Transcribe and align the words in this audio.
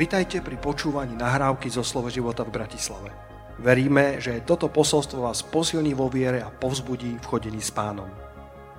Vitajte 0.00 0.40
pri 0.40 0.56
počúvaní 0.56 1.12
nahrávky 1.12 1.68
zo 1.68 1.84
Slovo 1.84 2.08
života 2.08 2.40
v 2.40 2.56
Bratislave. 2.56 3.12
Veríme, 3.60 4.16
že 4.16 4.40
toto 4.48 4.72
posolstvo 4.72 5.28
vás 5.28 5.44
posilní 5.44 5.92
vo 5.92 6.08
viere 6.08 6.40
a 6.40 6.48
povzbudí 6.48 7.20
v 7.20 7.28
chodení 7.28 7.60
s 7.60 7.68
pánom. 7.68 8.08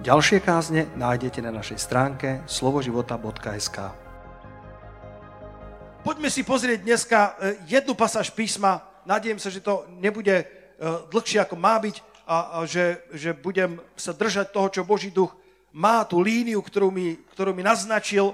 Ďalšie 0.02 0.41
kázne 0.41 0.89
nájdete 0.98 1.45
na 1.45 1.54
našej 1.54 1.77
stránke 1.77 2.41
slovoživota.sk 2.49 3.77
Poďme 6.02 6.34
si 6.34 6.41
pozrieť 6.41 6.89
dneska 6.89 7.38
e, 7.38 7.62
jednu 7.70 7.94
pasáž 7.94 8.34
písma. 8.34 8.81
Nadiem 9.05 9.38
sa, 9.38 9.53
že 9.53 9.62
to 9.62 9.85
nebude 10.02 10.34
e, 10.34 10.45
dlhšie 11.13 11.38
ako 11.45 11.53
má 11.53 11.77
byť 11.77 12.02
a, 12.26 12.38
a 12.49 12.66
že, 12.66 12.98
že 13.13 13.38
budem 13.38 13.77
sa 13.94 14.17
držať 14.17 14.49
toho, 14.49 14.73
čo 14.73 14.90
Boží 14.90 15.13
duch 15.13 15.38
má, 15.70 16.02
tú 16.02 16.17
líniu, 16.17 16.66
ktorú 16.66 16.90
mi, 16.90 17.22
ktorú 17.38 17.53
mi 17.53 17.62
naznačil. 17.62 18.34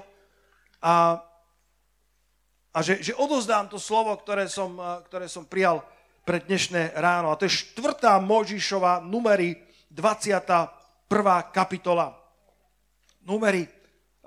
A 0.80 1.20
a 2.74 2.78
že, 2.84 3.00
že 3.00 3.16
odozdám 3.16 3.68
to 3.72 3.80
slovo, 3.80 4.12
ktoré 4.16 4.46
som, 4.46 4.76
eh, 4.76 5.00
ktoré 5.08 5.26
som 5.26 5.48
prijal 5.48 5.80
pre 6.22 6.44
dnešné 6.44 6.92
ráno. 7.00 7.32
A 7.32 7.38
to 7.40 7.48
je 7.48 7.72
4. 7.72 8.20
Možišova, 8.20 9.00
numery 9.00 9.56
21. 9.88 11.48
kapitola. 11.48 12.12
Numery, 13.24 13.64
eh, 13.64 13.70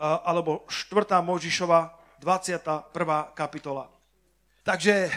alebo 0.02 0.66
4. 0.66 1.22
Možišova, 1.22 1.94
21. 2.18 3.34
kapitola. 3.38 3.90
Takže 4.62 5.10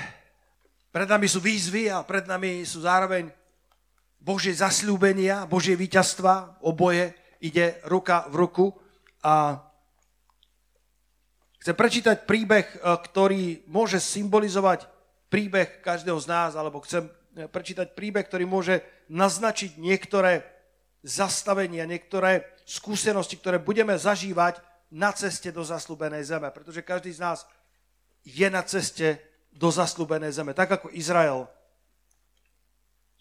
pred 0.89 1.09
nami 1.09 1.29
sú 1.29 1.41
výzvy 1.41 1.93
a 1.93 2.01
pred 2.01 2.25
nami 2.25 2.65
sú 2.65 2.81
zároveň 2.81 3.29
Božie 4.25 4.57
zasľúbenia, 4.57 5.45
Božie 5.45 5.77
víťazstva, 5.77 6.65
oboje 6.65 7.13
ide 7.45 7.77
ruka 7.85 8.25
v 8.33 8.35
ruku 8.41 8.67
a 9.21 9.61
Chcem 11.65 11.81
prečítať 11.81 12.29
príbeh, 12.29 12.77
e, 12.77 12.77
ktorý 12.77 13.65
môže 13.73 13.97
symbolizovať 13.97 14.85
príbeh 15.33 15.81
každého 15.81 16.21
z 16.21 16.29
nás, 16.29 16.53
alebo 16.61 16.85
chcem 16.85 17.09
e, 17.09 17.49
prečítať 17.49 17.97
príbeh, 17.97 18.21
ktorý 18.21 18.45
môže 18.45 18.85
naznačiť 19.09 19.81
niektoré 19.81 20.45
zastavenia, 21.01 21.89
niektoré 21.89 22.45
skúsenosti, 22.69 23.41
ktoré 23.41 23.57
budeme 23.57 23.97
zažívať 23.97 24.61
na 24.93 25.09
ceste 25.17 25.49
do 25.49 25.65
zaslúbenej 25.65 26.29
zeme. 26.29 26.53
Pretože 26.53 26.85
každý 26.85 27.17
z 27.17 27.25
nás 27.25 27.49
je 28.29 28.45
na 28.53 28.61
ceste 28.61 29.25
do 29.49 29.73
zaslúbenej 29.73 30.37
zeme. 30.37 30.53
Tak 30.53 30.69
ako 30.69 30.93
Izrael. 30.93 31.49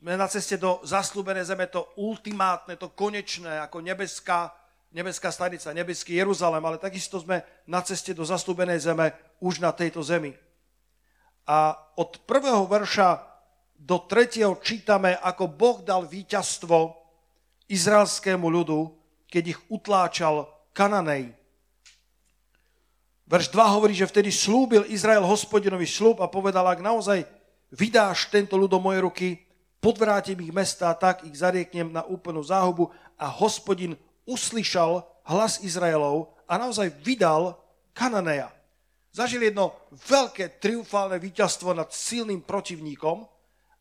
Sme 0.03 0.19
na 0.19 0.27
ceste 0.27 0.59
do 0.59 0.83
zaslúbenej 0.83 1.47
zeme, 1.47 1.64
to 1.71 1.88
ultimátne, 1.95 2.75
to 2.75 2.91
konečné, 2.91 3.64
ako 3.64 3.80
nebeská 3.80 4.52
nebeská 4.94 5.33
stanica, 5.33 5.73
nebeský 5.73 6.16
Jeruzalem, 6.16 6.61
ale 6.61 6.77
takisto 6.77 7.17
sme 7.17 7.41
na 7.66 7.81
ceste 7.81 8.13
do 8.13 8.22
zastúbenej 8.22 8.80
zeme 8.80 9.11
už 9.41 9.58
na 9.59 9.73
tejto 9.73 10.05
zemi. 10.05 10.38
A 11.49 11.75
od 11.97 12.23
prvého 12.23 12.63
verša 12.69 13.19
do 13.75 13.99
tretieho 14.08 14.55
čítame, 14.64 15.17
ako 15.19 15.49
Boh 15.49 15.77
dal 15.83 16.08
víťazstvo 16.08 16.95
izraelskému 17.67 18.47
ľudu, 18.47 18.95
keď 19.27 19.44
ich 19.58 19.59
utláčal 19.67 20.47
Kananej. 20.71 21.36
Verš 23.27 23.49
2 23.49 23.75
hovorí, 23.75 23.97
že 23.97 24.08
vtedy 24.08 24.30
slúbil 24.30 24.86
Izrael 24.88 25.25
hospodinovi 25.25 25.89
slúb 25.89 26.21
a 26.21 26.30
povedal, 26.30 26.64
ak 26.69 26.86
naozaj 26.86 27.25
vydáš 27.73 28.30
tento 28.30 28.53
ľud 28.55 28.69
do 28.69 28.80
mojej 28.80 29.02
ruky, 29.02 29.27
podvrátim 29.81 30.39
ich 30.39 30.53
mesta, 30.53 30.94
tak 30.94 31.25
ich 31.25 31.36
zarieknem 31.36 31.91
na 31.91 32.05
úplnú 32.05 32.45
záhubu 32.45 32.94
a 33.17 33.27
hospodin 33.27 33.97
uslyšal 34.28 35.04
hlas 35.28 35.64
Izraelov 35.64 36.36
a 36.48 36.60
naozaj 36.60 36.92
vydal 37.04 37.56
Kananeja. 37.96 38.52
Zažil 39.14 39.46
jedno 39.46 39.78
veľké 39.94 40.58
triumfálne 40.58 41.22
víťazstvo 41.22 41.72
nad 41.78 41.94
silným 41.94 42.42
protivníkom 42.42 43.22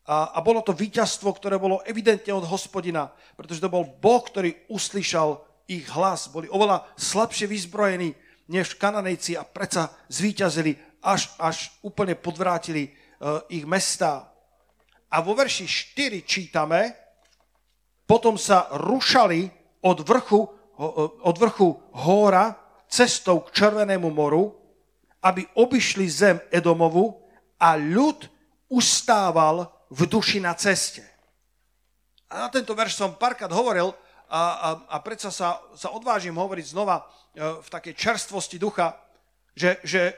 a, 0.05 0.35
a 0.35 0.39
bolo 0.45 0.61
to 0.61 0.77
víťazstvo, 0.77 1.33
ktoré 1.33 1.57
bolo 1.57 1.81
evidentne 1.89 2.37
od 2.37 2.45
hospodina, 2.45 3.09
pretože 3.33 3.63
to 3.63 3.71
bol 3.71 3.81
Boh, 3.81 4.21
ktorý 4.21 4.53
uslyšal 4.69 5.41
ich 5.65 5.89
hlas. 5.89 6.29
Boli 6.29 6.51
oveľa 6.51 6.85
slabšie 6.99 7.49
vyzbrojení 7.49 8.13
než 8.51 8.75
Kananejci 8.75 9.39
a 9.39 9.47
predsa 9.47 9.89
zvíťazili, 10.11 10.75
až, 11.01 11.31
až 11.39 11.71
úplne 11.81 12.13
podvrátili 12.13 12.91
uh, 12.91 13.41
ich 13.49 13.63
mestá. 13.65 14.29
A 15.09 15.23
vo 15.23 15.33
verši 15.33 15.65
4 15.65 16.21
čítame, 16.27 16.93
potom 18.03 18.35
sa 18.35 18.69
rušali 18.75 19.62
od 19.83 19.99
vrchu, 20.01 20.47
od 21.21 21.35
vrchu 21.37 21.75
hóra 21.91 22.55
cestou 22.87 23.43
k 23.43 23.51
Červenému 23.51 24.07
moru, 24.09 24.55
aby 25.23 25.43
obišli 25.55 26.07
zem 26.07 26.37
Edomovu 26.51 27.19
a 27.59 27.75
ľud 27.75 28.27
ustával 28.71 29.67
v 29.91 30.01
duši 30.07 30.39
na 30.39 30.55
ceste. 30.55 31.03
A 32.31 32.47
na 32.47 32.49
tento 32.49 32.73
verš 32.73 32.97
som 32.97 33.13
párkrát 33.13 33.51
hovoril 33.51 33.93
a, 34.27 34.41
a, 34.41 34.69
a 34.89 34.97
predsa 35.05 35.29
sa, 35.29 35.61
sa 35.77 35.93
odvážim 35.93 36.33
hovoriť 36.33 36.65
znova 36.73 36.97
e, 36.97 37.03
v 37.61 37.67
takej 37.69 37.93
čerstvosti 37.93 38.57
ducha, 38.57 38.97
že, 39.53 39.77
že 39.85 40.17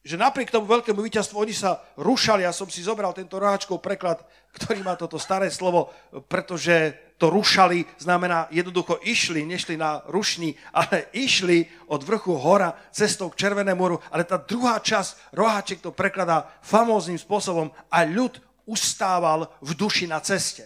že 0.00 0.16
napriek 0.16 0.48
tomu 0.48 0.64
veľkému 0.64 0.96
víťazstvu 0.96 1.36
oni 1.36 1.52
sa 1.52 1.84
rušali, 2.00 2.48
ja 2.48 2.56
som 2.56 2.64
si 2.72 2.80
zobral 2.80 3.12
tento 3.12 3.36
roháčkov 3.36 3.84
preklad, 3.84 4.24
ktorý 4.56 4.80
má 4.80 4.96
toto 4.96 5.20
staré 5.20 5.52
slovo, 5.52 5.92
pretože 6.24 6.96
to 7.20 7.28
rušali 7.28 7.84
znamená 8.00 8.48
jednoducho 8.48 8.96
išli, 9.04 9.44
nešli 9.44 9.76
na 9.76 10.00
rušní, 10.08 10.56
ale 10.72 11.12
išli 11.12 11.68
od 11.92 12.00
vrchu 12.00 12.32
hora 12.40 12.72
cestou 12.88 13.28
k 13.28 13.36
Červenému 13.36 13.76
moru, 13.76 14.00
ale 14.08 14.24
tá 14.24 14.40
druhá 14.40 14.80
časť, 14.80 15.36
roháček 15.36 15.84
to 15.84 15.92
prekladá 15.92 16.48
famóznym 16.64 17.20
spôsobom 17.20 17.68
a 17.92 17.98
ľud 18.08 18.40
ustával 18.64 19.52
v 19.60 19.76
duši 19.76 20.08
na 20.08 20.24
ceste. 20.24 20.64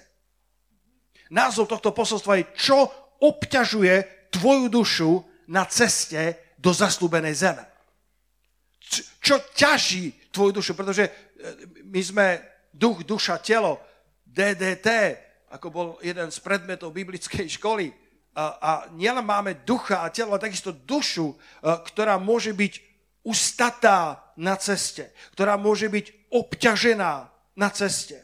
Názov 1.34 1.66
tohto 1.66 1.90
posolstva 1.90 2.38
je, 2.38 2.44
čo 2.54 2.78
obťažuje 3.18 4.30
tvoju 4.30 4.70
dušu 4.70 5.10
na 5.50 5.66
ceste 5.66 6.54
do 6.54 6.70
zaslúbenej 6.70 7.34
zeme 7.34 7.74
čo 9.24 9.40
ťaží 9.56 10.12
tvoju 10.30 10.60
dušu, 10.60 10.72
pretože 10.76 11.08
e, 11.08 11.10
my 11.88 12.00
sme 12.04 12.26
duch, 12.68 13.02
duša, 13.02 13.40
telo, 13.40 13.80
DDT, 14.28 14.88
ako 15.54 15.68
bol 15.70 15.88
jeden 16.02 16.34
z 16.34 16.38
predmetov 16.42 16.90
biblickej 16.90 17.46
školy. 17.46 17.94
A, 18.34 18.44
a 18.58 18.70
nielen 18.98 19.22
máme 19.22 19.62
ducha 19.62 20.02
a 20.02 20.10
telo, 20.10 20.34
ale 20.34 20.42
takisto 20.42 20.74
dušu, 20.74 21.30
e, 21.30 21.36
ktorá 21.62 22.18
môže 22.18 22.50
byť 22.50 22.82
ustatá 23.22 24.18
na 24.34 24.58
ceste, 24.58 25.14
ktorá 25.38 25.54
môže 25.54 25.86
byť 25.86 26.34
obťažená 26.34 27.30
na 27.54 27.68
ceste. 27.70 28.18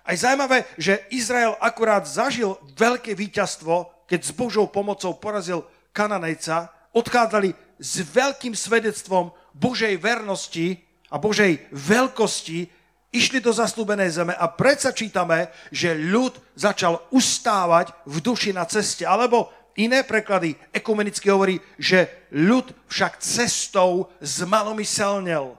A 0.00 0.16
je 0.16 0.24
zaujímavé, 0.24 0.64
že 0.80 1.04
Izrael 1.12 1.52
akurát 1.60 2.08
zažil 2.08 2.56
veľké 2.72 3.12
víťazstvo, 3.12 4.06
keď 4.08 4.20
s 4.24 4.32
Božou 4.32 4.70
pomocou 4.72 5.12
porazil 5.20 5.66
Kananejca, 5.92 6.72
odchádzali 6.96 7.52
s 7.76 8.00
veľkým 8.00 8.56
svedectvom 8.56 9.34
Božej 9.52 10.00
vernosti 10.00 10.80
a 11.12 11.20
Božej 11.20 11.68
veľkosti, 11.68 12.72
išli 13.12 13.40
do 13.40 13.52
zaslúbenej 13.54 14.10
zeme 14.10 14.34
a 14.34 14.46
predsa 14.50 14.92
čítame, 14.92 15.48
že 15.70 15.94
ľud 15.94 16.36
začal 16.58 17.00
ustávať 17.10 17.94
v 18.04 18.16
duši 18.20 18.50
na 18.52 18.66
ceste. 18.68 19.06
Alebo 19.06 19.48
iné 19.78 20.02
preklady 20.02 20.56
ekumenicky 20.72 21.30
hovorí, 21.30 21.60
že 21.78 22.28
ľud 22.32 22.72
však 22.88 23.22
cestou 23.22 24.10
zmalomyselnel. 24.20 25.56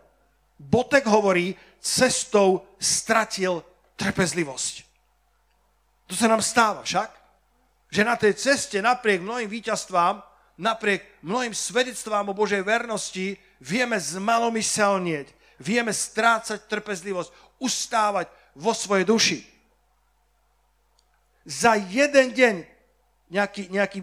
Botek 0.57 1.05
hovorí, 1.05 1.53
cestou 1.77 2.65
stratil 2.81 3.61
trpezlivosť. 3.95 4.85
To 6.07 6.13
sa 6.15 6.27
nám 6.27 6.41
stáva 6.41 6.81
však, 6.81 7.09
že 7.91 8.01
na 8.03 8.15
tej 8.19 8.35
ceste 8.35 8.81
napriek 8.81 9.23
mnohým 9.23 9.47
víťazstvám 9.47 10.23
napriek 10.57 11.05
mnohým 11.21 11.53
svedectvám 11.53 12.33
o 12.33 12.37
Božej 12.37 12.65
vernosti 12.65 13.37
vieme 13.61 13.95
zmalomyselnieť, 14.01 15.36
vieme 15.61 15.93
strácať 15.93 16.69
trpezlivosť, 16.69 17.59
ustávať 17.61 18.29
vo 18.57 18.73
svojej 18.73 19.05
duši. 19.05 19.39
Za 21.47 21.79
jeden 21.79 22.33
deň 22.35 22.55
nejakí, 23.31 23.71
nejakí 23.71 23.99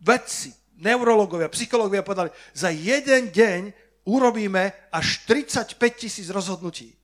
vedci, 0.00 0.54
neurologovia, 0.78 1.52
psychológovia 1.52 2.06
povedali, 2.06 2.30
za 2.52 2.68
jeden 2.68 3.32
deň 3.32 3.60
urobíme 4.06 4.92
až 4.92 5.26
35 5.26 5.76
tisíc 5.96 6.28
rozhodnutí. 6.30 6.94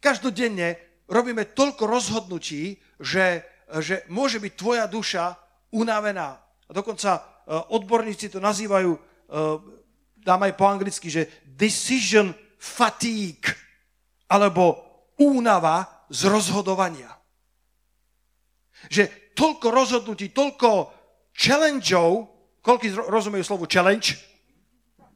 Každodenne 0.00 0.76
robíme 1.08 1.48
toľko 1.54 1.88
rozhodnutí, 1.88 2.76
že, 3.00 3.46
že 3.80 4.04
môže 4.12 4.36
byť 4.40 4.52
tvoja 4.52 4.84
duša 4.84 5.38
unavená. 5.72 6.40
A 6.68 6.70
dokonca 6.72 7.16
e, 7.16 7.20
odborníci 7.72 8.28
to 8.28 8.40
nazývajú, 8.40 8.90
e, 8.92 9.00
dám 10.24 10.48
aj 10.48 10.56
po 10.56 10.64
anglicky, 10.64 11.12
že 11.12 11.44
decision 11.44 12.32
fatigue, 12.56 13.52
alebo 14.32 14.80
únava 15.20 16.08
z 16.08 16.26
rozhodovania. 16.26 17.12
Že 18.88 19.36
toľko 19.36 19.66
rozhodnutí, 19.68 20.32
toľko 20.32 20.90
challengeov, 21.36 22.28
koľko 22.64 23.12
rozumejú 23.12 23.44
slovu 23.44 23.68
challenge? 23.68 24.16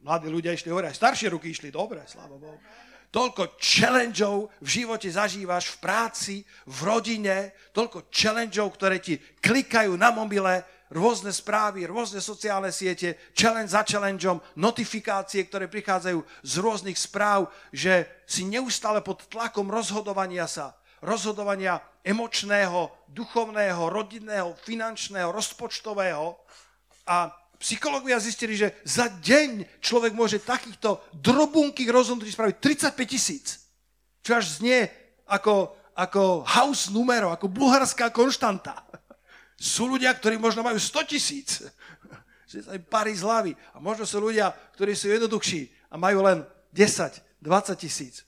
Mladí 0.05 0.31
ľudia 0.31 0.55
išli 0.55 0.71
hore, 0.71 0.87
aj 0.87 0.95
staršie 0.95 1.33
ruky 1.33 1.51
išli, 1.51 1.73
dobre, 1.73 2.05
sláva 2.07 2.39
Bohu. 2.39 2.55
Toľko 3.09 3.57
challengeov 3.57 4.53
v 4.61 4.69
živote 4.69 5.09
zažívaš, 5.09 5.73
v 5.73 5.77
práci, 5.81 6.35
v 6.69 6.77
rodine, 6.85 7.57
toľko 7.73 8.13
challengeov, 8.13 8.69
ktoré 8.77 9.01
ti 9.01 9.17
klikajú 9.17 9.97
na 9.97 10.13
mobile, 10.13 10.61
rôzne 10.89 11.29
správy, 11.29 11.85
rôzne 11.85 12.17
sociálne 12.17 12.73
siete, 12.73 13.17
challenge 13.37 13.73
za 13.73 13.85
challengeom, 13.85 14.41
notifikácie, 14.57 15.45
ktoré 15.45 15.69
prichádzajú 15.69 16.19
z 16.41 16.53
rôznych 16.57 16.97
správ, 16.97 17.53
že 17.69 18.09
si 18.25 18.45
neustále 18.45 19.05
pod 19.05 19.29
tlakom 19.29 19.69
rozhodovania 19.69 20.49
sa, 20.49 20.73
rozhodovania 21.05 21.79
emočného, 22.01 22.89
duchovného, 23.13 23.87
rodinného, 23.93 24.57
finančného, 24.65 25.29
rozpočtového. 25.29 26.35
A 27.05 27.29
psychológovia 27.61 28.17
zistili, 28.17 28.57
že 28.57 28.73
za 28.81 29.11
deň 29.11 29.81
človek 29.83 30.15
môže 30.17 30.41
takýchto 30.41 31.03
drobúnkých 31.13 31.89
rozhodnutí 31.91 32.33
spraviť 32.33 32.55
35 32.57 33.13
tisíc. 33.13 33.47
Čo 34.25 34.41
až 34.41 34.45
znie 34.59 34.89
ako, 35.29 35.75
ako 35.93 36.43
house 36.47 36.89
numero, 36.89 37.29
ako 37.29 37.51
bulharská 37.51 38.09
konštanta. 38.09 38.89
Sú 39.59 39.91
ľudia, 39.91 40.15
ktorí 40.15 40.39
možno 40.39 40.63
majú 40.63 40.79
100 40.79 41.11
tisíc. 41.11 41.59
Si 42.47 42.63
sa 42.63 42.79
parí 42.79 43.11
z 43.11 43.27
hlavy. 43.27 43.51
A 43.75 43.83
možno 43.83 44.07
sú 44.07 44.23
ľudia, 44.23 44.55
ktorí 44.79 44.95
sú 44.95 45.11
jednoduchší 45.11 45.91
a 45.91 45.99
majú 45.99 46.23
len 46.23 46.47
10, 46.71 47.43
20 47.43 47.75
tisíc. 47.75 48.23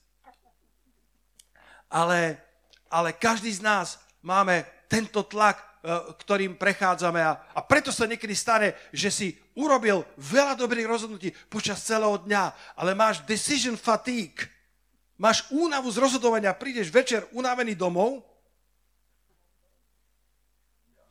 Ale, 1.87 2.35
ale 2.91 3.15
každý 3.15 3.47
z 3.55 3.63
nás 3.63 3.95
máme 4.19 4.67
tento 4.91 5.23
tlak, 5.23 5.55
e, 5.55 5.65
ktorým 6.19 6.59
prechádzame 6.59 7.23
a, 7.23 7.39
a 7.55 7.59
preto 7.63 7.95
sa 7.95 8.03
niekedy 8.03 8.35
stane, 8.35 8.75
že 8.91 9.07
si 9.07 9.27
urobil 9.55 10.03
veľa 10.19 10.59
dobrých 10.59 10.87
rozhodnutí 10.87 11.31
počas 11.47 11.83
celého 11.83 12.19
dňa, 12.27 12.75
ale 12.75 12.91
máš 12.91 13.23
decision 13.23 13.79
fatigue, 13.79 14.47
máš 15.15 15.47
únavu 15.51 15.87
z 15.91 15.99
rozhodovania, 15.99 16.55
prídeš 16.55 16.91
večer 16.91 17.27
unavený 17.31 17.75
domov 17.75 18.30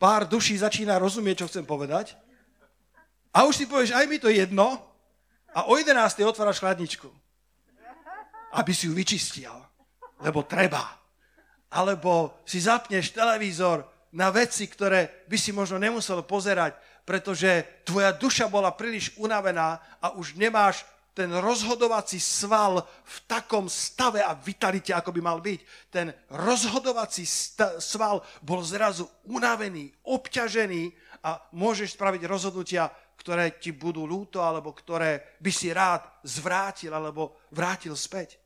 pár 0.00 0.25
duší 0.25 0.56
začína 0.56 0.97
rozumieť, 0.97 1.44
čo 1.44 1.49
chcem 1.52 1.69
povedať. 1.69 2.17
A 3.37 3.44
už 3.44 3.61
si 3.61 3.64
povieš, 3.69 3.93
aj 3.93 4.08
mi 4.08 4.17
to 4.17 4.32
jedno. 4.32 4.81
A 5.52 5.69
o 5.69 5.76
11. 5.76 5.93
otváraš 6.25 6.64
chladničku. 6.64 7.12
Aby 8.56 8.73
si 8.73 8.88
ju 8.88 8.97
vyčistil. 8.97 9.52
Lebo 10.25 10.43
treba. 10.49 10.97
Alebo 11.70 12.41
si 12.49 12.58
zapneš 12.58 13.12
televízor 13.12 13.85
na 14.17 14.32
veci, 14.32 14.67
ktoré 14.67 15.29
by 15.29 15.37
si 15.38 15.55
možno 15.55 15.79
nemusel 15.79 16.25
pozerať, 16.26 16.75
pretože 17.06 17.82
tvoja 17.87 18.11
duša 18.11 18.50
bola 18.50 18.75
príliš 18.75 19.14
unavená 19.20 19.79
a 20.02 20.17
už 20.19 20.35
nemáš 20.35 20.82
ten 21.11 21.31
rozhodovací 21.35 22.23
sval 22.23 22.81
v 22.87 23.17
takom 23.27 23.67
stave 23.67 24.23
a 24.23 24.33
vitalite, 24.39 24.95
ako 24.95 25.11
by 25.11 25.21
mal 25.21 25.39
byť. 25.43 25.61
Ten 25.91 26.15
rozhodovací 26.31 27.27
sval 27.83 28.23
bol 28.41 28.62
zrazu 28.62 29.11
unavený, 29.27 29.91
obťažený 30.07 30.83
a 31.27 31.37
môžeš 31.53 31.99
spraviť 31.99 32.23
rozhodnutia, 32.25 32.89
ktoré 33.21 33.61
ti 33.61 33.77
budú 33.77 34.09
ľúto, 34.09 34.41
alebo 34.41 34.73
ktoré 34.73 35.37
by 35.43 35.53
si 35.53 35.69
rád 35.75 36.09
zvrátil, 36.25 36.95
alebo 36.95 37.37
vrátil 37.53 37.93
späť. 37.93 38.41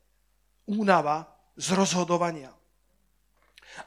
Únava 0.67 1.23
z 1.55 1.71
rozhodovania. 1.71 2.51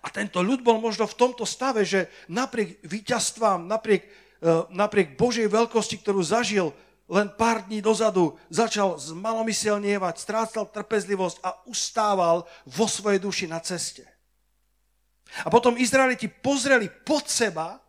A 0.00 0.08
tento 0.08 0.40
ľud 0.40 0.64
bol 0.64 0.80
možno 0.80 1.04
v 1.04 1.19
tomto 1.19 1.44
stave, 1.44 1.84
že 1.84 2.08
napriek 2.32 2.80
víťazstvám, 2.84 3.69
napriek, 3.69 4.02
eh, 4.04 4.64
napriek 4.72 5.19
Božej 5.19 5.48
veľkosti, 5.50 6.00
ktorú 6.00 6.25
zažil, 6.25 6.72
len 7.08 7.32
pár 7.32 7.64
dní 7.64 7.81
dozadu 7.81 8.37
začal 8.52 9.00
zmalomyselnievať, 9.00 10.14
strácal 10.20 10.69
trpezlivosť 10.69 11.40
a 11.40 11.50
ustával 11.64 12.44
vo 12.69 12.84
svojej 12.84 13.16
duši 13.16 13.49
na 13.49 13.64
ceste. 13.64 14.05
A 15.44 15.49
potom 15.49 15.81
Izraeliti 15.81 16.28
pozreli 16.28 16.88
pod 16.88 17.28
seba 17.28 17.81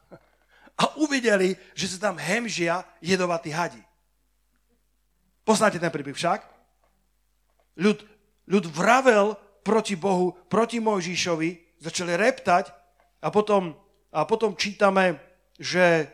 a 0.79 0.83
uvideli, 1.03 1.55
že 1.75 1.91
sa 1.91 2.11
tam 2.11 2.15
hemžia 2.15 2.87
jedovatí 3.03 3.51
hadi. 3.51 3.83
Poznáte 5.43 5.79
ten 5.83 5.91
príbeh 5.91 6.15
však? 6.15 6.39
Ľud, 7.79 7.99
ľud 8.47 8.65
vravel 8.71 9.35
proti 9.63 9.99
Bohu, 9.99 10.35
proti 10.47 10.79
Mojžišovi, 10.79 11.79
začali 11.83 12.15
reptať 12.15 12.71
a 13.19 13.27
potom, 13.27 13.75
a 14.15 14.23
potom 14.23 14.55
čítame, 14.55 15.19
že 15.59 16.07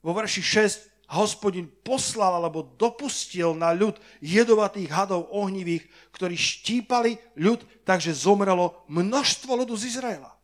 vo 0.00 0.16
verši 0.16 0.40
6 0.40 0.95
hospodin 1.06 1.70
poslal 1.86 2.42
alebo 2.42 2.66
dopustil 2.74 3.54
na 3.54 3.70
ľud 3.70 3.94
jedovatých 4.18 4.90
hadov 4.90 5.30
ohnivých, 5.30 5.86
ktorí 6.10 6.34
štípali 6.34 7.18
ľud, 7.38 7.62
takže 7.86 8.10
zomrelo 8.10 8.82
množstvo 8.90 9.54
ľudu 9.54 9.74
z 9.78 9.94
Izraela. 9.94 10.34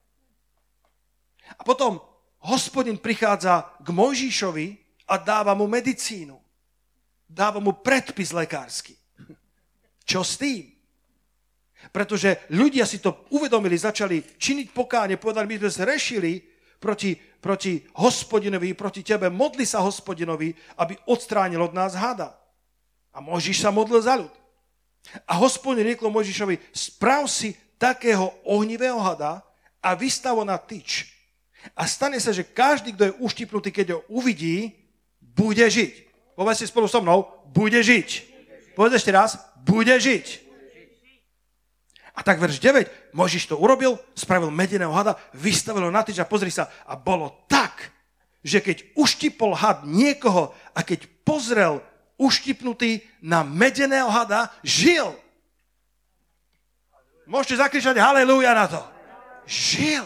A 1.59 1.63
potom 1.67 1.99
hospodin 2.47 2.99
prichádza 2.99 3.75
k 3.83 3.89
Mojžišovi 3.91 4.67
a 5.11 5.19
dáva 5.19 5.53
mu 5.59 5.67
medicínu. 5.67 6.39
Dáva 7.27 7.59
mu 7.59 7.81
predpis 7.83 8.31
lekársky. 8.31 8.95
Čo 10.05 10.23
s 10.23 10.39
tým? 10.39 10.69
Pretože 11.91 12.47
ľudia 12.55 12.87
si 12.87 13.03
to 13.03 13.27
uvedomili, 13.35 13.75
začali 13.75 14.23
činiť 14.39 14.71
pokáne, 14.71 15.19
povedali, 15.19 15.51
my 15.51 15.67
sme 15.67 15.71
zrešili 15.83 16.33
proti 16.79 17.15
proti 17.43 17.83
hospodinovi, 17.99 18.71
proti 18.79 19.03
tebe. 19.03 19.27
Modli 19.27 19.67
sa 19.67 19.83
hospodinovi, 19.83 20.55
aby 20.79 20.95
odstránil 21.11 21.59
od 21.59 21.75
nás 21.75 21.99
hada. 21.99 22.39
A 23.11 23.19
Možiš 23.19 23.67
sa 23.67 23.75
modlil 23.75 23.99
za 23.99 24.15
ľud. 24.15 24.31
A 25.27 25.35
hospodin 25.43 25.83
rieklo 25.83 26.15
Možišovi, 26.15 26.63
sprav 26.71 27.27
si 27.27 27.59
takého 27.75 28.31
ohnivého 28.47 28.97
hada 29.03 29.43
a 29.83 29.99
vystavo 29.99 30.47
na 30.47 30.55
tyč. 30.55 31.11
A 31.75 31.91
stane 31.91 32.23
sa, 32.23 32.31
že 32.31 32.47
každý, 32.47 32.95
kto 32.95 33.11
je 33.11 33.19
uštipnutý, 33.19 33.75
keď 33.75 33.99
ho 33.99 34.01
uvidí, 34.07 34.71
bude 35.19 35.67
žiť. 35.67 35.93
Povedzte 36.39 36.71
spolu 36.71 36.87
so 36.87 37.03
mnou, 37.03 37.27
bude 37.51 37.83
žiť. 37.83 38.09
Povedz 38.79 39.03
ešte 39.03 39.11
raz, 39.11 39.35
bude 39.67 39.93
žiť. 39.93 40.52
A 42.13 42.21
tak 42.21 42.37
verš 42.37 42.61
9, 42.61 43.17
Možiš 43.17 43.49
to 43.49 43.57
urobil, 43.57 43.97
spravil 44.13 44.53
medeného 44.53 44.93
hada, 44.93 45.17
vystavil 45.33 45.89
ho 45.89 45.93
na 45.93 46.05
tyč 46.05 46.21
a 46.21 46.29
pozri 46.29 46.53
sa. 46.53 46.69
A 46.85 46.93
bolo 46.93 47.49
tak, 47.49 47.89
že 48.45 48.61
keď 48.61 48.85
uštipol 49.01 49.57
had 49.57 49.89
niekoho 49.89 50.53
a 50.77 50.85
keď 50.85 51.09
pozrel 51.25 51.81
uštipnutý 52.21 53.01
na 53.25 53.41
medeného 53.41 54.13
hada, 54.13 54.53
žil. 54.61 55.17
Môžete 57.25 57.65
zakričať 57.65 57.97
halleluja 57.97 58.53
na 58.53 58.67
to. 58.69 58.83
Žil. 59.49 60.05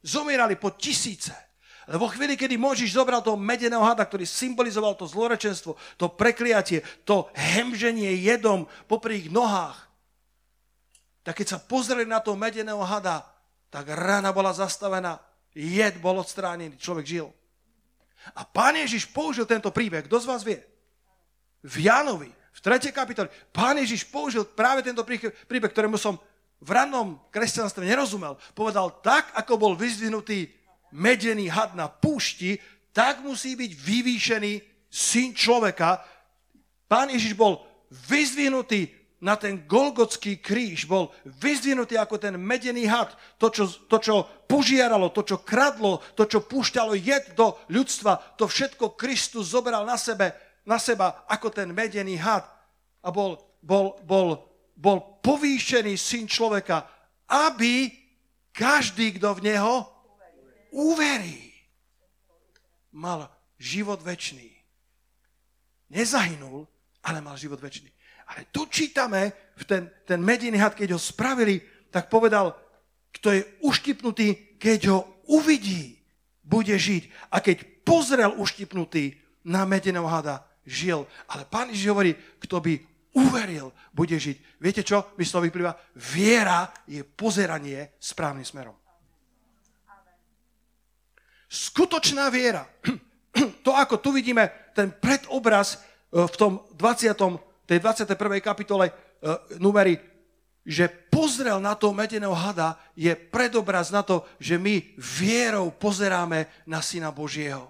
Zomierali 0.00 0.56
po 0.56 0.72
tisíce. 0.72 1.36
Lebo 1.84 2.08
chvíli, 2.08 2.32
kedy 2.32 2.56
Možiš 2.56 2.96
zobral 2.96 3.20
toho 3.20 3.36
medeného 3.36 3.84
hada, 3.84 4.08
ktorý 4.08 4.24
symbolizoval 4.24 4.96
to 4.96 5.04
zlorečenstvo, 5.04 5.76
to 6.00 6.06
prekliatie, 6.16 6.80
to 7.04 7.28
hemženie 7.36 8.24
jedom 8.24 8.64
popri 8.88 9.20
ich 9.20 9.28
nohách, 9.28 9.84
tak 11.24 11.40
keď 11.40 11.56
sa 11.56 11.58
pozreli 11.58 12.04
na 12.04 12.20
toho 12.20 12.36
medeného 12.36 12.84
hada, 12.84 13.24
tak 13.72 13.88
rana 13.90 14.30
bola 14.30 14.52
zastavená, 14.52 15.18
jed 15.56 15.96
bol 15.98 16.20
odstránený, 16.20 16.76
človek 16.76 17.06
žil. 17.08 17.28
A 18.36 18.44
pán 18.44 18.76
Ježiš 18.76 19.08
použil 19.08 19.48
tento 19.48 19.72
príbeh, 19.72 20.04
kto 20.04 20.20
z 20.20 20.28
vás 20.28 20.44
vie? 20.44 20.60
V 21.64 21.88
Jánovi, 21.88 22.28
v 22.28 22.60
3. 22.60 22.92
kapitoli, 22.92 23.32
pán 23.50 23.80
Ježiš 23.80 24.04
použil 24.06 24.44
práve 24.44 24.84
tento 24.84 25.02
príbeh, 25.02 25.72
ktorému 25.72 25.96
som 25.96 26.20
v 26.60 26.70
rannom 26.70 27.20
kresťanstve 27.32 27.84
nerozumel. 27.84 28.36
Povedal, 28.52 29.00
tak 29.00 29.32
ako 29.36 29.58
bol 29.58 29.72
vyzdvihnutý 29.74 30.48
medený 30.94 31.50
had 31.50 31.74
na 31.74 31.90
púšti, 31.90 32.60
tak 32.94 33.20
musí 33.20 33.58
byť 33.58 33.70
vyvýšený 33.74 34.52
syn 34.86 35.34
človeka. 35.34 36.00
Pán 36.86 37.10
Ježiš 37.10 37.34
bol 37.34 37.58
vyzdvihnutý 37.90 38.86
na 39.24 39.40
ten 39.40 39.64
Golgotský 39.64 40.36
kríž 40.36 40.84
bol 40.84 41.08
vyzdvinutý 41.24 41.96
ako 41.96 42.20
ten 42.20 42.36
medený 42.36 42.84
had, 42.84 43.08
to 43.40 43.48
čo, 43.48 43.64
to, 43.88 43.96
čo 43.96 44.14
požiaralo, 44.44 45.08
to, 45.16 45.24
čo 45.24 45.40
kradlo, 45.40 46.04
to, 46.12 46.28
čo 46.28 46.44
púšťalo 46.44 46.92
jed 46.92 47.32
do 47.32 47.56
ľudstva, 47.72 48.36
to 48.36 48.44
všetko 48.44 48.92
Kristus 49.00 49.56
zobral 49.56 49.88
na, 49.88 49.96
sebe, 49.96 50.36
na 50.68 50.76
seba 50.76 51.24
ako 51.24 51.48
ten 51.48 51.72
medený 51.72 52.20
had 52.20 52.44
a 53.00 53.08
bol, 53.08 53.40
bol, 53.64 53.96
bol, 54.04 54.44
bol 54.76 55.00
povýšený 55.24 55.96
syn 55.96 56.28
človeka, 56.28 56.84
aby 57.24 57.88
každý, 58.52 59.16
kto 59.16 59.40
v 59.40 59.56
neho 59.56 59.88
uverí, 60.68 61.48
mal 62.92 63.32
život 63.56 64.04
väčší. 64.04 64.52
Nezahynul, 65.88 66.68
ale 67.00 67.24
mal 67.24 67.40
život 67.40 67.56
väčší. 67.56 67.88
Ale 68.28 68.48
tu 68.50 68.66
čítame, 68.66 69.32
v 69.54 69.64
ten, 69.64 69.82
ten 70.04 70.20
medijný 70.20 70.58
had, 70.58 70.74
keď 70.74 70.96
ho 70.96 71.00
spravili, 71.00 71.62
tak 71.90 72.10
povedal, 72.10 72.56
kto 73.14 73.30
je 73.30 73.42
uštipnutý, 73.62 74.58
keď 74.58 74.80
ho 74.90 75.00
uvidí, 75.30 75.94
bude 76.42 76.74
žiť. 76.74 77.30
A 77.30 77.38
keď 77.38 77.84
pozrel 77.86 78.34
uštipnutý 78.34 79.14
na 79.46 79.62
medeného 79.64 80.08
hada, 80.08 80.42
žil. 80.66 81.06
Ale 81.30 81.46
Pán 81.46 81.70
Ježiš 81.70 81.92
hovorí, 81.92 82.12
kto 82.42 82.58
by 82.58 82.74
uveril, 83.14 83.70
bude 83.94 84.18
žiť. 84.18 84.58
Viete 84.58 84.82
čo? 84.82 85.14
Mi 85.14 85.22
z 85.22 85.30
toho 85.30 85.46
vyplýva. 85.46 85.72
Viera 85.94 86.66
je 86.90 87.06
pozeranie 87.06 87.94
správnym 88.00 88.44
smerom. 88.44 88.74
Skutočná 91.48 92.28
viera. 92.28 92.66
To, 93.66 93.74
ako 93.74 93.98
tu 93.98 94.14
vidíme 94.14 94.46
ten 94.78 94.94
predobraz 94.94 95.74
e, 95.74 96.22
v 96.22 96.34
tom 96.38 96.62
20. 96.78 97.18
tej 97.64 97.80
21. 97.80 98.40
kapitole 98.40 98.90
e, 98.90 98.92
numery, 99.58 99.96
že 100.64 100.88
pozrel 100.88 101.60
na 101.60 101.76
toho 101.76 101.92
medeného 101.92 102.32
hada, 102.32 102.80
je 102.96 103.12
predobraz 103.12 103.92
na 103.92 104.00
to, 104.00 104.24
že 104.40 104.56
my 104.56 104.80
vierou 104.96 105.68
pozeráme 105.68 106.48
na 106.64 106.80
Syna 106.80 107.12
Božieho. 107.12 107.68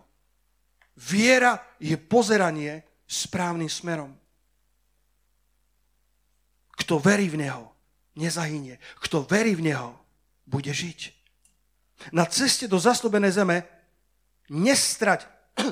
Viera 0.94 1.58
je 1.82 1.98
pozeranie 1.98 2.86
správnym 3.10 3.66
smerom. 3.66 4.14
Kto 6.78 7.02
verí 7.02 7.26
v 7.26 7.42
Neho, 7.42 7.74
nezahynie. 8.14 8.78
Kto 9.02 9.26
verí 9.26 9.58
v 9.58 9.74
Neho, 9.74 9.98
bude 10.46 10.70
žiť. 10.70 11.10
Na 12.14 12.26
ceste 12.30 12.70
do 12.70 12.78
zaslobenej 12.78 13.42
zeme 13.42 13.66
nestrať 14.50 15.26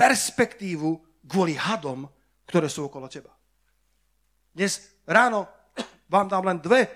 perspektívu 0.00 1.00
kvôli 1.24 1.56
hadom, 1.56 2.08
ktoré 2.44 2.68
sú 2.68 2.88
okolo 2.88 3.08
teba. 3.08 3.37
Dnes 4.54 4.86
ráno 5.08 5.48
vám 6.08 6.28
dám 6.28 6.44
len 6.48 6.58
dve 6.58 6.88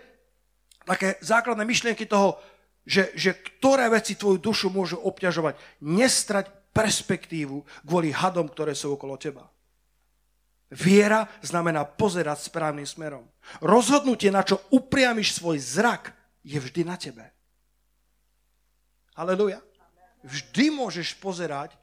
také 0.83 1.17
základné 1.23 1.63
myšlienky 1.63 2.07
toho, 2.07 2.39
že, 2.83 3.15
že 3.15 3.39
ktoré 3.39 3.87
veci 3.87 4.19
tvoju 4.19 4.43
dušu 4.43 4.69
môžu 4.75 4.99
obťažovať. 4.99 5.55
Nestrať 5.87 6.51
perspektívu 6.75 7.63
kvôli 7.87 8.11
hadom, 8.11 8.49
ktoré 8.51 8.75
sú 8.75 8.99
okolo 8.99 9.15
teba. 9.15 9.47
Viera 10.73 11.29
znamená 11.45 11.85
pozerať 11.85 12.49
správnym 12.49 12.89
smerom. 12.89 13.29
Rozhodnutie, 13.61 14.33
na 14.33 14.41
čo 14.41 14.57
upriamiš 14.73 15.37
svoj 15.37 15.61
zrak, 15.61 16.17
je 16.43 16.57
vždy 16.59 16.83
na 16.89 16.97
tebe. 16.97 17.29
Aleluja. 19.13 19.61
Vždy 20.25 20.73
môžeš 20.73 21.21
pozerať 21.21 21.77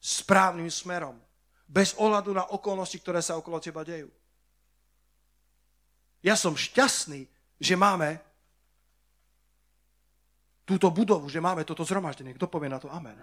správnym 0.00 0.72
smerom. 0.72 1.20
Bez 1.68 1.92
ohľadu 2.00 2.32
na 2.32 2.48
okolnosti, 2.48 2.96
ktoré 2.98 3.20
sa 3.20 3.36
okolo 3.36 3.60
teba 3.60 3.84
dejú. 3.84 4.08
Ja 6.20 6.36
som 6.36 6.52
šťastný, 6.52 7.24
že 7.60 7.74
máme 7.76 8.20
túto 10.68 10.92
budovu, 10.92 11.26
že 11.26 11.42
máme 11.42 11.66
toto 11.66 11.82
zhromaždenie. 11.82 12.36
Kto 12.36 12.46
povie 12.46 12.70
na 12.70 12.78
to 12.78 12.86
amen? 12.92 13.16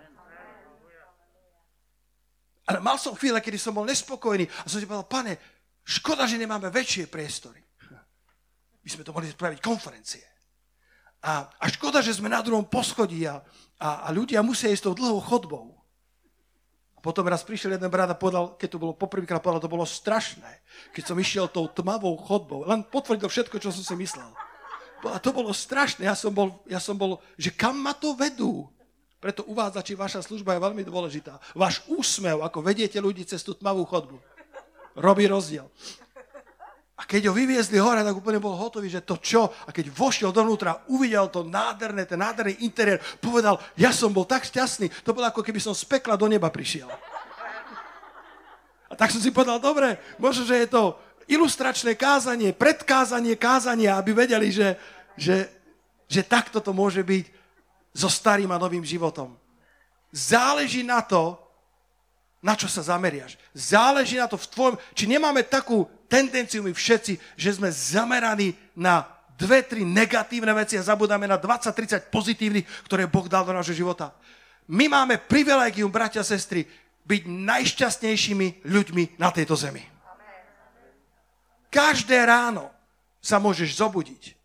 Ale 2.67 2.83
mal 2.83 2.99
som 2.99 3.15
chvíle, 3.15 3.39
kedy 3.39 3.55
som 3.55 3.71
bol 3.71 3.87
nespokojný 3.87 4.43
a 4.43 4.67
som 4.67 4.83
si 4.83 4.83
povedal, 4.83 5.07
pane, 5.07 5.33
škoda, 5.87 6.27
že 6.27 6.35
nemáme 6.35 6.67
väčšie 6.67 7.07
priestory. 7.07 7.63
My 8.83 8.89
sme 8.91 9.07
to 9.07 9.15
mohli 9.15 9.31
spraviť 9.31 9.59
konferencie. 9.63 10.27
A, 11.23 11.47
a 11.47 11.65
škoda, 11.71 12.03
že 12.03 12.11
sme 12.11 12.27
na 12.27 12.43
druhom 12.43 12.67
poschodí 12.67 13.23
a, 13.23 13.39
a, 13.79 14.03
a 14.03 14.07
ľudia 14.11 14.43
musia 14.43 14.67
ísť 14.67 14.91
tou 14.91 14.95
dlhou 14.99 15.23
chodbou. 15.23 15.76
Potom 17.07 17.23
raz 17.23 17.39
prišiel 17.39 17.79
jeden 17.79 17.87
brat 17.87 18.11
a 18.11 18.19
povedal, 18.19 18.59
keď 18.59 18.75
to 18.75 18.83
bolo 18.83 18.91
poprvýkrát, 18.91 19.39
povedal, 19.39 19.63
to 19.63 19.71
bolo 19.71 19.87
strašné, 19.87 20.59
keď 20.91 21.03
som 21.07 21.15
išiel 21.15 21.47
tou 21.47 21.71
tmavou 21.71 22.11
chodbou. 22.19 22.67
Len 22.67 22.83
potvrdil 22.83 23.31
všetko, 23.31 23.63
čo 23.63 23.71
som 23.71 23.79
si 23.79 23.95
myslel. 23.95 24.27
A 25.07 25.15
to 25.15 25.31
bolo 25.31 25.55
strašné. 25.55 26.03
Ja 26.03 26.19
som 26.19 26.35
bol, 26.35 26.59
ja 26.67 26.83
som 26.83 26.99
bol 26.99 27.23
že 27.39 27.55
kam 27.55 27.79
ma 27.79 27.95
to 27.95 28.11
vedú? 28.11 28.67
Preto 29.23 29.47
uvádzači 29.47 29.95
vaša 29.95 30.19
služba 30.19 30.59
je 30.59 30.65
veľmi 30.67 30.83
dôležitá. 30.83 31.39
Váš 31.55 31.79
úsmev, 31.87 32.43
ako 32.43 32.59
vediete 32.59 32.99
ľudí 32.99 33.23
cez 33.23 33.39
tú 33.39 33.55
tmavú 33.55 33.87
chodbu, 33.87 34.19
robí 34.99 35.31
rozdiel. 35.31 35.71
A 36.97 37.05
keď 37.05 37.29
ho 37.29 37.33
vyviezli 37.37 37.77
hore, 37.77 38.01
tak 38.01 38.17
úplne 38.17 38.41
bol 38.41 38.57
hotový, 38.57 38.89
že 38.89 39.05
to 39.05 39.21
čo? 39.21 39.53
A 39.65 39.69
keď 39.69 39.93
vošiel 39.93 40.33
dovnútra, 40.33 40.81
uvidel 40.89 41.29
to 41.29 41.45
nádherné, 41.45 42.09
ten 42.09 42.17
nádherný 42.17 42.65
interiér, 42.65 42.97
povedal, 43.21 43.61
ja 43.77 43.93
som 43.93 44.09
bol 44.09 44.25
tak 44.25 44.49
šťastný, 44.49 44.89
to 45.05 45.13
bolo 45.13 45.29
ako 45.29 45.45
keby 45.45 45.61
som 45.61 45.77
z 45.77 45.85
pekla 45.85 46.17
do 46.17 46.25
neba 46.25 46.49
prišiel. 46.49 46.89
A 48.89 48.93
tak 48.97 49.13
som 49.13 49.21
si 49.21 49.29
povedal, 49.29 49.61
dobre, 49.61 50.01
možno, 50.17 50.41
že 50.41 50.57
je 50.65 50.73
to 50.73 50.97
ilustračné 51.29 51.93
kázanie, 51.93 52.55
predkázanie 52.55 53.37
kázania, 53.37 53.99
aby 53.99 54.17
vedeli, 54.17 54.49
že, 54.49 54.73
že, 55.13 55.45
že 56.09 56.25
takto 56.25 56.63
to 56.63 56.73
môže 56.73 57.05
byť 57.05 57.29
so 57.93 58.09
starým 58.09 58.49
a 58.49 58.57
novým 58.57 58.81
životom. 58.81 59.37
Záleží 60.09 60.81
na 60.81 61.03
to, 61.05 61.37
na 62.41 62.55
čo 62.55 62.65
sa 62.65 62.79
zameriaš. 62.81 63.35
Záleží 63.51 64.15
na 64.17 64.25
to 64.25 64.39
v 64.39 64.49
tvojom, 64.49 64.75
či 64.95 65.05
nemáme 65.05 65.43
takú 65.43 65.85
tendenciu 66.07 66.63
my 66.63 66.71
všetci, 66.73 67.19
že 67.35 67.55
sme 67.55 67.71
zameraní 67.71 68.55
na 68.73 69.05
dve, 69.37 69.61
tri 69.61 69.85
negatívne 69.85 70.49
veci 70.57 70.75
a 70.75 70.87
zabudáme 70.87 71.29
na 71.29 71.37
20-30 71.37 72.09
pozitívnych, 72.09 72.65
ktoré 72.89 73.05
Boh 73.05 73.29
dal 73.29 73.45
do 73.45 73.53
nášho 73.53 73.77
života. 73.77 74.11
My 74.67 74.89
máme 74.91 75.21
privilegium, 75.21 75.93
bratia 75.93 76.25
a 76.25 76.27
sestry, 76.27 76.67
byť 77.07 77.23
najšťastnejšími 77.23 78.67
ľuďmi 78.67 79.03
na 79.15 79.31
tejto 79.31 79.55
zemi. 79.55 79.79
Každé 81.71 82.19
ráno 82.27 82.67
sa 83.23 83.39
môžeš 83.39 83.79
zobudiť 83.79 84.35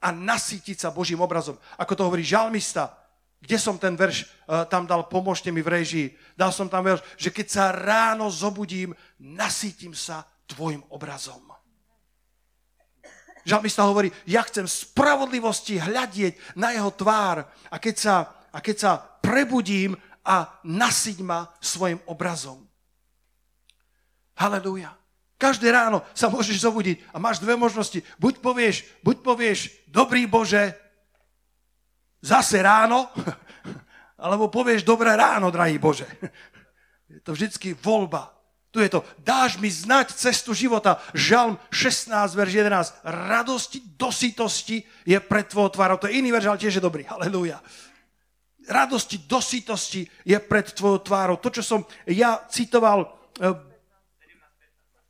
a 0.00 0.12
nasítiť 0.12 0.80
sa 0.80 0.92
Božím 0.92 1.20
obrazom. 1.20 1.56
Ako 1.76 1.92
to 1.96 2.04
hovorí 2.04 2.24
žalmista, 2.24 2.96
kde 3.40 3.56
som 3.56 3.80
ten 3.80 3.96
verš 3.96 4.28
uh, 4.28 4.68
tam 4.68 4.84
dal, 4.84 5.08
pomôžte 5.08 5.48
mi 5.48 5.64
v 5.64 5.80
režii. 5.80 6.06
Dal 6.36 6.52
som 6.52 6.68
tam 6.68 6.84
verš, 6.84 7.00
že 7.16 7.32
keď 7.32 7.46
sa 7.48 7.64
ráno 7.72 8.28
zobudím, 8.28 8.92
nasítim 9.20 9.92
sa 9.92 10.24
tvojim 10.48 10.80
obrazom. 10.90 11.52
Žalmista 13.44 13.88
hovorí, 13.88 14.12
ja 14.28 14.44
chcem 14.44 14.68
spravodlivosti 14.68 15.80
hľadieť 15.80 16.56
na 16.60 16.76
jeho 16.76 16.92
tvár 16.92 17.48
a 17.72 17.76
keď 17.80 17.94
sa, 17.96 18.14
a 18.52 18.58
keď 18.60 18.76
sa 18.76 18.92
prebudím 19.24 19.96
a 20.24 20.60
nasíť 20.64 21.24
ma 21.24 21.48
svojim 21.60 22.00
obrazom. 22.04 22.68
Halelúja. 24.36 24.92
Každé 25.40 25.72
ráno 25.72 26.04
sa 26.12 26.28
môžeš 26.28 26.60
zobudiť 26.60 27.00
a 27.12 27.16
máš 27.16 27.40
dve 27.40 27.56
možnosti. 27.56 28.04
Buď 28.20 28.44
povieš, 28.44 28.84
buď 29.00 29.16
povieš, 29.24 29.72
dobrý 29.88 30.28
Bože, 30.28 30.76
zase 32.20 32.60
ráno, 32.60 33.08
alebo 34.24 34.52
povieš, 34.52 34.84
dobré 34.84 35.16
ráno, 35.16 35.48
drahý 35.48 35.80
Bože. 35.80 36.04
Je 37.08 37.24
to 37.24 37.32
vždycky 37.32 37.72
voľba. 37.72 38.39
Tu 38.70 38.86
je 38.86 38.88
to, 38.88 39.02
dáš 39.18 39.58
mi 39.58 39.66
znať 39.66 40.14
cestu 40.14 40.54
života. 40.54 41.02
Žalm 41.10 41.58
16, 41.74 42.38
verš 42.38 42.52
11. 42.54 43.02
Radosti 43.02 43.82
do 43.98 44.14
sítosti 44.14 44.86
je 45.02 45.18
pred 45.18 45.42
tvojou 45.42 45.74
tvárou. 45.74 45.98
To 45.98 46.06
je 46.06 46.22
iný 46.22 46.30
verš, 46.30 46.46
ale 46.46 46.62
tiež 46.62 46.78
je 46.78 46.86
dobrý. 46.86 47.02
Halelúja. 47.02 47.58
Radosti 48.70 49.26
do 49.26 49.42
je 50.22 50.38
pred 50.38 50.66
tvojou 50.70 51.02
tvárou. 51.02 51.36
To, 51.42 51.50
čo 51.50 51.66
som 51.66 51.82
ja 52.06 52.46
citoval 52.46 53.10
eh, 53.42 53.50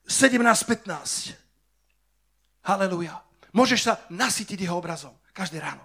17.15. 0.08 1.36
Halelúja. 2.64 3.20
Môžeš 3.52 3.80
sa 3.84 4.00
nasytiť 4.08 4.64
jeho 4.64 4.80
obrazom 4.80 5.12
každé 5.36 5.60
ráno. 5.60 5.84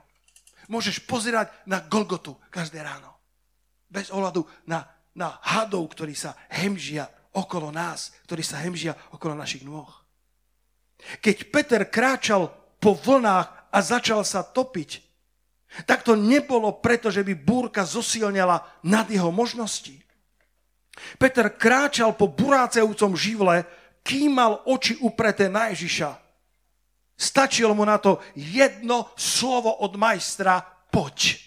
Môžeš 0.71 1.03
pozerať 1.03 1.51
na 1.67 1.83
Golgotu 1.83 2.39
každé 2.47 2.79
ráno. 2.79 3.19
Bez 3.91 4.09
ohľadu 4.09 4.47
na, 4.65 4.87
na 5.11 5.37
hadov, 5.43 5.85
ktorí 5.91 6.15
sa 6.15 6.33
hemžia 6.49 7.05
okolo 7.35 7.69
nás, 7.69 8.15
ktorí 8.25 8.41
sa 8.41 8.63
hemžia 8.63 8.95
okolo 9.11 9.35
našich 9.35 9.67
nôh. 9.67 9.91
Keď 11.21 11.51
Peter 11.51 11.81
kráčal 11.85 12.49
po 12.79 12.95
vlnách 12.95 13.69
a 13.69 13.77
začal 13.83 14.23
sa 14.23 14.41
topiť, 14.41 15.03
tak 15.83 16.07
to 16.07 16.15
nebolo 16.15 16.79
preto, 16.79 17.11
že 17.11 17.21
by 17.27 17.35
búrka 17.35 17.83
zosilňala 17.83 18.87
nad 18.87 19.05
jeho 19.11 19.27
možnosti. 19.29 19.99
Peter 21.19 21.51
kráčal 21.51 22.15
po 22.15 22.31
burácajúcom 22.31 23.19
živle, 23.19 23.67
kým 23.99 24.39
mal 24.39 24.63
oči 24.63 24.95
upreté 25.03 25.51
na 25.51 25.67
Ježiša, 25.75 26.15
stačilo 27.19 27.75
mu 27.75 27.83
na 27.83 27.99
to 27.99 28.23
jedno 28.31 29.11
slovo 29.19 29.83
od 29.83 29.99
majstra, 29.99 30.63
poď. 30.87 31.43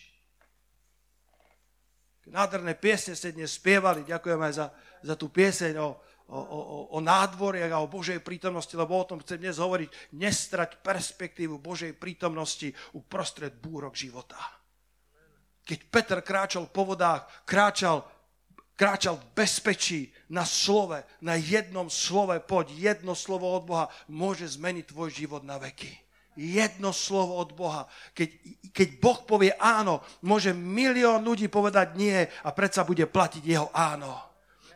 Nádherné 2.28 2.76
piesne 2.76 3.16
ste 3.16 3.32
dnes 3.32 3.56
spievali, 3.56 4.04
ďakujem 4.04 4.36
aj 4.36 4.52
za, 4.52 4.66
za 5.02 5.14
tú 5.14 5.30
pieseň 5.32 5.74
o, 5.78 5.96
o, 6.28 6.40
o, 6.40 6.58
o 6.94 6.98
nádvoriach 7.00 7.72
a 7.72 7.82
o 7.82 7.90
Božej 7.90 8.20
prítomnosti, 8.20 8.72
lebo 8.76 8.98
o 8.98 9.08
tom 9.08 9.20
chcem 9.24 9.40
dnes 9.40 9.56
hovoriť. 9.56 10.14
Nestrať 10.16 10.82
perspektívu 10.84 11.58
Božej 11.58 11.96
prítomnosti 11.96 12.72
uprostred 12.94 13.54
búrok 13.56 13.96
života. 13.96 14.38
Keď 15.64 15.78
Peter 15.92 16.20
kráčal 16.24 16.68
po 16.72 16.88
vodách, 16.88 17.28
kráčal 17.44 18.06
kráčal 18.78 19.18
v 19.18 19.42
bezpečí 19.42 20.00
na 20.30 20.46
slove, 20.46 21.02
na 21.18 21.34
jednom 21.34 21.90
slove, 21.90 22.38
poď, 22.46 22.94
jedno 22.94 23.18
slovo 23.18 23.50
od 23.50 23.66
Boha 23.66 23.86
môže 24.06 24.46
zmeniť 24.46 24.94
tvoj 24.94 25.10
život 25.10 25.42
na 25.42 25.58
veky. 25.58 25.90
Jedno 26.38 26.94
slovo 26.94 27.42
od 27.42 27.50
Boha. 27.50 27.90
Keď, 28.14 28.30
keď 28.70 28.88
Boh 29.02 29.18
povie 29.26 29.50
áno, 29.58 30.06
môže 30.22 30.54
milión 30.54 31.26
ľudí 31.26 31.50
povedať 31.50 31.98
nie 31.98 32.22
a 32.22 32.54
predsa 32.54 32.86
bude 32.86 33.10
platiť 33.10 33.42
jeho 33.42 33.66
áno. 33.74 34.27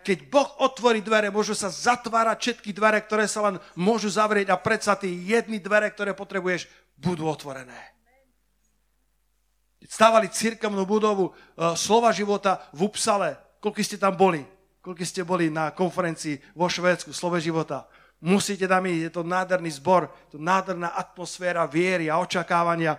Keď 0.03 0.19
Boh 0.29 0.51
otvorí 0.59 0.99
dvere, 0.99 1.31
môžu 1.31 1.55
sa 1.55 1.71
zatvárať 1.71 2.39
všetky 2.39 2.75
dvere, 2.75 2.99
ktoré 3.01 3.31
sa 3.31 3.47
len 3.49 3.57
môžu 3.79 4.11
zavrieť 4.11 4.51
a 4.51 4.59
predsa 4.59 4.99
tie 4.99 5.11
jedny 5.11 5.63
dvere, 5.63 5.89
ktoré 5.91 6.13
potrebuješ, 6.13 6.67
budú 6.99 7.31
otvorené. 7.31 7.79
Stávali 9.83 10.31
cirkevnú 10.31 10.87
budovu 10.87 11.31
uh, 11.31 11.75
Slova 11.75 12.15
života 12.15 12.67
v 12.75 12.87
Upsale. 12.87 13.39
Koľko 13.63 13.81
ste 13.83 13.99
tam 13.99 14.15
boli? 14.15 14.43
Koľko 14.83 15.03
ste 15.07 15.23
boli 15.23 15.47
na 15.47 15.71
konferencii 15.71 16.59
vo 16.59 16.67
Švédsku 16.67 17.15
Slove 17.15 17.39
života? 17.39 17.87
Musíte 18.23 18.71
tam 18.71 18.87
ísť, 18.87 19.03
je 19.03 19.13
to 19.15 19.23
nádherný 19.27 19.71
zbor, 19.83 20.11
to 20.31 20.39
nádherná 20.39 20.95
atmosféra 20.95 21.67
viery 21.67 22.07
a 22.07 22.23
očakávania. 22.23 22.99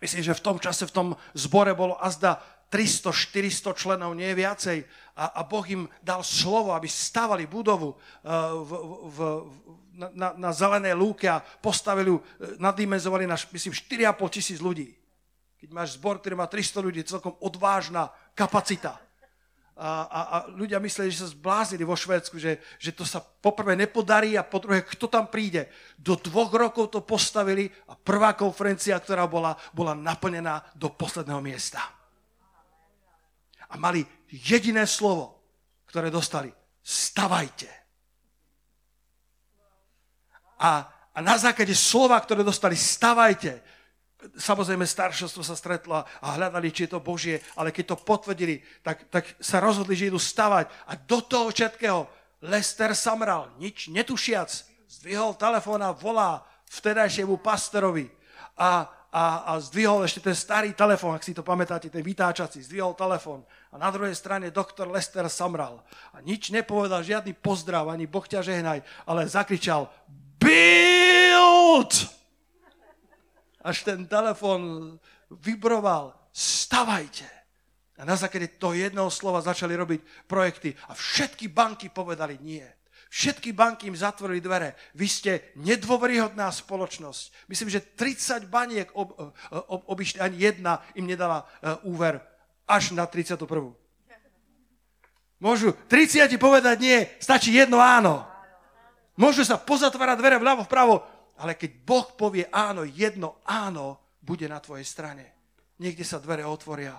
Myslím, 0.00 0.24
že 0.24 0.36
v 0.36 0.44
tom 0.44 0.56
čase, 0.56 0.88
v 0.88 0.96
tom 0.96 1.08
zbore 1.36 1.76
bolo 1.76 2.00
azda 2.00 2.40
300-400 2.72 3.76
členov, 3.76 4.16
nie 4.16 4.32
viacej. 4.32 4.88
A, 5.12 5.40
a 5.40 5.42
Boh 5.44 5.64
im 5.68 5.84
dal 6.00 6.24
slovo, 6.24 6.72
aby 6.72 6.88
stavali 6.88 7.44
budovu 7.44 7.92
uh, 7.92 8.56
v, 8.64 8.70
v, 9.12 9.18
na, 9.92 10.08
na, 10.16 10.28
na 10.48 10.50
zelené 10.56 10.96
lúke 10.96 11.28
a 11.28 11.44
postavili 11.44 12.08
ju, 12.08 12.16
eh, 12.16 12.56
nadimenzovali 12.56 13.28
na, 13.28 13.36
myslím, 13.36 13.76
4,5 13.76 14.32
tisíc 14.32 14.56
ľudí. 14.56 14.88
Keď 15.60 15.68
máš 15.68 16.00
zbor, 16.00 16.16
ktorý 16.16 16.40
má 16.40 16.48
300 16.48 16.80
ľudí, 16.80 17.04
celkom 17.04 17.36
odvážna 17.44 18.08
kapacita. 18.32 18.96
A, 19.76 19.88
a, 20.04 20.20
a 20.20 20.36
ľudia 20.52 20.80
mysleli, 20.80 21.12
že 21.12 21.24
sa 21.24 21.32
zbláznili 21.32 21.84
vo 21.84 21.96
Švédsku, 21.96 22.40
že, 22.40 22.60
že 22.80 22.92
to 22.92 23.04
sa 23.04 23.20
poprvé 23.20 23.76
nepodarí 23.76 24.36
a 24.36 24.44
po 24.44 24.64
druhé, 24.64 24.80
kto 24.80 25.12
tam 25.12 25.28
príde. 25.28 25.68
Do 26.00 26.16
dvoch 26.16 26.52
rokov 26.52 26.92
to 26.92 27.04
postavili 27.04 27.68
a 27.88 27.96
prvá 27.96 28.32
konferencia, 28.32 28.96
ktorá 28.96 29.28
bola, 29.28 29.56
bola 29.76 29.92
naplnená 29.92 30.64
do 30.72 30.88
posledného 30.88 31.40
miesta 31.44 32.01
a 33.72 33.80
mali 33.80 34.04
jediné 34.28 34.84
slovo, 34.84 35.40
ktoré 35.88 36.12
dostali. 36.12 36.52
Stavajte. 36.84 37.68
A, 40.62 40.86
a 41.10 41.18
na 41.18 41.36
základe 41.40 41.74
slova, 41.74 42.20
ktoré 42.20 42.44
dostali, 42.46 42.76
stavajte. 42.76 43.58
Samozrejme, 44.38 44.86
staršovstvo 44.86 45.42
sa 45.42 45.58
stretlo 45.58 45.98
a 45.98 46.26
hľadali, 46.38 46.70
či 46.70 46.86
je 46.86 46.94
to 46.94 47.02
Božie, 47.02 47.42
ale 47.58 47.74
keď 47.74 47.96
to 47.96 48.06
potvrdili, 48.06 48.62
tak, 48.84 49.10
tak 49.10 49.26
sa 49.42 49.58
rozhodli, 49.58 49.98
že 49.98 50.14
idú 50.14 50.22
stavať. 50.22 50.70
A 50.86 50.94
do 50.94 51.18
toho 51.24 51.50
všetkého 51.50 52.06
Lester 52.46 52.94
Samral, 52.94 53.50
nič 53.58 53.90
netušiac, 53.90 54.50
zdvihol 54.86 55.34
telefón 55.34 55.82
a 55.82 55.90
volá 55.90 56.46
vtedajšiemu 56.70 57.42
pastorovi. 57.42 58.06
A, 58.54 58.86
a, 59.10 59.24
a 59.50 59.52
zdvihol 59.58 60.06
ešte 60.06 60.22
ten 60.22 60.36
starý 60.38 60.72
telefón, 60.72 61.18
ak 61.18 61.26
si 61.26 61.34
to 61.34 61.42
pamätáte, 61.42 61.90
ten 61.90 62.06
vytáčací, 62.06 62.62
zdvihol 62.62 62.94
telefón. 62.94 63.42
A 63.72 63.80
na 63.80 63.88
druhej 63.88 64.12
strane 64.12 64.52
doktor 64.52 64.84
Lester 64.92 65.24
Samral. 65.32 65.80
A 66.12 66.20
nič 66.20 66.52
nepovedal, 66.52 67.00
žiadny 67.00 67.32
pozdrav, 67.32 67.88
ani 67.88 68.04
Boh 68.04 68.24
ťa 68.28 68.44
žehnaj, 68.44 68.84
ale 69.08 69.24
zakričal 69.24 69.88
Build! 70.36 71.92
Až 73.64 73.76
ten 73.88 74.04
telefón 74.04 74.94
vybroval, 75.32 76.12
stavajte. 76.36 77.24
A 77.96 78.04
na 78.04 78.18
základe 78.18 78.58
toho 78.60 78.76
jedného 78.76 79.08
slova 79.08 79.40
začali 79.40 79.72
robiť 79.72 80.28
projekty 80.28 80.76
a 80.90 80.92
všetky 80.92 81.48
banky 81.48 81.88
povedali 81.88 82.36
nie. 82.44 82.66
Všetky 83.12 83.52
banky 83.52 83.92
im 83.92 83.96
zatvorili 83.96 84.40
dvere. 84.40 84.72
Vy 84.96 85.06
ste 85.08 85.32
nedôveryhodná 85.60 86.48
spoločnosť. 86.48 87.44
Myslím, 87.48 87.68
že 87.68 87.84
30 87.84 88.48
baniek 88.48 88.88
ob, 88.96 89.12
ob, 89.52 89.80
obišli, 89.84 90.16
ani 90.20 90.48
jedna 90.48 90.80
im 90.96 91.04
nedala 91.04 91.44
uh, 91.44 91.76
úver 91.84 92.31
až 92.72 92.96
na 92.96 93.04
31. 93.04 93.76
Môžu 95.36 95.76
30 95.92 96.32
povedať 96.40 96.76
nie, 96.80 96.98
stačí 97.20 97.52
jedno 97.52 97.82
áno. 97.82 98.24
Môžu 99.18 99.44
sa 99.44 99.60
pozatvárať 99.60 100.16
dvere 100.16 100.38
vľavo, 100.40 100.64
vpravo, 100.64 101.04
ale 101.36 101.52
keď 101.52 101.70
Boh 101.84 102.06
povie 102.16 102.48
áno, 102.48 102.88
jedno 102.88 103.36
áno 103.44 104.00
bude 104.24 104.48
na 104.48 104.62
tvojej 104.62 104.86
strane. 104.88 105.36
Niekde 105.82 106.06
sa 106.06 106.22
dvere 106.22 106.46
otvoria. 106.46 106.96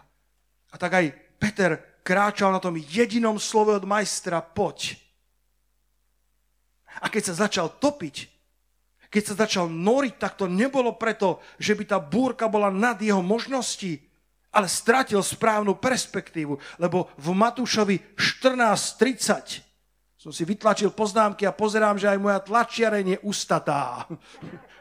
A 0.69 0.75
tak 0.75 0.91
aj 0.99 1.05
Peter 1.39 2.03
kráčal 2.03 2.51
na 2.51 2.59
tom 2.59 2.75
jedinom 2.75 3.39
slove 3.39 3.73
od 3.73 3.87
majstra, 3.87 4.43
poď. 4.43 4.99
A 7.01 7.09
keď 7.09 7.31
sa 7.31 7.47
začal 7.47 7.79
topiť, 7.79 8.29
keď 9.07 9.23
sa 9.23 9.47
začal 9.47 9.71
noriť, 9.71 10.13
tak 10.19 10.35
to 10.35 10.45
nebolo 10.51 10.93
preto, 10.99 11.39
že 11.57 11.73
by 11.73 11.83
tá 11.87 11.97
búrka 11.97 12.51
bola 12.51 12.67
nad 12.69 12.99
jeho 12.99 13.23
možnosti, 13.23 14.03
ale 14.53 14.69
stratil 14.69 15.19
správnu 15.19 15.75
perspektívu, 15.81 16.55
lebo 16.77 17.09
v 17.17 17.33
Matúšovi 17.33 18.15
14.30 18.15 19.73
som 20.23 20.31
si 20.31 20.47
vytlačil 20.47 20.95
poznámky 20.95 21.43
a 21.43 21.51
pozerám, 21.51 21.99
že 21.99 22.07
aj 22.07 22.21
moja 22.21 22.39
tlačiareň 22.39 23.17
je 23.17 23.19
ustatá. 23.27 24.07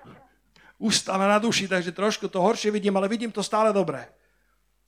Ustala 0.78 1.26
na 1.26 1.42
duši, 1.42 1.66
takže 1.66 1.90
trošku 1.90 2.30
to 2.30 2.38
horšie 2.38 2.70
vidím, 2.70 2.94
ale 2.94 3.10
vidím 3.10 3.34
to 3.34 3.42
stále 3.42 3.74
dobre. 3.74 4.06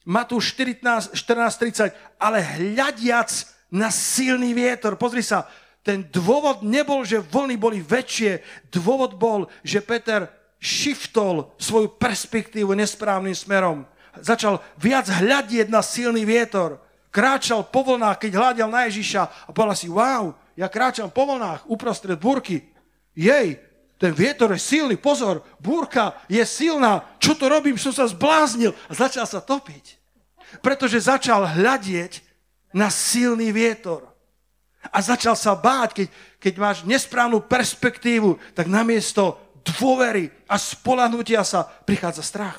Matúš 0.05 0.55
14.30, 0.55 2.21
ale 2.21 2.39
hľadiac 2.39 3.31
na 3.73 3.91
silný 3.91 4.55
vietor, 4.55 4.95
pozri 4.95 5.25
sa, 5.25 5.49
ten 5.85 6.07
dôvod 6.09 6.65
nebol, 6.65 7.05
že 7.05 7.21
vlny 7.21 7.57
boli 7.61 7.79
väčšie. 7.85 8.41
Dôvod 8.73 9.21
bol, 9.21 9.51
že 9.61 9.85
Peter 9.85 10.31
shiftol 10.57 11.53
svoju 11.61 11.93
perspektívu 12.01 12.73
nesprávnym 12.73 13.37
smerom. 13.37 13.85
Začal 14.21 14.63
viac 14.79 15.11
hľadieť 15.11 15.67
na 15.71 15.83
silný 15.83 16.23
vietor. 16.23 16.79
Kráčal 17.15 17.67
po 17.71 17.87
vlnách, 17.87 18.19
keď 18.19 18.33
hľadel 18.35 18.69
na 18.71 18.91
Ježiša 18.91 19.47
a 19.47 19.51
povedal 19.55 19.79
si, 19.79 19.87
wow, 19.87 20.35
ja 20.59 20.67
kráčam 20.67 21.11
po 21.11 21.27
vlnách 21.27 21.67
uprostred 21.71 22.19
búrky. 22.19 22.67
Jej, 23.15 23.59
ten 23.99 24.11
vietor 24.11 24.51
je 24.51 24.59
silný, 24.59 24.99
pozor, 24.99 25.47
búrka 25.63 26.19
je 26.27 26.43
silná, 26.43 27.07
čo 27.23 27.39
to 27.39 27.47
robím, 27.47 27.79
som 27.79 27.95
sa 27.95 28.11
zbláznil 28.11 28.75
a 28.91 28.93
začal 28.93 29.27
sa 29.27 29.39
topiť. 29.39 29.99
Pretože 30.59 31.07
začal 31.07 31.47
hľadieť 31.47 32.23
na 32.75 32.91
silný 32.91 33.55
vietor. 33.55 34.11
A 34.91 35.01
začal 35.01 35.39
sa 35.39 35.55
báť, 35.55 36.05
keď, 36.05 36.09
keď 36.43 36.55
máš 36.59 36.79
nesprávnu 36.85 37.41
perspektívu, 37.47 38.37
tak 38.53 38.67
namiesto 38.67 39.39
dôvery 39.65 40.29
a 40.51 40.61
spolahnutia 40.61 41.41
sa 41.47 41.65
prichádza 41.65 42.21
strach. 42.21 42.59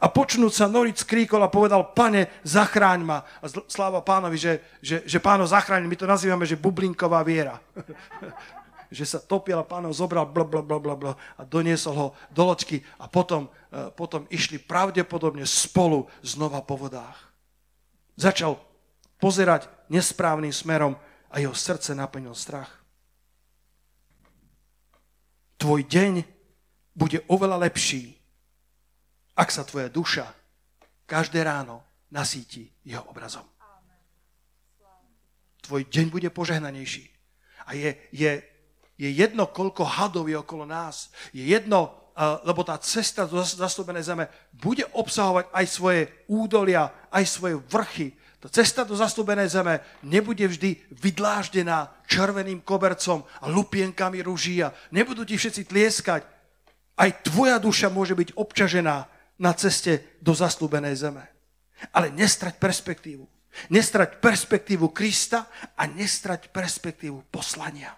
A 0.00 0.06
počnúť 0.08 0.52
sa 0.52 0.66
noriť 0.70 1.04
skríkol 1.04 1.44
a 1.44 1.52
povedal, 1.52 1.92
pane, 1.92 2.30
zachráň 2.46 3.00
ma. 3.04 3.18
A 3.42 3.50
sláva 3.68 4.00
pánovi, 4.00 4.40
že, 4.40 4.52
že, 4.80 5.04
že 5.04 5.18
páno 5.20 5.44
zachráň, 5.44 5.84
my 5.84 5.96
to 5.98 6.08
nazývame, 6.08 6.48
že 6.48 6.56
bublinková 6.56 7.20
viera. 7.20 7.60
že 8.92 9.08
sa 9.08 9.18
topil 9.18 9.56
a 9.56 9.64
pánov 9.64 9.96
zobral 9.96 10.28
bla, 10.28 10.44
bla, 10.44 10.60
bla, 10.60 10.76
bla, 10.76 10.94
bla, 10.94 11.12
a 11.40 11.42
doniesol 11.48 11.96
ho 11.96 12.08
do 12.28 12.44
loďky 12.44 12.84
a 13.00 13.08
potom, 13.08 13.48
uh, 13.48 13.88
potom 13.88 14.28
išli 14.28 14.60
pravdepodobne 14.60 15.48
spolu 15.48 16.04
znova 16.20 16.60
po 16.60 16.76
vodách. 16.76 17.16
Začal 18.20 18.60
pozerať 19.16 19.72
nesprávnym 19.88 20.52
smerom 20.52 20.92
a 21.32 21.40
jeho 21.40 21.56
srdce 21.56 21.96
naplnil 21.96 22.36
strach. 22.36 22.68
Tvoj 25.56 25.88
deň 25.88 26.12
bude 26.92 27.24
oveľa 27.32 27.64
lepší, 27.64 28.20
ak 29.36 29.48
sa 29.48 29.64
tvoja 29.64 29.88
duša 29.88 30.28
každé 31.08 31.44
ráno 31.44 31.84
nasíti 32.12 32.68
jeho 32.84 33.04
obrazom. 33.08 33.44
Tvoj 35.62 35.86
deň 35.86 36.06
bude 36.10 36.28
požehnanejší. 36.34 37.06
A 37.70 37.78
je, 37.78 37.94
je, 38.10 38.42
je 38.98 39.08
jedno, 39.14 39.46
koľko 39.46 39.86
hadov 39.86 40.26
je 40.26 40.34
okolo 40.34 40.66
nás. 40.66 41.14
Je 41.30 41.46
jedno, 41.46 41.94
lebo 42.42 42.66
tá 42.66 42.76
cesta 42.82 43.24
do 43.24 43.38
zastúbenej 43.38 44.02
zeme 44.02 44.26
bude 44.50 44.82
obsahovať 44.90 45.48
aj 45.54 45.66
svoje 45.70 46.02
údolia, 46.26 46.90
aj 47.14 47.24
svoje 47.30 47.56
vrchy, 47.70 48.18
tá 48.42 48.50
cesta 48.50 48.82
do 48.82 48.98
zastúbenej 48.98 49.54
zeme 49.54 49.78
nebude 50.02 50.42
vždy 50.42 50.74
vydláždená 50.98 51.94
červeným 52.10 52.58
kobercom 52.66 53.22
a 53.38 53.46
lupienkami 53.46 54.18
ruží 54.18 54.58
a 54.58 54.74
nebudú 54.90 55.22
ti 55.22 55.38
všetci 55.38 55.70
tlieskať. 55.70 56.26
Aj 56.98 57.10
tvoja 57.22 57.62
duša 57.62 57.86
môže 57.86 58.18
byť 58.18 58.34
obťažená 58.34 58.96
na 59.42 59.50
ceste 59.58 60.22
do 60.22 60.30
zastúbenej 60.30 60.94
zeme. 60.94 61.26
Ale 61.90 62.14
nestrať 62.14 62.62
perspektívu. 62.62 63.26
Nestrať 63.74 64.22
perspektívu 64.22 64.94
Krista 64.94 65.50
a 65.74 65.82
nestrať 65.90 66.54
perspektívu 66.54 67.26
poslania. 67.26 67.90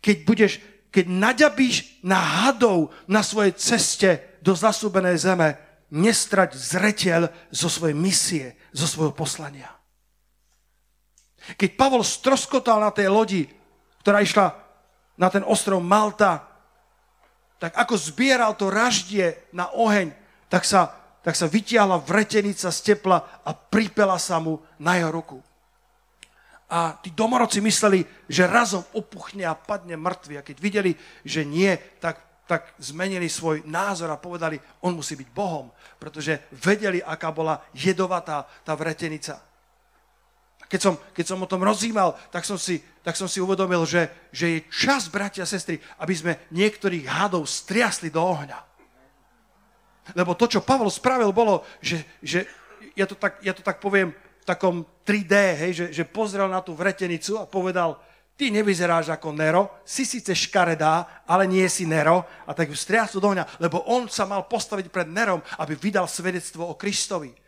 Keď 0.00 0.16
budeš, 0.24 0.58
keď 0.88 1.04
naďabíš 1.06 2.00
na 2.02 2.16
hadov 2.16 2.90
na 3.04 3.20
svojej 3.20 3.52
ceste 3.54 4.40
do 4.40 4.56
zasúbenej 4.56 5.20
zeme, 5.20 5.60
nestrať 5.92 6.56
zreteľ 6.56 7.30
zo 7.52 7.68
svojej 7.70 7.94
misie, 7.94 8.46
zo 8.74 8.88
svojho 8.88 9.14
poslania. 9.14 9.70
Keď 11.54 11.78
Pavol 11.78 12.02
stroskotal 12.02 12.82
na 12.82 12.90
tej 12.90 13.06
lodi, 13.06 13.46
ktorá 14.02 14.18
išla 14.18 14.50
na 15.14 15.30
ten 15.30 15.46
ostrov 15.46 15.78
Malta, 15.78 16.45
tak 17.56 17.72
ako 17.76 17.96
zbieral 17.96 18.52
to 18.52 18.68
raždie 18.68 19.36
na 19.52 19.72
oheň, 19.72 20.12
tak 20.52 20.68
sa, 20.68 20.92
tak 21.24 21.34
sa 21.34 21.48
vytiahla 21.48 21.98
vretenica 22.04 22.68
z 22.68 22.78
tepla 22.92 23.42
a 23.42 23.50
pripela 23.56 24.20
sa 24.20 24.36
mu 24.38 24.60
na 24.76 25.00
jeho 25.00 25.10
ruku. 25.12 25.38
a 26.66 26.98
tí 26.98 27.14
domorodci 27.14 27.62
mysleli, 27.62 28.02
že 28.26 28.50
razom 28.50 28.82
opuchne 28.90 29.46
a 29.46 29.54
padne 29.54 29.94
mŕtvy. 29.94 30.34
A 30.34 30.42
keď 30.42 30.56
videli, 30.58 30.92
že 31.22 31.46
nie, 31.46 31.78
tak, 32.02 32.18
tak 32.50 32.74
zmenili 32.82 33.30
svoj 33.30 33.62
názor 33.70 34.10
a 34.10 34.18
povedali, 34.18 34.58
on 34.82 34.98
musí 34.98 35.14
byť 35.14 35.28
Bohom, 35.30 35.70
pretože 35.94 36.42
vedeli, 36.50 36.98
aká 36.98 37.30
bola 37.30 37.62
jedovatá 37.70 38.42
tá 38.66 38.74
vretenica. 38.74 39.38
Keď 40.66 40.80
som, 40.82 40.94
keď 41.14 41.24
som 41.30 41.38
o 41.38 41.46
tom 41.46 41.62
rozímal, 41.62 42.18
tak 42.34 42.42
som 42.42 42.58
si, 42.58 42.82
tak 43.06 43.14
som 43.14 43.30
si 43.30 43.38
uvedomil, 43.38 43.86
že, 43.86 44.10
že 44.34 44.46
je 44.50 44.58
čas, 44.66 45.06
bratia 45.06 45.46
a 45.46 45.50
sestry, 45.50 45.78
aby 46.02 46.14
sme 46.14 46.32
niektorých 46.50 47.06
hadov 47.06 47.46
striasli 47.46 48.10
do 48.10 48.18
ohňa. 48.18 48.58
Lebo 50.18 50.34
to, 50.34 50.50
čo 50.50 50.66
Pavol 50.66 50.90
spravil, 50.90 51.30
bolo, 51.30 51.62
že, 51.78 52.02
že 52.18 52.50
ja, 52.98 53.06
to 53.06 53.14
tak, 53.14 53.38
ja 53.46 53.54
to 53.54 53.62
tak 53.62 53.78
poviem, 53.78 54.10
takom 54.46 54.82
3D, 55.06 55.34
hej, 55.66 55.72
že, 55.74 55.86
že 56.02 56.04
pozrel 56.06 56.50
na 56.50 56.62
tú 56.62 56.74
vretenicu 56.74 57.38
a 57.38 57.46
povedal, 57.46 57.98
ty 58.38 58.50
nevyzeráš 58.50 59.10
ako 59.14 59.34
Nero, 59.34 59.82
si 59.86 60.02
síce 60.02 60.34
škaredá, 60.34 61.26
ale 61.26 61.46
nie 61.46 61.66
si 61.70 61.86
Nero. 61.86 62.26
A 62.46 62.54
tak 62.54 62.70
ju 62.70 62.76
striasol 62.78 63.22
do 63.22 63.34
mňa, 63.34 63.62
lebo 63.62 63.86
on 63.86 64.06
sa 64.10 64.26
mal 64.26 64.46
postaviť 64.46 64.90
pred 64.90 65.06
Nerom, 65.10 65.42
aby 65.62 65.78
vydal 65.78 66.10
svedectvo 66.10 66.66
o 66.66 66.78
Kristovi 66.78 67.45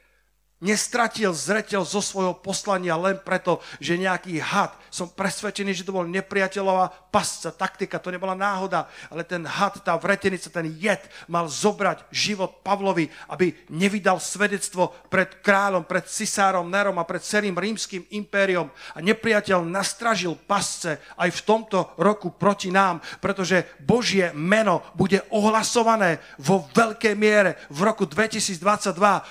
nestratil 0.59 1.31
zreteľ 1.31 1.87
zo 1.87 2.03
svojho 2.03 2.35
poslania 2.39 2.99
len 2.99 3.19
preto, 3.23 3.63
že 3.79 3.99
nejaký 3.99 4.43
had, 4.43 4.75
som 4.89 5.09
presvedčený, 5.13 5.73
že 5.73 5.87
to 5.87 5.95
bol 5.95 6.05
nepriateľová 6.09 7.13
pasca, 7.13 7.53
taktika, 7.53 8.01
to 8.01 8.13
nebola 8.13 8.37
náhoda, 8.37 8.89
ale 9.09 9.25
ten 9.25 9.45
had, 9.45 9.81
tá 9.81 9.97
vretenica, 9.97 10.53
ten 10.53 10.69
jed 10.77 11.01
mal 11.29 11.49
zobrať 11.49 12.09
život 12.13 12.61
Pavlovi, 12.65 13.09
aby 13.29 13.55
nevydal 13.69 14.21
svedectvo 14.21 14.93
pred 15.09 15.41
kráľom, 15.41 15.85
pred 15.85 16.05
cisárom 16.09 16.69
Nerom 16.69 16.97
a 17.01 17.09
pred 17.09 17.21
celým 17.25 17.57
rímským 17.57 18.05
impériom. 18.13 18.69
A 18.97 18.99
nepriateľ 19.01 19.65
nastražil 19.65 20.37
pasce 20.37 21.01
aj 21.17 21.31
v 21.33 21.45
tomto 21.45 21.97
roku 22.01 22.33
proti 22.33 22.73
nám, 22.73 23.01
pretože 23.21 23.65
Božie 23.81 24.33
meno 24.35 24.85
bude 24.95 25.23
ohlasované 25.33 26.21
vo 26.41 26.65
veľkej 26.73 27.15
miere 27.17 27.57
v 27.73 27.85
roku 27.85 28.05
2022. 28.05 28.61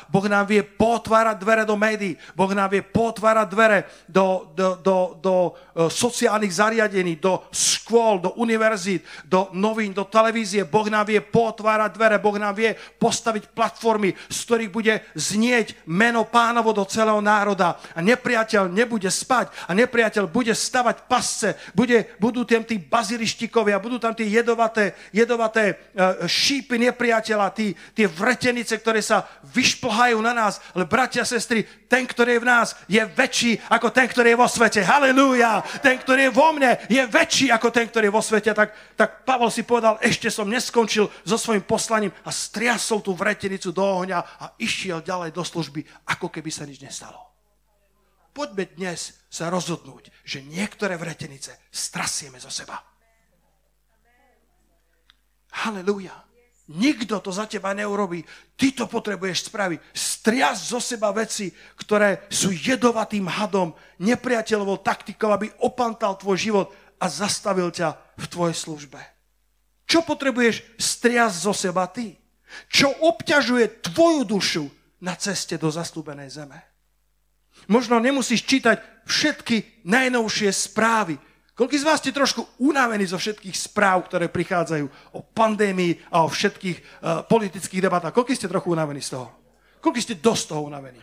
Boh 0.09 0.25
nám 0.29 0.45
vie 0.49 0.61
potvárať 0.61 1.37
dvere 1.41 1.63
do 1.65 1.75
médií, 1.79 2.17
Boh 2.33 2.49
nám 2.51 2.73
vie 2.73 2.81
potvárať 2.81 3.47
dvere 3.49 3.79
do, 4.07 4.49
do, 4.53 4.77
do, 4.81 4.97
do 5.19 5.35
e, 5.53 5.87
sociálnych 5.87 6.53
zariadení, 6.53 7.19
do 7.19 7.45
škôl, 7.51 8.19
do 8.19 8.31
univerzít, 8.39 9.05
do 9.23 9.49
novín, 9.53 9.93
do 9.93 10.03
televízie. 10.03 10.65
Boh 10.67 10.87
nám 10.89 11.07
vie 11.07 11.21
potvárať 11.21 11.91
dvere, 11.93 12.17
Boh 12.19 12.35
nám 12.35 12.55
vie 12.55 12.75
postaviť 12.97 13.53
platformy, 13.53 14.15
z 14.27 14.37
ktorých 14.43 14.71
bude 14.71 14.93
znieť 15.15 15.87
meno 15.87 16.25
pánovo 16.25 16.73
do 16.73 16.83
celého 16.83 17.21
národa. 17.21 17.77
A 17.93 18.03
nepriateľ 18.03 18.67
nebude 18.71 19.07
spať 19.07 19.53
a 19.67 19.71
nepriateľ 19.77 20.25
bude 20.27 20.51
stavať 20.51 21.05
pasce, 21.05 21.55
bude, 21.71 22.17
budú 22.17 22.43
tam 22.43 22.65
tí 22.65 22.81
bazilištikovia, 22.81 23.79
budú 23.79 24.01
tam 24.01 24.17
tie 24.17 24.27
jedovaté, 24.27 24.97
jedovaté 25.13 25.77
e, 25.93 26.27
šípy 26.27 26.81
nepriateľa, 26.89 27.47
tí, 27.53 27.77
tie 27.93 28.09
vretenice, 28.09 28.73
ktoré 28.79 28.99
sa 29.05 29.23
vyšplhajú 29.45 30.17
na 30.19 30.33
nás. 30.33 30.59
Ale 30.73 30.89
bratia 30.89 31.21
sestry, 31.21 31.63
ten, 31.85 32.03
ktorý 32.03 32.37
je 32.37 32.43
v 32.43 32.49
nás, 32.49 32.67
je 32.89 33.01
väčší 33.03 33.61
ako 33.69 33.93
ten, 33.93 34.09
ktorý 34.09 34.33
je 34.33 34.41
vo 34.41 34.47
svete. 34.49 34.81
Halelúja! 34.81 35.36
Ten, 35.81 35.95
ktorý 35.97 36.29
je 36.29 36.35
vo 36.35 36.49
mne, 36.53 36.77
je 36.91 37.01
väčší 37.05 37.53
ako 37.53 37.71
ten, 37.71 37.87
ktorý 37.87 38.09
je 38.09 38.15
vo 38.15 38.23
svete. 38.23 38.51
Tak, 38.53 38.69
tak 38.97 39.09
Pavol 39.23 39.49
si 39.49 39.63
povedal, 39.63 39.97
ešte 40.03 40.27
som 40.27 40.49
neskončil 40.49 41.07
so 41.23 41.37
svojím 41.37 41.63
poslaním 41.63 42.13
a 42.25 42.29
striasol 42.33 43.01
tú 43.01 43.15
vretenicu 43.15 43.71
do 43.71 43.81
ohňa 43.81 44.19
a 44.19 44.45
išiel 44.59 45.01
ďalej 45.01 45.31
do 45.31 45.43
služby, 45.45 45.85
ako 46.11 46.27
keby 46.27 46.49
sa 46.51 46.67
nič 46.67 46.83
nestalo. 46.83 47.17
Poďme 48.35 48.69
dnes 48.69 49.25
sa 49.33 49.49
rozhodnúť, 49.49 50.13
že 50.21 50.45
niektoré 50.45 50.93
vretenice 50.93 51.57
strasieme 51.73 52.37
zo 52.37 52.53
seba. 52.53 52.77
Halelúja. 55.65 56.26
Nikto 56.67 57.23
to 57.23 57.31
za 57.31 57.47
teba 57.47 57.71
neurobí. 57.71 58.27
Ty 58.59 58.83
to 58.83 58.85
potrebuješ 58.91 59.47
spraviť. 59.47 59.79
Strias 59.95 60.67
zo 60.67 60.83
seba 60.83 61.15
veci, 61.15 61.47
ktoré 61.79 62.27
sú 62.27 62.51
jedovatým 62.51 63.23
hadom, 63.23 63.71
nepriateľovou 64.03 64.83
taktikou, 64.83 65.31
aby 65.31 65.47
opantal 65.63 66.19
tvoj 66.19 66.35
život 66.35 66.67
a 66.99 67.07
zastavil 67.07 67.71
ťa 67.71 67.95
v 68.19 68.25
tvojej 68.27 68.55
službe. 68.57 68.99
Čo 69.87 70.03
potrebuješ 70.03 70.75
strias 70.75 71.47
zo 71.47 71.55
seba 71.55 71.87
ty? 71.87 72.19
Čo 72.67 72.91
obťažuje 72.91 73.87
tvoju 73.87 74.21
dušu 74.27 74.65
na 74.99 75.15
ceste 75.15 75.55
do 75.55 75.71
zastúbenej 75.71 76.27
zeme? 76.27 76.59
Možno 77.71 77.99
nemusíš 78.03 78.43
čítať 78.43 79.07
všetky 79.07 79.87
najnovšie 79.87 80.51
správy, 80.51 81.15
Koľko 81.57 81.73
z 81.73 81.87
vás 81.89 81.97
ste 81.97 82.13
trošku 82.13 82.45
unavení 82.61 83.09
zo 83.09 83.17
všetkých 83.17 83.57
správ, 83.57 84.05
ktoré 84.05 84.29
prichádzajú 84.29 84.85
o 85.17 85.25
pandémii 85.25 85.97
a 86.13 86.21
o 86.21 86.29
všetkých 86.29 86.77
uh, 86.77 87.25
politických 87.25 87.81
debatách? 87.81 88.13
Koľko 88.13 88.37
ste 88.37 88.45
trochu 88.45 88.77
unavení 88.77 89.01
z 89.01 89.17
toho? 89.17 89.33
Koľko 89.81 89.97
ste 89.97 90.21
dosť 90.21 90.53
toho 90.53 90.69
unavení? 90.69 91.01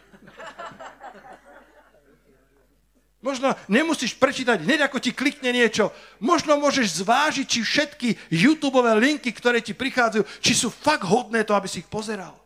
Možno 3.18 3.56
nemusíš 3.66 4.14
prečítať, 4.14 4.62
hneď 4.62 4.86
ako 4.86 5.02
ti 5.02 5.10
klikne 5.10 5.50
niečo. 5.50 5.90
Možno 6.22 6.60
môžeš 6.60 7.02
zvážiť, 7.02 7.46
či 7.48 7.60
všetky 7.64 8.08
YouTube 8.30 8.78
linky, 8.78 9.34
ktoré 9.34 9.58
ti 9.58 9.74
prichádzajú, 9.74 10.22
či 10.38 10.52
sú 10.54 10.70
fakt 10.70 11.08
hodné 11.08 11.42
to, 11.42 11.56
aby 11.56 11.66
si 11.66 11.82
ich 11.82 11.88
pozeral. 11.90 12.36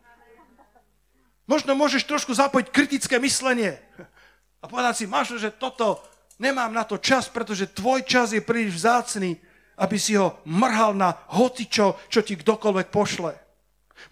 Možno 1.44 1.77
môžeš 1.77 2.09
trošku 2.09 2.33
zapojiť 2.33 2.73
kritické 2.73 3.21
myslenie 3.21 3.77
a 4.62 4.64
povedať 4.64 5.03
si, 5.03 5.05
máš, 5.11 5.35
že 5.37 5.51
toto 5.53 5.99
nemám 6.38 6.72
na 6.72 6.87
to 6.87 6.96
čas, 6.96 7.27
pretože 7.29 7.74
tvoj 7.74 8.07
čas 8.07 8.33
je 8.33 8.42
príliš 8.42 8.83
vzácný, 8.83 9.37
aby 9.79 9.96
si 9.98 10.18
ho 10.18 10.42
mrhal 10.46 10.94
na 10.94 11.14
hocičo, 11.35 11.98
čo 12.11 12.20
ti 12.22 12.35
kdokoľvek 12.35 12.88
pošle. 12.90 13.33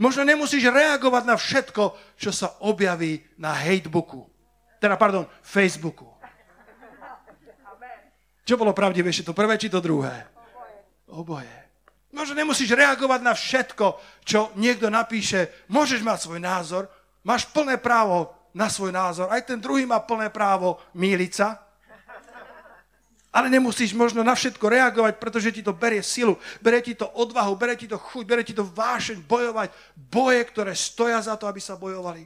Možno 0.03 0.27
nemusíš 0.27 0.67
reagovať 0.67 1.23
na 1.27 1.39
všetko, 1.39 1.85
čo 2.19 2.31
sa 2.35 2.59
objaví 2.63 3.23
na 3.39 3.55
hatebooku. 3.55 4.27
Teda, 4.83 4.99
pardon, 4.99 5.27
Facebooku. 5.43 6.11
Čo 8.47 8.55
bolo 8.55 8.71
pravdivejšie, 8.71 9.27
to 9.27 9.35
prvé 9.35 9.59
či 9.59 9.67
to 9.67 9.83
druhé? 9.83 10.27
Oboje. 11.11 11.51
Možno 12.15 12.39
nemusíš 12.39 12.71
reagovať 12.79 13.21
na 13.23 13.35
všetko, 13.35 13.87
čo 14.23 14.55
niekto 14.55 14.87
napíše. 14.87 15.67
Môžeš 15.67 16.03
mať 16.07 16.19
svoj 16.23 16.41
názor, 16.43 16.87
máš 17.27 17.51
plné 17.51 17.79
právo 17.79 18.31
na 18.55 18.71
svoj 18.71 18.95
názor. 18.95 19.27
Aj 19.35 19.43
ten 19.43 19.59
druhý 19.59 19.83
má 19.83 19.99
plné 19.99 20.31
právo 20.31 20.79
míliť 20.95 21.33
sa 21.35 21.66
ale 23.37 23.53
nemusíš 23.53 23.93
možno 23.93 24.25
na 24.25 24.33
všetko 24.33 24.65
reagovať, 24.65 25.21
pretože 25.21 25.53
ti 25.53 25.61
to 25.61 25.77
berie 25.77 26.01
silu, 26.01 26.41
berie 26.65 26.81
ti 26.81 26.97
to 26.97 27.05
odvahu, 27.05 27.53
berie 27.53 27.77
ti 27.77 27.85
to 27.85 28.01
chuť, 28.01 28.25
berie 28.25 28.49
ti 28.49 28.57
to 28.57 28.65
vášeň 28.65 29.29
bojovať 29.29 29.69
boje, 29.93 30.41
ktoré 30.49 30.73
stoja 30.73 31.21
za 31.21 31.37
to, 31.37 31.45
aby 31.45 31.61
sa 31.61 31.77
bojovali. 31.77 32.25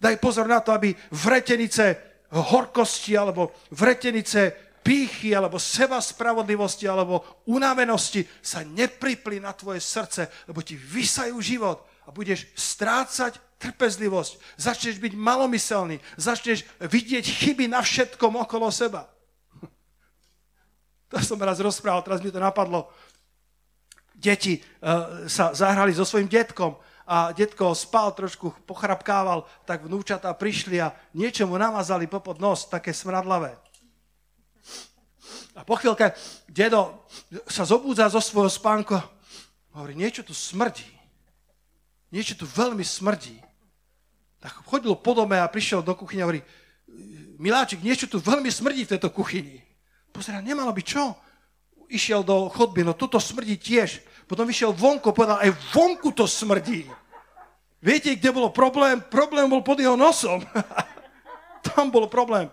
Daj 0.00 0.16
pozor 0.16 0.48
na 0.48 0.64
to, 0.64 0.72
aby 0.72 0.96
vretenice 1.12 2.00
horkosti 2.32 3.20
alebo 3.20 3.52
vretenice 3.68 4.56
pýchy 4.80 5.36
alebo 5.36 5.60
seba 5.60 6.00
spravodlivosti 6.00 6.88
alebo 6.88 7.44
unavenosti 7.52 8.24
sa 8.40 8.64
nepripli 8.64 9.36
na 9.36 9.52
tvoje 9.52 9.84
srdce, 9.84 10.48
lebo 10.48 10.64
ti 10.64 10.72
vysajú 10.72 11.36
život 11.36 11.84
a 12.08 12.14
budeš 12.16 12.48
strácať 12.56 13.36
trpezlivosť, 13.60 14.56
začneš 14.56 14.96
byť 15.04 15.12
malomyselný, 15.20 16.00
začneš 16.16 16.64
vidieť 16.80 17.24
chyby 17.28 17.68
na 17.68 17.84
všetkom 17.84 18.40
okolo 18.40 18.72
seba. 18.72 19.15
To 21.10 21.22
som 21.22 21.38
raz 21.38 21.62
rozprával, 21.62 22.02
teraz 22.02 22.20
mi 22.22 22.34
to 22.34 22.42
napadlo. 22.42 22.90
Deti 24.16 24.58
uh, 24.58 25.28
sa 25.30 25.52
zahrali 25.52 25.92
so 25.94 26.02
svojím 26.02 26.26
detkom 26.26 26.74
a 27.06 27.30
detko 27.30 27.70
spal, 27.76 28.10
trošku 28.10 28.50
pochrapkával, 28.66 29.46
tak 29.62 29.86
vnúčatá 29.86 30.34
prišli 30.34 30.82
a 30.82 30.90
niečo 31.14 31.46
mu 31.46 31.54
namazali 31.54 32.10
popod 32.10 32.42
nos, 32.42 32.66
také 32.66 32.90
smradlavé. 32.90 33.54
A 35.56 35.62
po 35.62 35.78
chvíľke 35.78 36.12
dedo 36.50 37.06
sa 37.46 37.62
zobúdza 37.62 38.10
zo 38.10 38.18
svojho 38.18 38.50
spánku 38.50 38.98
hovorí, 39.76 39.92
niečo 39.92 40.24
tu 40.24 40.32
smrdí. 40.32 40.88
Niečo 42.08 42.38
tu 42.38 42.48
veľmi 42.48 42.82
smrdí. 42.82 43.36
Tak 44.40 44.64
chodil 44.64 44.94
po 44.96 45.12
dome 45.12 45.36
a 45.36 45.48
prišiel 45.48 45.84
do 45.84 45.92
kuchyne 45.92 46.24
a 46.24 46.26
hovorí, 46.28 46.42
Miláčik, 47.36 47.84
niečo 47.84 48.08
tu 48.08 48.16
veľmi 48.16 48.48
smrdí 48.48 48.88
v 48.88 48.92
tejto 48.96 49.12
kuchyni. 49.12 49.65
Pozerá, 50.16 50.40
nemalo 50.40 50.72
by 50.72 50.80
čo? 50.80 51.12
Išiel 51.92 52.24
do 52.24 52.48
chodby, 52.48 52.82
no 52.88 52.96
toto 52.96 53.20
smrdí 53.20 53.60
tiež. 53.60 54.00
Potom 54.24 54.48
vyšiel 54.48 54.72
vonku, 54.72 55.12
povedal, 55.12 55.38
aj 55.44 55.52
vonku 55.76 56.10
to 56.16 56.24
smrdí. 56.24 56.88
Viete, 57.84 58.16
kde 58.16 58.32
bolo 58.32 58.48
problém? 58.50 58.98
Problém 59.12 59.44
bol 59.46 59.60
pod 59.60 59.76
jeho 59.76 59.94
nosom. 59.94 60.40
Tam 61.68 61.92
bol 61.92 62.08
problém. 62.08 62.48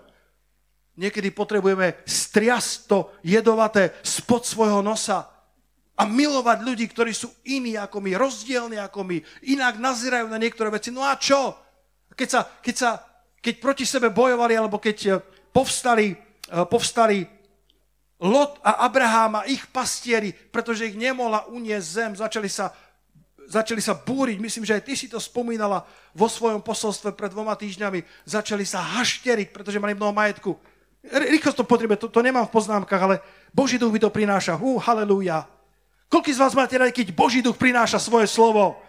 Niekedy 1.00 1.34
potrebujeme 1.34 1.98
striasť 2.06 2.72
to 2.86 2.98
jedovaté 3.26 3.96
spod 4.06 4.46
svojho 4.46 4.84
nosa 4.86 5.26
a 5.98 6.04
milovať 6.06 6.62
ľudí, 6.62 6.86
ktorí 6.92 7.16
sú 7.16 7.32
iní 7.48 7.80
ako 7.80 8.04
my, 8.04 8.12
rozdielni 8.14 8.78
ako 8.78 9.08
my, 9.08 9.18
inak 9.50 9.82
nazerajú 9.82 10.30
na 10.30 10.38
niektoré 10.38 10.70
veci. 10.70 10.94
No 10.94 11.02
a 11.02 11.18
čo? 11.18 11.58
Keď, 12.14 12.28
sa, 12.30 12.46
keď, 12.62 12.76
sa, 12.78 12.90
keď 13.42 13.54
proti 13.58 13.86
sebe 13.90 14.14
bojovali, 14.14 14.54
alebo 14.54 14.78
keď 14.78 14.98
eh, 15.10 15.14
povstali 15.50 16.34
povstali 16.70 17.26
Lot 18.24 18.56
a 18.64 18.88
Abraham 18.88 19.44
a 19.44 19.48
ich 19.52 19.68
pastieri, 19.68 20.32
pretože 20.32 20.88
ich 20.88 20.96
nemohla 20.96 21.44
uniesť 21.52 21.88
zem, 21.92 22.12
začali 22.16 22.48
sa, 22.48 22.72
začali 23.52 23.84
sa 23.84 24.00
búriť. 24.00 24.40
Myslím, 24.40 24.64
že 24.64 24.80
aj 24.80 24.84
ty 24.88 24.96
si 24.96 25.12
to 25.12 25.20
spomínala 25.20 25.84
vo 26.16 26.32
svojom 26.32 26.64
posolstve 26.64 27.12
pred 27.12 27.36
dvoma 27.36 27.52
týždňami. 27.60 28.00
Začali 28.24 28.64
sa 28.64 28.80
hašteriť, 28.80 29.52
pretože 29.52 29.76
mali 29.76 29.92
mnoho 29.92 30.16
majetku. 30.16 30.56
Rýchlo 31.04 31.52
to 31.52 31.68
potrebuje, 31.68 32.00
to, 32.00 32.08
to 32.08 32.24
nemám 32.24 32.48
v 32.48 32.56
poznámkach, 32.56 33.02
ale 33.04 33.20
Boží 33.52 33.76
duch 33.76 33.92
by 33.92 34.00
to 34.00 34.08
prináša. 34.08 34.56
Hú, 34.56 34.80
halleluja. 34.80 35.44
Koľko 36.08 36.32
z 36.32 36.40
vás 36.40 36.56
máte 36.56 36.80
radi, 36.80 36.96
keď 36.96 37.12
Boží 37.12 37.44
duch 37.44 37.60
prináša 37.60 38.00
svoje 38.00 38.32
slovo? 38.32 38.80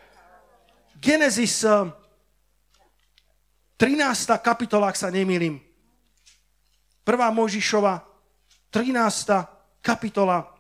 Genesis 1.03 1.67
13. 3.83 4.31
Eh, 4.31 4.39
kapitola, 4.39 4.95
ak 4.95 4.97
sa 4.97 5.11
nemýlim. 5.11 5.59
Prvá 7.03 7.35
Možišova, 7.35 8.14
13. 8.75 9.31
kapitola, 9.79 10.51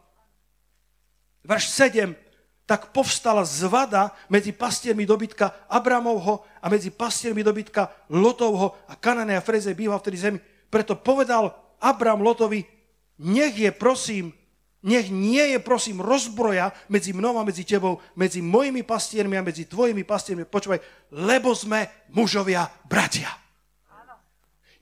verš 1.42 1.66
7. 1.66 2.14
Tak 2.62 2.94
povstala 2.94 3.42
zvada 3.42 4.14
medzi 4.31 4.55
pastiermi 4.55 5.03
dobytka 5.03 5.66
Abramovho 5.66 6.46
a 6.62 6.70
medzi 6.70 6.94
pastiermi 6.94 7.42
dobytka 7.42 7.90
Lotovho 8.14 8.79
a 8.87 8.94
Kanané 8.94 9.35
a 9.35 9.42
Freze 9.42 9.74
býval 9.74 9.98
vtedy 9.98 10.16
zemi. 10.16 10.38
Preto 10.70 10.94
povedal 10.94 11.50
Abram 11.83 12.22
Lotovi, 12.22 12.62
nech 13.18 13.59
je 13.59 13.74
prosím 13.74 14.31
nech 14.85 15.09
nie 15.09 15.57
je, 15.57 15.59
prosím, 15.64 16.05
rozbroja 16.05 16.68
medzi 16.92 17.16
mnou 17.16 17.40
a 17.40 17.44
medzi 17.44 17.64
tebou, 17.64 18.05
medzi 18.12 18.44
mojimi 18.44 18.85
pastiermi 18.85 19.33
a 19.33 19.40
medzi 19.40 19.64
tvojimi 19.64 20.05
pastiermi. 20.05 20.44
Počúvaj, 20.44 21.09
lebo 21.09 21.57
sme 21.57 21.88
mužovia 22.12 22.68
bratia. 22.85 23.43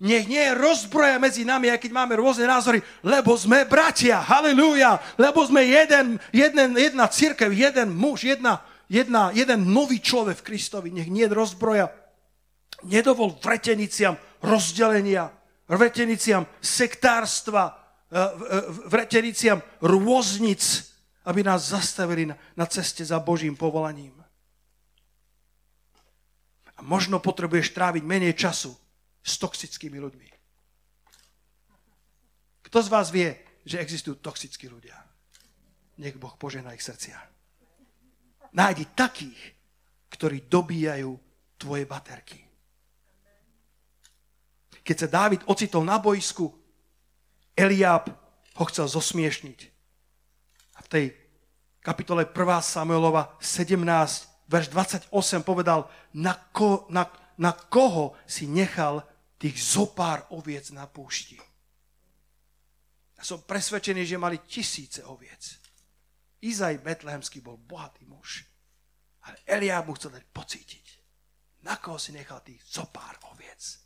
Nech 0.02 0.26
nie 0.26 0.42
je 0.42 0.58
rozbroja 0.58 1.22
medzi 1.22 1.46
nami, 1.46 1.70
aj 1.70 1.78
keď 1.78 1.94
máme 1.94 2.18
rôzne 2.18 2.50
názory, 2.50 2.82
lebo 3.06 3.38
sme 3.38 3.62
bratia. 3.62 4.18
Halelúja. 4.18 4.98
Lebo 5.14 5.46
sme 5.46 5.62
jeden, 5.62 6.18
jeden, 6.34 6.74
jedna 6.74 7.06
církev, 7.06 7.54
jeden 7.54 7.94
muž, 7.94 8.26
jedna, 8.26 8.66
jedna, 8.90 9.30
jeden 9.30 9.70
nový 9.70 10.02
človek 10.02 10.42
v 10.42 10.46
Kristovi. 10.50 10.90
Nech 10.90 11.06
nie 11.06 11.30
je 11.30 11.38
rozbroja. 11.38 11.94
Nedovol 12.82 13.38
vreteniciam 13.38 14.18
rozdelenia, 14.42 15.30
vreteniciam 15.70 16.50
sektárstva, 16.58 17.78
E, 18.12 18.20
e, 18.20 18.58
vreteniciam 18.92 19.64
rôznic, 19.80 20.60
aby 21.24 21.40
nás 21.40 21.72
zastavili 21.72 22.28
na, 22.28 22.36
na 22.52 22.68
ceste 22.68 23.00
za 23.00 23.16
Božím 23.16 23.56
povolaním. 23.56 24.12
A 26.76 26.80
možno 26.84 27.24
potrebuješ 27.24 27.72
tráviť 27.72 28.04
menej 28.04 28.36
času 28.36 28.76
s 29.22 29.38
toxickými 29.38 29.98
ľuďmi. 30.02 30.28
Kto 32.66 32.78
z 32.82 32.88
vás 32.90 33.08
vie, 33.14 33.30
že 33.62 33.78
existujú 33.78 34.18
toxickí 34.18 34.66
ľudia? 34.66 34.98
Nech 36.02 36.18
Boh 36.18 36.34
požehná 36.34 36.74
ich 36.74 36.82
srdcia. 36.82 37.20
Nájdi 38.52 38.84
takých, 38.92 39.40
ktorí 40.12 40.50
dobíjajú 40.50 41.14
tvoje 41.56 41.84
baterky. 41.86 42.42
Keď 44.82 44.96
sa 44.98 45.08
Dávid 45.08 45.46
ocitol 45.46 45.86
na 45.86 46.02
boisku, 46.02 46.50
Eliáb 47.54 48.10
ho 48.58 48.64
chcel 48.66 48.90
zosmiešniť. 48.90 49.60
A 50.74 50.78
v 50.82 50.88
tej 50.90 51.04
kapitole 51.84 52.26
1. 52.26 52.34
Samuelova 52.64 53.38
17, 53.38 53.78
verš 54.50 54.66
28 54.72 55.12
povedal, 55.46 55.86
na, 56.16 56.34
ko, 56.34 56.88
na, 56.90 57.06
na 57.38 57.52
koho 57.52 58.18
si 58.26 58.50
nechal 58.50 59.06
tých 59.42 59.58
zopár 59.58 60.30
oviec 60.30 60.70
na 60.70 60.86
púšti. 60.86 61.34
Ja 63.18 63.26
som 63.26 63.42
presvedčený, 63.42 64.06
že 64.06 64.22
mali 64.22 64.38
tisíce 64.46 65.02
oviec. 65.02 65.58
Izaj 66.46 66.78
Betlehemský 66.78 67.42
bol 67.42 67.58
bohatý 67.58 68.06
muž. 68.06 68.46
Ale 69.26 69.38
Eliáb 69.46 69.86
mu 69.86 69.98
chcel 69.98 70.14
dať 70.14 70.26
pocítiť. 70.30 70.86
Na 71.66 71.78
koho 71.78 71.98
si 71.98 72.14
nechal 72.14 72.42
tých 72.42 72.62
zopár 72.66 73.18
oviec 73.34 73.78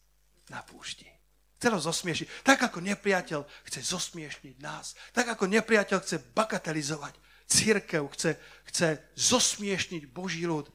na 0.52 0.60
púšti. 0.64 1.08
Chce 1.56 1.68
ho 1.72 1.80
zosmiešiť. 1.80 2.44
Tak 2.44 2.72
ako 2.72 2.84
nepriateľ 2.84 3.40
chce 3.64 3.80
zosmiešniť 3.80 4.56
nás. 4.60 4.92
Tak 5.12 5.36
ako 5.36 5.48
nepriateľ 5.48 6.04
chce 6.04 6.16
bagatelizovať 6.36 7.16
církev, 7.48 8.04
chce, 8.12 8.36
chce 8.72 8.88
zosmiešniť 9.16 10.08
Boží 10.12 10.44
ľud. 10.44 10.68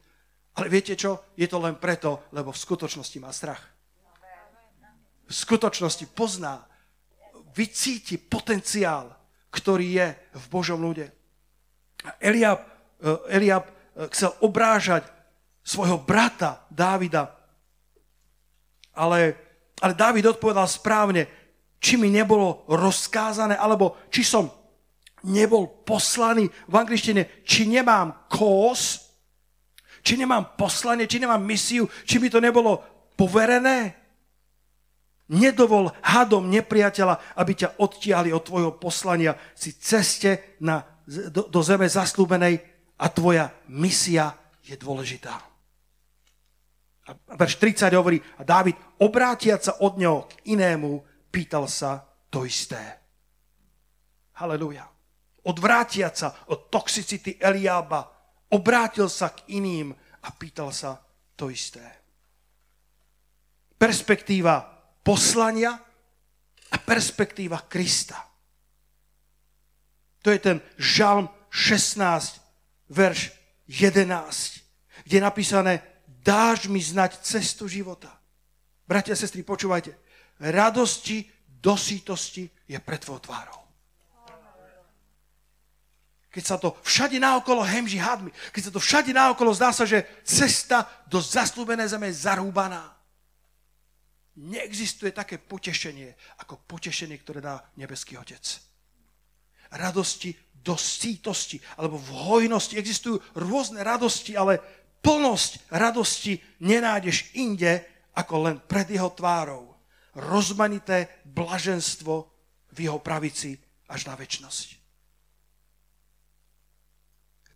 Ale 0.58 0.66
viete 0.70 0.94
čo? 0.98 1.34
Je 1.38 1.46
to 1.46 1.58
len 1.62 1.78
preto, 1.78 2.26
lebo 2.34 2.50
v 2.50 2.62
skutočnosti 2.62 3.18
má 3.22 3.30
strach. 3.34 3.62
V 5.32 5.34
skutočnosti 5.34 6.04
pozná, 6.12 6.68
vycíti 7.56 8.20
potenciál, 8.20 9.16
ktorý 9.48 9.86
je 9.96 10.08
v 10.36 10.44
Božom 10.52 10.80
ľude. 10.80 11.08
Eliab, 12.20 12.60
eh, 13.00 13.40
Eliab 13.40 13.64
eh, 13.64 14.08
chcel 14.12 14.36
obrážať 14.44 15.08
svojho 15.64 15.96
brata 15.96 16.68
Dávida, 16.68 17.32
ale 18.92 19.40
ale 19.82 19.98
Dávid 19.98 20.22
odpovedal 20.30 20.70
správne, 20.70 21.26
či 21.82 21.98
mi 21.98 22.06
nebolo 22.06 22.62
rozkázané, 22.70 23.58
alebo 23.58 23.98
či 24.14 24.22
som 24.22 24.46
nebol 25.26 25.66
poslaný 25.82 26.46
v 26.70 26.74
angličtine, 26.78 27.42
či 27.42 27.66
nemám 27.66 28.30
kós, 28.30 29.10
či 30.06 30.14
nemám 30.14 30.54
poslanie, 30.54 31.10
či 31.10 31.18
nemám 31.18 31.42
misiu, 31.42 31.90
či 32.06 32.22
mi 32.22 32.30
to 32.30 32.38
nebolo 32.38 32.78
poverené. 33.18 34.01
Nedovol 35.30 35.94
hadom 36.02 36.50
nepriateľa, 36.50 37.38
aby 37.38 37.52
ťa 37.54 37.78
odtiahli 37.78 38.34
od 38.34 38.42
tvojho 38.42 38.72
poslania 38.76 39.38
si 39.54 39.78
ceste 39.78 40.58
na, 40.58 40.82
do, 41.06 41.46
do 41.46 41.60
zeme 41.62 41.86
zaslúbenej 41.86 42.58
a 42.98 43.06
tvoja 43.08 43.54
misia 43.70 44.34
je 44.66 44.74
dôležitá. 44.74 45.52
A 47.02 47.34
verš 47.34 47.58
30 47.58 47.98
hovorí, 47.98 48.22
a 48.38 48.46
Dávid 48.46 48.78
obrátiať 49.02 49.60
sa 49.70 49.72
od 49.82 49.98
neho 49.98 50.30
k 50.30 50.54
inému, 50.54 51.02
pýtal 51.34 51.66
sa 51.66 52.06
to 52.30 52.46
isté. 52.46 52.78
Halelujá. 54.38 54.86
Odvrátiať 55.42 56.14
sa 56.14 56.28
od 56.46 56.70
toxicity 56.70 57.42
Eliába, 57.42 58.06
obrátil 58.54 59.10
sa 59.10 59.34
k 59.34 59.58
iným 59.58 59.90
a 60.22 60.28
pýtal 60.30 60.70
sa 60.70 61.02
to 61.34 61.50
isté. 61.50 61.82
Perspektíva 63.74 64.71
poslania 65.02 65.78
a 66.72 66.76
perspektíva 66.78 67.60
Krista. 67.68 68.16
To 70.22 70.30
je 70.30 70.38
ten 70.38 70.62
žalm 70.78 71.28
16, 71.50 72.40
verš 72.88 73.34
11, 73.66 74.62
kde 75.04 75.16
je 75.18 75.22
napísané, 75.22 75.82
dáš 76.06 76.70
mi 76.70 76.78
znať 76.78 77.18
cestu 77.26 77.66
života. 77.68 78.08
Bratia 78.86 79.14
a 79.14 79.18
sestry, 79.18 79.42
počúvajte. 79.42 79.98
Radosti 80.38 81.26
do 81.46 81.74
sítosti 81.74 82.50
je 82.66 82.78
pred 82.78 82.98
tvojou 83.02 83.18
tvárou. 83.18 83.62
Keď 86.32 86.44
sa 86.48 86.56
to 86.56 86.80
všade 86.80 87.20
naokolo 87.20 87.60
hemží 87.60 88.00
hadmi, 88.00 88.32
keď 88.56 88.62
sa 88.64 88.72
to 88.72 88.80
všade 88.80 89.12
naokolo 89.12 89.52
zdá 89.52 89.68
sa, 89.68 89.84
že 89.84 90.08
cesta 90.24 90.88
do 91.04 91.20
zaslúbené 91.20 91.84
zeme 91.84 92.08
je 92.08 92.24
zarúbaná. 92.24 92.96
Neexistuje 94.32 95.12
také 95.12 95.36
potešenie, 95.36 96.16
ako 96.40 96.64
potešenie, 96.64 97.20
ktoré 97.20 97.44
dá 97.44 97.60
nebeský 97.76 98.16
Otec. 98.16 98.40
Radosti 99.76 100.32
do 100.62 100.78
sítosti, 100.78 101.60
alebo 101.76 102.00
v 102.00 102.10
hojnosti. 102.16 102.78
Existujú 102.78 103.20
rôzne 103.36 103.84
radosti, 103.84 104.32
ale 104.38 104.62
plnosť 105.02 105.68
radosti 105.74 106.38
nenájdeš 106.62 107.34
inde, 107.36 107.84
ako 108.16 108.34
len 108.48 108.56
pred 108.62 108.88
jeho 108.88 109.10
tvárou. 109.12 109.74
Rozmanité 110.16 111.24
blaženstvo 111.28 112.28
v 112.72 112.78
jeho 112.88 113.00
pravici 113.00 113.56
až 113.88 114.08
na 114.08 114.14
väčnosť. 114.16 114.80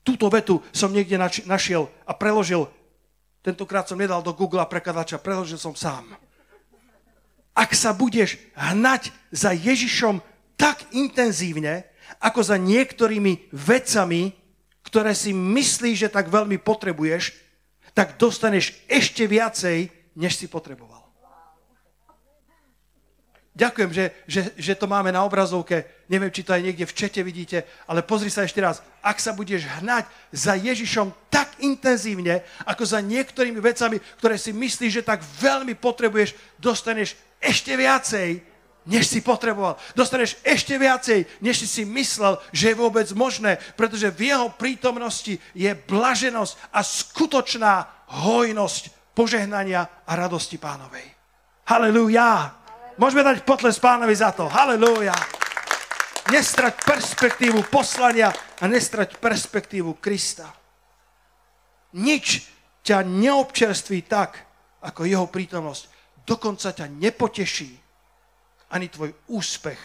Túto 0.04 0.28
vetu 0.28 0.62
som 0.70 0.92
niekde 0.92 1.18
našiel 1.48 1.88
a 2.06 2.12
preložil. 2.14 2.68
Tentokrát 3.42 3.88
som 3.90 3.98
nedal 3.98 4.22
do 4.22 4.30
Google 4.36 4.62
prekladača, 4.66 5.18
preložil 5.18 5.58
som 5.58 5.74
sám. 5.74 6.25
Ak 7.56 7.72
sa 7.72 7.96
budeš 7.96 8.36
hnať 8.52 9.08
za 9.32 9.56
Ježišom 9.56 10.20
tak 10.60 10.84
intenzívne, 10.92 11.88
ako 12.20 12.44
za 12.44 12.60
niektorými 12.60 13.48
vecami, 13.48 14.36
ktoré 14.84 15.16
si 15.16 15.32
myslíš, 15.32 15.96
že 16.06 16.12
tak 16.12 16.28
veľmi 16.28 16.60
potrebuješ, 16.60 17.32
tak 17.96 18.20
dostaneš 18.20 18.76
ešte 18.86 19.24
viacej, 19.24 19.88
než 20.20 20.36
si 20.36 20.52
potreboval. 20.52 21.06
Ďakujem, 23.56 23.88
že, 23.88 24.04
že, 24.28 24.40
že 24.60 24.76
to 24.76 24.84
máme 24.84 25.08
na 25.08 25.24
obrazovke. 25.24 25.88
Neviem, 26.12 26.28
či 26.28 26.44
to 26.44 26.52
aj 26.52 26.60
niekde 26.60 26.84
v 26.84 26.92
čete 26.92 27.24
vidíte, 27.24 27.64
ale 27.88 28.04
pozri 28.04 28.28
sa 28.28 28.44
ešte 28.44 28.60
raz. 28.60 28.84
Ak 29.00 29.16
sa 29.16 29.32
budeš 29.32 29.64
hnať 29.80 30.04
za 30.28 30.60
Ježišom 30.60 31.08
tak 31.32 31.56
intenzívne, 31.64 32.44
ako 32.68 32.84
za 32.84 33.00
niektorými 33.00 33.56
vecami, 33.56 33.96
ktoré 34.20 34.36
si 34.36 34.52
myslíš, 34.52 35.00
že 35.00 35.08
tak 35.08 35.24
veľmi 35.40 35.72
potrebuješ, 35.72 36.36
dostaneš 36.60 37.16
ešte 37.46 37.78
viacej, 37.78 38.42
než 38.86 39.06
si 39.10 39.18
potreboval. 39.22 39.78
Dostaneš 39.98 40.38
ešte 40.46 40.78
viacej, 40.78 41.26
než 41.42 41.66
si 41.66 41.82
myslel, 41.82 42.38
že 42.54 42.70
je 42.70 42.78
vôbec 42.78 43.06
možné, 43.14 43.58
pretože 43.74 44.10
v 44.14 44.30
jeho 44.30 44.48
prítomnosti 44.54 45.38
je 45.54 45.70
blaženosť 45.74 46.54
a 46.70 46.80
skutočná 46.82 47.74
hojnosť 48.26 49.14
požehnania 49.14 50.06
a 50.06 50.12
radosti 50.14 50.58
pánovej. 50.58 51.06
Halelúja! 51.66 52.54
Môžeme 52.96 53.26
dať 53.26 53.42
potles 53.42 53.76
pánovi 53.82 54.14
za 54.14 54.30
to. 54.30 54.46
Halelúja! 54.46 55.14
Nestrať 56.30 56.82
perspektívu 56.82 57.66
poslania 57.70 58.30
a 58.58 58.64
nestrať 58.66 59.18
perspektívu 59.18 59.98
Krista. 59.98 60.50
Nič 61.98 62.46
ťa 62.86 63.02
neobčerství 63.02 64.06
tak, 64.06 64.38
ako 64.82 65.06
jeho 65.06 65.26
prítomnosť. 65.26 65.95
Dokonca 66.26 66.74
ťa 66.74 66.90
nepoteší, 66.90 67.70
ani 68.74 68.90
tvoj 68.90 69.14
úspech, 69.30 69.78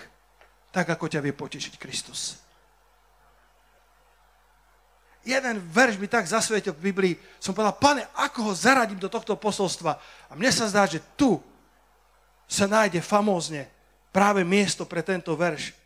tak 0.73 0.89
ako 0.89 1.05
ťa 1.05 1.21
vie 1.21 1.33
potešiť 1.37 1.77
Kristus. 1.77 2.41
Jeden 5.21 5.61
verš 5.69 6.01
mi 6.01 6.09
tak 6.09 6.25
zasvietil 6.25 6.73
v 6.73 6.89
Biblii, 6.89 7.13
som 7.37 7.53
povedal, 7.53 7.77
pane, 7.77 8.09
ako 8.17 8.49
ho 8.49 8.53
zaradím 8.57 8.97
do 8.97 9.05
tohto 9.05 9.37
posolstva? 9.37 10.01
A 10.01 10.31
mne 10.33 10.49
sa 10.49 10.65
zdá, 10.65 10.89
že 10.89 10.97
tu 11.13 11.37
sa 12.49 12.65
nájde 12.65 13.05
famózne 13.05 13.69
práve 14.09 14.41
miesto 14.41 14.81
pre 14.89 15.05
tento 15.05 15.29
verš. 15.37 15.77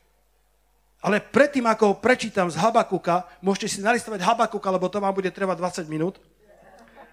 Ale 1.03 1.19
predtým, 1.19 1.67
ako 1.67 1.83
ho 1.93 1.95
prečítam 1.99 2.47
z 2.47 2.55
Habakuka, 2.55 3.27
môžete 3.43 3.75
si 3.75 3.83
nalistovať 3.83 4.23
Habakuka, 4.23 4.71
lebo 4.71 4.87
to 4.87 5.03
vám 5.03 5.11
bude 5.11 5.29
trvať 5.29 5.83
20 5.83 5.91
minút, 5.91 6.15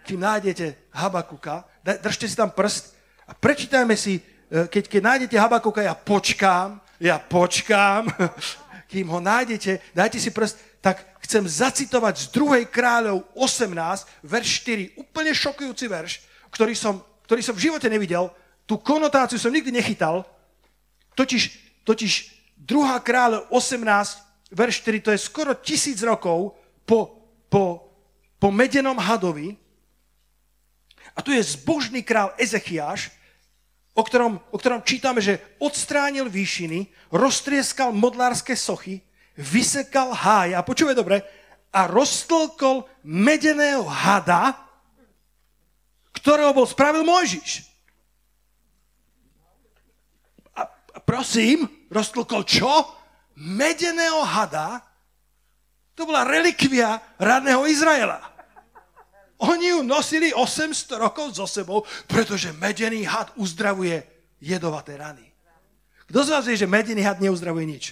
kým 0.07 0.22
nájdete 0.22 0.94
Habakuka, 0.94 1.66
držte 1.83 2.31
si 2.31 2.38
tam 2.38 2.55
prst 2.55 3.02
a 3.28 3.32
prečítajme 3.35 3.96
si 3.96 4.20
E, 4.52 4.68
keď, 4.68 4.85
keď 4.85 5.00
nájdete 5.00 5.37
Habakuka, 5.40 5.80
ja 5.80 5.96
počkám, 5.96 6.76
ja 7.00 7.16
počkám, 7.16 8.04
kým 8.92 9.08
ho 9.08 9.16
nájdete, 9.16 9.96
dajte 9.96 10.20
si 10.20 10.28
prst, 10.28 10.61
tak 10.85 11.00
chcem 11.24 11.40
zacitovať 11.48 12.28
z 12.28 12.37
2. 12.37 12.68
kráľov 12.68 13.24
18, 13.32 13.72
verš 14.20 14.48
4, 14.61 15.00
úplne 15.00 15.32
šokujúci 15.32 15.88
verš, 15.88 16.12
ktorý 16.52 16.76
som, 16.76 17.00
ktorý 17.24 17.40
som 17.40 17.56
v 17.56 17.64
živote 17.72 17.88
nevidel, 17.88 18.28
tú 18.68 18.76
konotáciu 18.76 19.40
som 19.40 19.48
nikdy 19.48 19.72
nechytal, 19.72 20.28
totiž, 21.16 21.48
totiž 21.88 22.12
2. 22.61 23.00
kráľov 23.00 23.48
18, 23.48 24.52
verš 24.52 24.85
4, 24.85 25.00
to 25.00 25.11
je 25.16 25.20
skoro 25.32 25.56
tisíc 25.56 25.96
rokov 26.04 26.61
po, 26.85 27.08
po, 27.48 27.88
po 28.37 28.48
medenom 28.52 29.00
hadovi, 29.00 29.56
a 31.12 31.20
tu 31.20 31.33
je 31.33 31.42
zbožný 31.44 32.01
král 32.01 32.33
Ezechiáš, 32.40 33.12
o 33.92 34.01
ktorom, 34.01 34.40
o 34.51 34.57
ktorom 34.57 34.81
čítame, 34.85 35.20
že 35.20 35.40
odstránil 35.61 36.33
výšiny, 36.33 36.88
roztrieskal 37.12 37.92
modlárske 37.92 38.57
sochy, 38.57 39.05
vysekal 39.37 40.16
háj 40.16 40.57
a 40.57 40.64
počúvaj 40.64 40.96
dobre, 40.96 41.20
a 41.72 41.88
roztlkol 41.88 42.85
medeného 43.05 43.85
hada, 43.88 44.57
ktorého 46.12 46.53
bol 46.53 46.68
spravil 46.68 47.01
Mojžiš. 47.05 47.64
A, 50.53 50.68
a 50.68 50.98
prosím, 51.01 51.64
roztlkol 51.88 52.44
čo? 52.44 52.68
Medeného 53.40 54.20
hada? 54.20 54.85
To 55.96 56.09
bola 56.09 56.25
relikvia 56.25 57.01
radného 57.20 57.68
Izraela. 57.68 58.32
Oni 59.42 59.74
ju 59.74 59.83
nosili 59.83 60.31
800 60.31 61.02
rokov 61.02 61.35
so 61.35 61.50
sebou, 61.50 61.83
pretože 62.07 62.55
medený 62.55 63.02
had 63.02 63.35
uzdravuje 63.35 64.07
jedovaté 64.38 64.94
rany. 64.94 65.26
Kto 66.07 66.22
z 66.22 66.31
vás 66.31 66.46
vie, 66.46 66.55
že 66.55 66.70
medený 66.70 67.02
had 67.02 67.18
neuzdravuje 67.18 67.66
nič? 67.66 67.85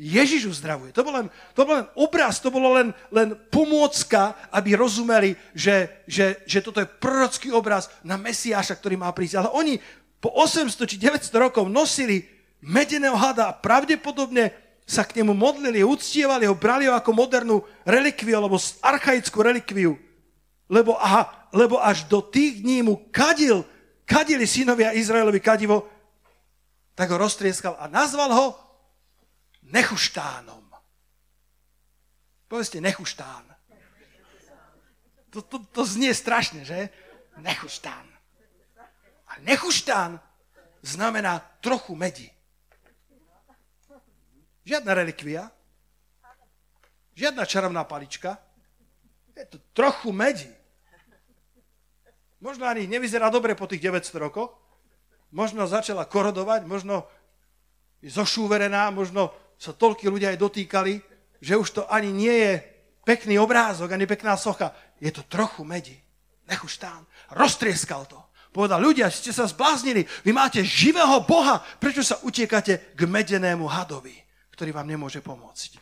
Ježiš 0.00 0.48
uzdravuje. 0.48 0.96
To 0.96 1.04
bol 1.04 1.12
len, 1.12 1.26
to 1.52 1.68
bol 1.68 1.76
len 1.76 1.86
obraz, 1.92 2.40
to 2.40 2.48
bolo 2.48 2.72
len, 2.72 2.96
len 3.12 3.36
pomôcka, 3.52 4.32
aby 4.48 4.72
rozumeli, 4.72 5.36
že, 5.52 6.04
že, 6.08 6.40
že 6.48 6.64
toto 6.64 6.80
je 6.80 6.88
prorocký 6.88 7.52
obraz 7.52 7.92
na 8.00 8.16
Mesiáša, 8.16 8.80
ktorý 8.80 8.96
má 8.96 9.12
prísť. 9.12 9.44
Ale 9.44 9.52
oni 9.52 9.76
po 10.16 10.32
800 10.32 10.88
či 10.88 10.96
900 10.96 11.28
rokov 11.36 11.68
nosili 11.68 12.24
medeného 12.64 13.12
hada 13.12 13.52
a 13.52 13.56
pravdepodobne 13.56 14.52
sa 14.90 15.06
k 15.06 15.22
nemu 15.22 15.38
modlili, 15.38 15.86
uctievali 15.86 16.50
ho, 16.50 16.58
brali 16.58 16.90
ho 16.90 16.98
ako 16.98 17.14
modernú 17.14 17.62
relikviu 17.86 18.34
alebo 18.34 18.58
archaickú 18.82 19.38
relikviu. 19.38 19.94
Lebo, 20.66 20.98
aha, 20.98 21.46
lebo 21.54 21.78
až 21.78 22.10
do 22.10 22.18
tých 22.18 22.58
dní 22.66 22.82
mu 22.82 23.06
kadil, 23.14 23.62
kadili 24.02 24.50
synovia 24.50 24.90
Izraelovi 24.90 25.38
kadivo, 25.38 25.86
tak 26.98 27.14
ho 27.14 27.22
roztrieskal 27.22 27.78
a 27.78 27.86
nazval 27.86 28.34
ho 28.34 28.46
Nechuštánom. 29.70 30.66
Povedzte 32.50 32.82
Nechuštán. 32.82 33.46
To, 35.30 35.38
to, 35.46 35.62
to 35.70 35.86
znie 35.86 36.10
strašne, 36.10 36.66
že? 36.66 36.90
Nechuštán. 37.38 38.02
A 39.30 39.32
Nechuštán 39.46 40.18
znamená 40.82 41.38
trochu 41.62 41.94
medi. 41.94 42.26
Žiadna 44.70 44.92
relikvia, 44.94 45.50
žiadna 47.18 47.42
čarovná 47.42 47.82
palička, 47.82 48.38
je 49.34 49.42
to 49.50 49.58
trochu 49.74 50.14
medí. 50.14 50.46
Možno 52.38 52.70
ani 52.70 52.86
nevyzerá 52.86 53.34
dobre 53.34 53.58
po 53.58 53.66
tých 53.66 53.82
900 53.82 54.30
rokoch, 54.30 54.54
možno 55.34 55.66
začala 55.66 56.06
korodovať, 56.06 56.70
možno 56.70 57.02
je 57.98 58.14
zošúverená, 58.14 58.94
možno 58.94 59.34
sa 59.58 59.74
toľkí 59.74 60.06
ľudia 60.06 60.30
aj 60.30 60.38
dotýkali, 60.38 61.02
že 61.42 61.58
už 61.58 61.68
to 61.74 61.82
ani 61.90 62.14
nie 62.14 62.30
je 62.30 62.52
pekný 63.02 63.42
obrázok, 63.42 63.90
ani 63.90 64.06
pekná 64.06 64.38
socha. 64.38 64.70
Je 65.02 65.10
to 65.10 65.26
trochu 65.26 65.66
medi. 65.66 65.98
Nech 66.46 66.62
už 66.62 66.78
tam. 66.78 67.10
Roztrieskal 67.34 68.06
to. 68.06 68.22
Povedal, 68.54 68.78
ľudia, 68.78 69.10
ste 69.10 69.34
sa 69.34 69.50
zbláznili, 69.50 70.06
vy 70.22 70.30
máte 70.30 70.62
živého 70.62 71.26
Boha, 71.26 71.58
prečo 71.82 72.06
sa 72.06 72.22
utiekate 72.22 72.94
k 72.94 73.00
medenému 73.02 73.66
hadovi? 73.66 74.19
Ktorý 74.60 74.76
vám 74.76 74.92
nemôže 74.92 75.24
pomôcť. 75.24 75.80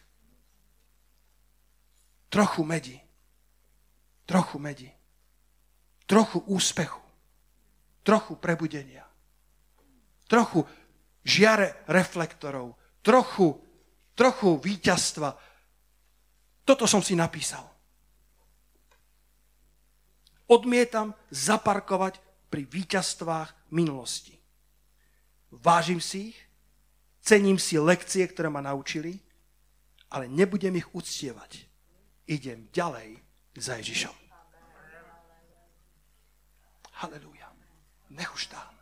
Trochu 2.30 2.62
medi. 2.62 2.94
Trochu 4.22 4.54
medi. 4.62 4.86
Trochu 6.06 6.46
úspechu. 6.46 7.02
Trochu 8.06 8.38
prebudenia. 8.38 9.02
Trochu 10.30 10.62
žiare 11.26 11.82
reflektorov. 11.90 12.78
Trochu, 13.02 13.58
trochu 14.14 14.62
víťazstva. 14.62 15.34
Toto 16.62 16.86
som 16.86 17.02
si 17.02 17.18
napísal. 17.18 17.66
Odmietam 20.46 21.18
zaparkovať 21.34 22.22
pri 22.46 22.62
víťazstvách 22.62 23.74
minulosti. 23.74 24.38
Vážim 25.50 25.98
si 25.98 26.30
ich, 26.30 26.47
Cením 27.22 27.58
si 27.60 27.76
lekcie, 27.76 28.24
ktoré 28.24 28.48
ma 28.48 28.64
naučili, 28.64 29.20
ale 30.08 30.28
nebudem 30.28 30.76
ich 30.80 30.88
uctievať. 30.94 31.68
Idem 32.28 32.68
ďalej 32.72 33.20
za 33.56 33.76
Ježišom. 33.80 34.16
Halelúja. 36.98 37.48
Nech 38.10 38.32
už 38.34 38.50
tam. 38.50 38.72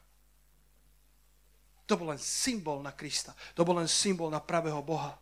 To 1.86 1.94
bol 1.94 2.10
len 2.10 2.18
symbol 2.18 2.82
na 2.82 2.90
Krista. 2.94 3.34
To 3.54 3.62
bol 3.62 3.78
len 3.78 3.86
symbol 3.86 4.30
na 4.30 4.42
pravého 4.42 4.82
Boha. 4.82 5.14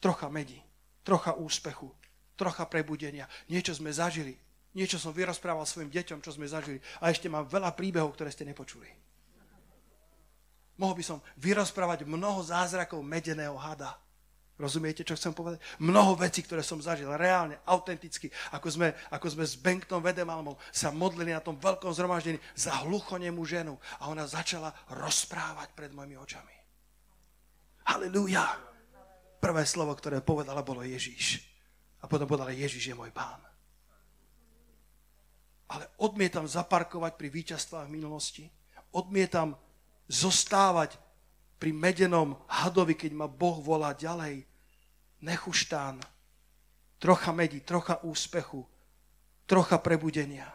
Trocha 0.00 0.32
medi, 0.32 0.56
trocha 1.04 1.36
úspechu, 1.36 1.92
trocha 2.36 2.64
prebudenia. 2.64 3.28
Niečo 3.52 3.76
sme 3.76 3.92
zažili. 3.92 4.32
Niečo 4.72 4.96
som 4.96 5.12
vyrozprával 5.12 5.66
svojim 5.68 5.92
deťom, 5.92 6.24
čo 6.24 6.32
sme 6.32 6.48
zažili. 6.48 6.80
A 7.04 7.12
ešte 7.12 7.28
mám 7.28 7.44
veľa 7.44 7.76
príbehov, 7.76 8.16
ktoré 8.16 8.32
ste 8.32 8.48
nepočuli. 8.48 8.88
Mohol 10.80 10.96
by 10.96 11.04
som 11.04 11.18
vyrozprávať 11.36 12.08
mnoho 12.08 12.40
zázrakov 12.40 13.04
medeného 13.04 13.52
hada. 13.60 14.00
Rozumiete, 14.56 15.04
čo 15.04 15.16
chcem 15.16 15.32
povedať? 15.32 15.60
Mnoho 15.80 16.16
vecí, 16.16 16.44
ktoré 16.44 16.60
som 16.60 16.80
zažil, 16.80 17.08
reálne, 17.16 17.60
autenticky, 17.64 18.28
ako 18.52 18.68
sme, 18.68 18.88
ako 19.08 19.26
sme 19.32 19.44
s 19.44 19.56
Benktom 19.56 20.04
Vedemalmou 20.04 20.60
sa 20.68 20.92
modlili 20.92 21.32
na 21.32 21.40
tom 21.40 21.56
veľkom 21.56 21.92
zhromaždení 21.96 22.36
za 22.52 22.84
hluchonemú 22.84 23.40
ženu 23.48 23.80
a 24.00 24.12
ona 24.12 24.28
začala 24.28 24.72
rozprávať 24.92 25.72
pred 25.72 25.92
mojimi 25.96 26.16
očami. 26.20 26.52
Halelúja. 27.88 28.44
Prvé 29.40 29.64
slovo, 29.64 29.96
ktoré 29.96 30.20
povedala, 30.20 30.60
bolo 30.60 30.84
Ježíš. 30.84 31.40
A 32.00 32.08
potom 32.08 32.28
povedala, 32.28 32.52
Ježíš 32.52 32.92
je 32.92 32.96
môj 32.96 33.08
pán. 33.12 33.40
Ale 35.72 35.88
odmietam 36.04 36.44
zaparkovať 36.44 37.16
pri 37.16 37.28
víťazstvách 37.32 37.88
minulosti. 37.88 38.44
Odmietam 38.92 39.56
zostávať 40.10 40.98
pri 41.62 41.70
medenom 41.70 42.34
hadovi, 42.50 42.98
keď 42.98 43.14
ma 43.14 43.30
Boh 43.30 43.62
volá 43.62 43.94
ďalej. 43.94 44.42
Nechuštán, 45.22 46.02
trocha 46.98 47.30
medí, 47.30 47.62
trocha 47.62 48.02
úspechu, 48.02 48.66
trocha 49.46 49.78
prebudenia. 49.78 50.50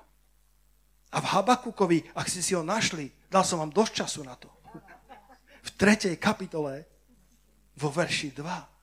A 1.16 1.24
v 1.24 1.30
Habakukovi, 1.32 2.12
ak 2.12 2.28
ste 2.28 2.44
si 2.44 2.52
ho 2.52 2.66
našli, 2.66 3.08
dal 3.32 3.48
som 3.48 3.64
vám 3.64 3.72
dosť 3.72 4.04
času 4.04 4.22
na 4.28 4.36
to. 4.36 4.52
3. 5.76 6.16
kapitole 6.18 6.88
vo 7.76 7.90
verši 7.92 8.32
2. 8.36 8.76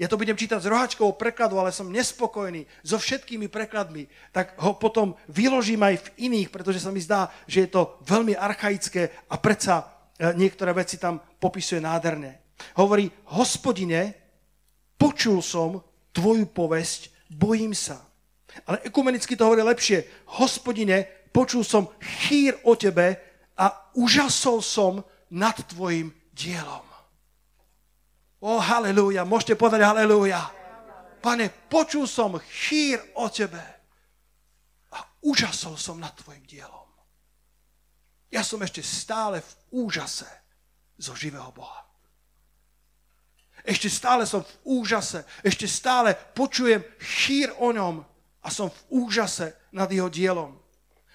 Ja 0.00 0.10
to 0.10 0.18
budem 0.18 0.34
čítať 0.34 0.58
z 0.58 0.70
rohačkovou 0.74 1.14
prekladu, 1.14 1.54
ale 1.60 1.70
som 1.70 1.86
nespokojný 1.86 2.66
so 2.82 2.98
všetkými 2.98 3.46
prekladmi, 3.46 4.10
tak 4.34 4.58
ho 4.58 4.74
potom 4.74 5.14
vyložím 5.30 5.86
aj 5.86 6.02
v 6.02 6.08
iných, 6.30 6.50
pretože 6.50 6.82
sa 6.82 6.90
mi 6.90 6.98
zdá, 6.98 7.30
že 7.46 7.68
je 7.68 7.70
to 7.70 8.02
veľmi 8.02 8.34
archaické 8.34 9.14
a 9.30 9.38
predsa 9.38 9.93
niektoré 10.18 10.70
veci 10.72 10.98
tam 10.98 11.18
popisuje 11.18 11.82
nádherne. 11.82 12.54
Hovorí, 12.78 13.10
hospodine, 13.34 14.14
počul 14.94 15.42
som 15.42 15.82
tvoju 16.14 16.46
povesť, 16.46 17.10
bojím 17.34 17.74
sa. 17.74 17.98
Ale 18.70 18.86
ekumenicky 18.86 19.34
to 19.34 19.50
hovorí 19.50 19.66
lepšie. 19.66 20.30
Hospodine, 20.38 21.02
počul 21.34 21.66
som 21.66 21.90
chýr 21.98 22.54
o 22.62 22.78
tebe 22.78 23.18
a 23.58 23.90
užasol 23.98 24.62
som 24.62 25.02
nad 25.34 25.58
tvojim 25.66 26.14
dielom. 26.30 26.86
O, 28.44 28.60
halleluja, 28.60 29.26
môžete 29.26 29.58
povedať 29.58 29.82
halleluja. 29.82 30.38
Pane, 31.24 31.48
počul 31.72 32.04
som 32.04 32.36
chýr 32.38 33.00
o 33.16 33.26
tebe 33.32 33.62
a 34.92 35.00
úžasol 35.24 35.74
som 35.80 35.96
nad 35.96 36.12
tvojim 36.12 36.44
dielom. 36.44 36.83
Ja 38.34 38.42
som 38.42 38.58
ešte 38.66 38.82
stále 38.82 39.38
v 39.38 39.52
úžase 39.86 40.26
zo 40.98 41.14
živého 41.14 41.54
Boha. 41.54 41.86
Ešte 43.62 43.86
stále 43.86 44.26
som 44.26 44.42
v 44.42 44.82
úžase, 44.82 45.22
ešte 45.46 45.70
stále 45.70 46.18
počujem 46.34 46.82
chýr 46.98 47.54
o 47.62 47.70
ňom 47.70 48.02
a 48.42 48.48
som 48.50 48.68
v 48.68 49.06
úžase 49.06 49.54
nad 49.70 49.86
jeho 49.88 50.10
dielom 50.10 50.64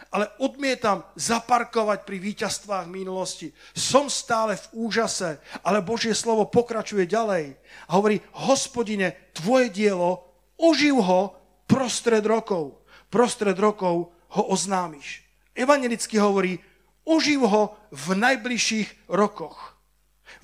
ale 0.09 0.31
odmietam 0.41 1.05
zaparkovať 1.19 2.07
pri 2.07 2.17
víťazstvách 2.17 2.87
minulosti. 2.89 3.53
Som 3.75 4.09
stále 4.09 4.57
v 4.57 4.87
úžase, 4.89 5.37
ale 5.61 5.85
Božie 5.85 6.15
slovo 6.17 6.49
pokračuje 6.49 7.05
ďalej 7.05 7.53
a 7.85 7.89
hovorí, 7.99 8.23
hospodine, 8.47 9.13
tvoje 9.35 9.69
dielo, 9.69 10.25
oživ 10.57 11.03
ho 11.03 11.35
prostred 11.69 12.25
rokov. 12.25 12.79
Prostred 13.11 13.57
rokov 13.59 14.09
ho 14.39 14.43
oznámiš. 14.49 15.25
Evangelicky 15.53 16.17
hovorí, 16.17 16.57
oživ 17.05 17.45
ho 17.45 17.77
v 17.91 18.07
najbližších 18.15 19.11
rokoch. 19.11 19.77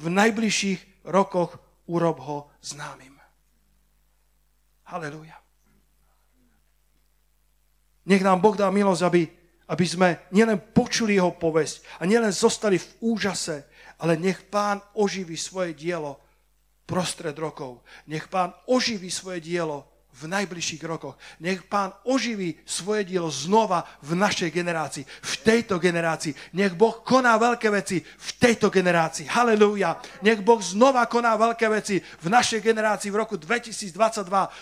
V 0.01 0.09
najbližších 0.09 1.07
rokoch 1.09 1.57
urob 1.85 2.17
ho 2.21 2.37
známym. 2.61 3.15
Halelúja. 4.85 5.37
Nech 8.05 8.21
nám 8.21 8.37
Boh 8.37 8.53
dá 8.53 8.69
milosť, 8.69 9.01
aby 9.01 9.21
aby 9.65 9.85
sme 9.85 10.09
nielen 10.29 10.61
počuli 10.61 11.17
jeho 11.17 11.33
povesť 11.33 11.81
a 11.97 12.05
nielen 12.05 12.29
zostali 12.29 12.77
v 12.77 13.17
úžase, 13.17 13.65
ale 13.97 14.13
nech 14.13 14.45
pán 14.45 14.77
oživí 14.93 15.33
svoje 15.33 15.73
dielo 15.73 16.21
prostred 16.85 17.33
rokov. 17.33 17.81
Nech 18.05 18.29
pán 18.29 18.53
oživí 18.69 19.09
svoje 19.09 19.41
dielo 19.41 19.89
v 20.15 20.31
najbližších 20.31 20.83
rokoch. 20.87 21.19
Nech 21.43 21.67
Pán 21.67 21.91
oživí 22.07 22.55
svoje 22.63 23.03
dielo 23.03 23.27
znova 23.27 23.83
v 23.99 24.15
našej 24.15 24.47
generácii, 24.47 25.03
v 25.03 25.33
tejto 25.43 25.75
generácii. 25.75 26.55
Nech 26.55 26.71
Boh 26.71 27.03
koná 27.03 27.35
veľké 27.35 27.67
veci 27.67 27.99
v 27.99 28.29
tejto 28.39 28.71
generácii. 28.71 29.27
Halelúja. 29.27 29.99
Nech 30.23 30.39
Boh 30.39 30.63
znova 30.63 31.03
koná 31.11 31.35
veľké 31.35 31.67
veci 31.67 31.99
v 31.99 32.27
našej 32.31 32.63
generácii 32.63 33.11
v 33.11 33.19
roku 33.19 33.35
2022. 33.35 33.91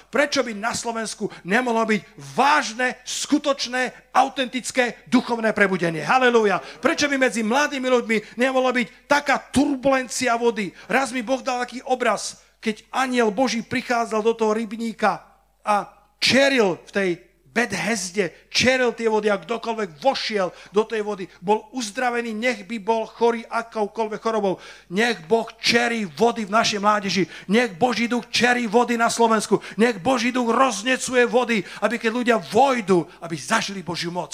Prečo 0.10 0.42
by 0.42 0.52
na 0.58 0.74
Slovensku 0.74 1.30
nemohlo 1.46 1.86
byť 1.86 2.02
vážne, 2.34 2.98
skutočné, 3.06 4.10
autentické 4.10 5.06
duchovné 5.06 5.54
prebudenie? 5.54 6.02
Halelúja. 6.02 6.58
Prečo 6.82 7.06
by 7.06 7.30
medzi 7.30 7.46
mladými 7.46 7.88
ľuďmi 7.94 8.18
nemohlo 8.42 8.74
byť 8.74 8.88
taká 9.06 9.38
turbulencia 9.54 10.34
vody? 10.34 10.74
Raz 10.90 11.14
mi 11.14 11.22
Boh 11.22 11.46
dal 11.46 11.62
taký 11.62 11.86
obraz, 11.86 12.42
keď 12.58 12.82
aniel 12.90 13.30
Boží 13.30 13.62
prichádzal 13.62 14.24
do 14.26 14.34
toho 14.34 14.56
rybníka 14.56 15.33
a 15.66 15.90
čeril 16.20 16.80
v 16.88 16.92
tej 16.92 17.10
Bedhezde, 17.54 18.50
čeril 18.50 18.98
tie 18.98 19.06
vody 19.06 19.30
a 19.30 19.38
kdokoľvek 19.38 20.02
vošiel 20.02 20.50
do 20.74 20.90
tej 20.90 21.06
vody, 21.06 21.30
bol 21.38 21.70
uzdravený, 21.78 22.34
nech 22.34 22.66
by 22.66 22.82
bol 22.82 23.06
chorý 23.06 23.46
akoukoľvek 23.46 24.18
chorobou. 24.18 24.58
Nech 24.90 25.22
Boh 25.30 25.46
čerí 25.62 26.10
vody 26.10 26.50
v 26.50 26.56
našej 26.58 26.82
mládeži. 26.82 27.30
Nech 27.54 27.78
Boží 27.78 28.10
duch 28.10 28.26
čerí 28.34 28.66
vody 28.66 28.98
na 28.98 29.06
Slovensku. 29.14 29.62
Nech 29.78 30.02
Boží 30.02 30.34
duch 30.34 30.50
roznecuje 30.50 31.30
vody, 31.30 31.62
aby 31.86 32.02
keď 32.02 32.12
ľudia 32.12 32.38
vojdu, 32.42 33.06
aby 33.22 33.38
zažili 33.38 33.86
Božiu 33.86 34.10
moc 34.10 34.34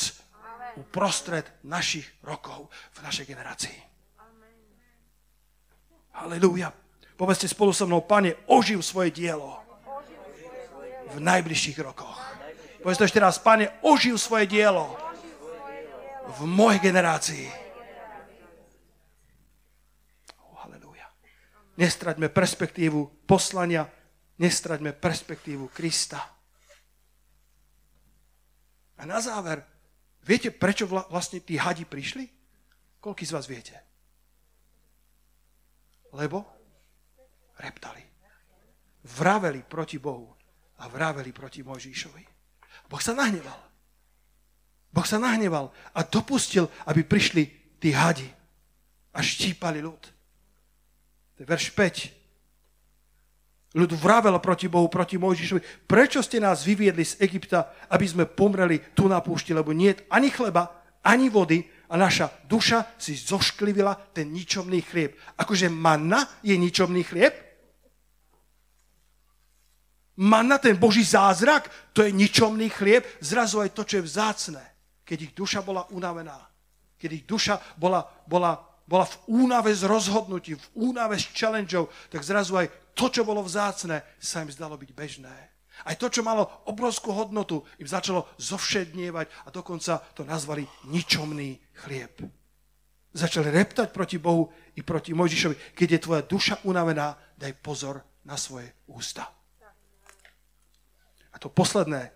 uprostred 0.79 1.43
našich 1.67 2.07
rokov 2.23 2.71
v 2.95 2.99
našej 3.03 3.27
generácii. 3.27 3.77
Halelúja. 6.23 6.71
Povedzte 7.19 7.51
spolu 7.51 7.75
so 7.75 7.83
mnou, 7.83 7.99
pane, 7.99 8.31
oživ 8.47 8.79
svoje 8.79 9.11
dielo 9.11 9.68
v 11.13 11.17
najbližších 11.17 11.77
rokoch. 11.81 12.17
Povedz 12.79 12.97
to 13.01 13.07
ešte 13.07 13.19
raz, 13.19 13.35
pane, 13.41 13.67
oživ 13.83 14.15
svoje 14.15 14.47
dielo 14.47 14.95
v 16.39 16.39
mojej 16.47 16.79
generácii. 16.79 17.45
Oh, 20.39 20.55
halleluja. 20.63 21.09
Nestraťme 21.75 22.31
perspektívu 22.31 23.27
poslania, 23.27 23.83
nestraťme 24.39 24.95
perspektívu 24.95 25.67
Krista. 25.75 26.23
A 28.99 29.03
na 29.03 29.19
záver, 29.19 29.63
viete, 30.23 30.51
prečo 30.51 30.87
vlastne 30.87 31.43
tí 31.43 31.59
hadi 31.59 31.83
prišli? 31.83 32.27
Koľký 32.99 33.23
z 33.27 33.35
vás 33.35 33.47
viete? 33.47 33.75
Lebo 36.15 36.47
reptali. 37.59 38.03
Vraveli 39.03 39.63
proti 39.63 39.99
Bohu 39.99 40.38
a 40.79 40.87
vraveli 40.87 41.35
proti 41.35 41.63
Mojžišovi. 41.63 42.23
Boh 42.89 43.01
sa 43.03 43.13
nahneval. 43.13 43.59
Boh 44.89 45.05
sa 45.05 45.21
nahneval 45.21 45.69
a 45.93 46.01
dopustil, 46.01 46.65
aby 46.89 47.05
prišli 47.05 47.45
tí 47.77 47.93
hadi 47.93 48.25
a 49.13 49.21
štípali 49.21 49.85
ľud. 49.85 50.03
To 51.37 51.43
je 51.43 51.47
verš 51.47 51.69
5. 51.77 53.77
Ľud 53.77 53.91
vravel 54.01 54.33
proti 54.41 54.65
Bohu, 54.65 54.89
proti 54.89 55.21
Mojžišovi. 55.21 55.85
Prečo 55.85 56.25
ste 56.25 56.41
nás 56.41 56.65
vyviedli 56.65 57.05
z 57.05 57.21
Egypta, 57.21 57.69
aby 57.93 58.05
sme 58.09 58.25
pomreli 58.25 58.81
tu 58.97 59.05
na 59.05 59.21
púšti, 59.21 59.53
lebo 59.53 59.69
nie 59.69 59.93
ani 60.09 60.33
chleba, 60.33 60.65
ani 61.05 61.29
vody 61.29 61.61
a 61.89 61.97
naša 61.97 62.29
duša 62.49 62.97
si 62.97 63.13
zošklivila 63.13 64.13
ten 64.13 64.33
ničomný 64.33 64.81
chlieb. 64.81 65.13
Akože 65.37 65.69
manna 65.69 66.25
je 66.41 66.57
ničomný 66.57 67.05
chlieb? 67.05 67.48
Manna, 70.19 70.59
ten 70.59 70.75
Boží 70.75 70.99
zázrak, 70.99 71.71
to 71.95 72.03
je 72.03 72.11
ničomný 72.11 72.67
chlieb, 72.67 73.07
zrazu 73.23 73.63
aj 73.63 73.71
to, 73.71 73.87
čo 73.87 74.03
je 74.03 74.07
vzácne. 74.11 74.63
Keď 75.07 75.31
ich 75.31 75.33
duša 75.33 75.63
bola 75.63 75.87
unavená, 75.95 76.35
keď 76.99 77.09
ich 77.15 77.23
duša 77.23 77.55
bola, 77.79 78.03
bola, 78.27 78.59
bola 78.83 79.07
v 79.07 79.15
únave 79.31 79.71
z 79.71 79.87
rozhodnutí, 79.87 80.59
v 80.59 80.91
únave 80.91 81.15
z 81.15 81.31
challengeov, 81.31 81.87
tak 82.11 82.27
zrazu 82.27 82.59
aj 82.59 82.67
to, 82.91 83.07
čo 83.07 83.23
bolo 83.23 83.39
vzácne, 83.47 84.03
sa 84.19 84.43
im 84.43 84.51
zdalo 84.51 84.75
byť 84.75 84.91
bežné. 84.91 85.31
Aj 85.87 85.95
to, 85.95 86.11
čo 86.11 86.19
malo 86.19 86.67
obrovskú 86.67 87.15
hodnotu, 87.15 87.63
im 87.79 87.87
začalo 87.87 88.27
zovšednievať 88.35 89.47
a 89.47 89.55
dokonca 89.55 90.03
to 90.11 90.27
nazvali 90.27 90.67
ničomný 90.91 91.55
chlieb. 91.87 92.27
Začali 93.15 93.47
reptať 93.47 93.95
proti 93.95 94.19
Bohu 94.19 94.51
i 94.75 94.83
proti 94.83 95.15
Mojžišovi. 95.15 95.79
Keď 95.79 95.87
je 95.95 96.03
tvoja 96.03 96.27
duša 96.27 96.67
unavená, 96.67 97.15
daj 97.39 97.55
pozor 97.63 98.03
na 98.27 98.35
svoje 98.35 98.67
ústa 98.91 99.38
to 101.37 101.51
posledné, 101.53 102.09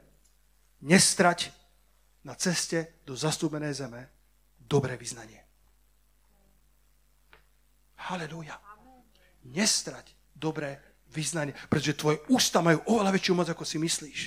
nestrať 0.81 1.53
na 2.25 2.33
ceste 2.33 3.03
do 3.05 3.13
zastúbenej 3.13 3.75
zeme 3.77 4.09
dobré 4.57 4.97
vyznanie. 4.97 5.43
Halelúja. 8.09 8.57
Nestrať 9.43 10.15
dobré 10.35 10.79
vyznanie, 11.11 11.53
pretože 11.67 11.99
tvoje 11.99 12.23
ústa 12.31 12.63
majú 12.63 12.79
oveľa 12.87 13.11
väčšiu 13.11 13.33
moc, 13.35 13.47
ako 13.51 13.63
si 13.67 13.77
myslíš. 13.77 14.19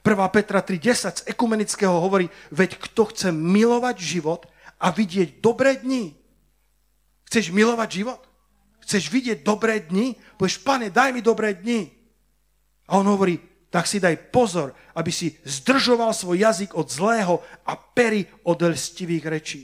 1. 0.00 0.34
Petra 0.34 0.64
3.10 0.64 1.20
z 1.20 1.26
ekumenického 1.28 1.92
hovorí, 1.92 2.30
veď 2.54 2.78
kto 2.78 3.12
chce 3.12 3.28
milovať 3.34 3.96
život 3.98 4.46
a 4.78 4.94
vidieť 4.94 5.42
dobré 5.42 5.76
dni. 5.78 6.14
Chceš 7.28 7.52
milovať 7.52 7.88
život? 7.92 8.22
Chceš 8.86 9.12
vidieť 9.12 9.44
dobré 9.44 9.84
dni? 9.84 10.16
Povieš, 10.40 10.64
pane, 10.64 10.88
daj 10.88 11.12
mi 11.12 11.20
dobré 11.20 11.52
dni. 11.52 11.97
A 12.88 12.96
on 12.96 13.06
hovorí, 13.06 13.36
tak 13.68 13.84
si 13.84 14.00
daj 14.00 14.32
pozor, 14.32 14.72
aby 14.96 15.12
si 15.12 15.36
zdržoval 15.44 16.16
svoj 16.16 16.40
jazyk 16.40 16.72
od 16.72 16.88
zlého 16.88 17.44
a 17.68 17.76
pery 17.76 18.24
od 18.48 18.56
lstivých 18.64 19.24
rečí. 19.28 19.62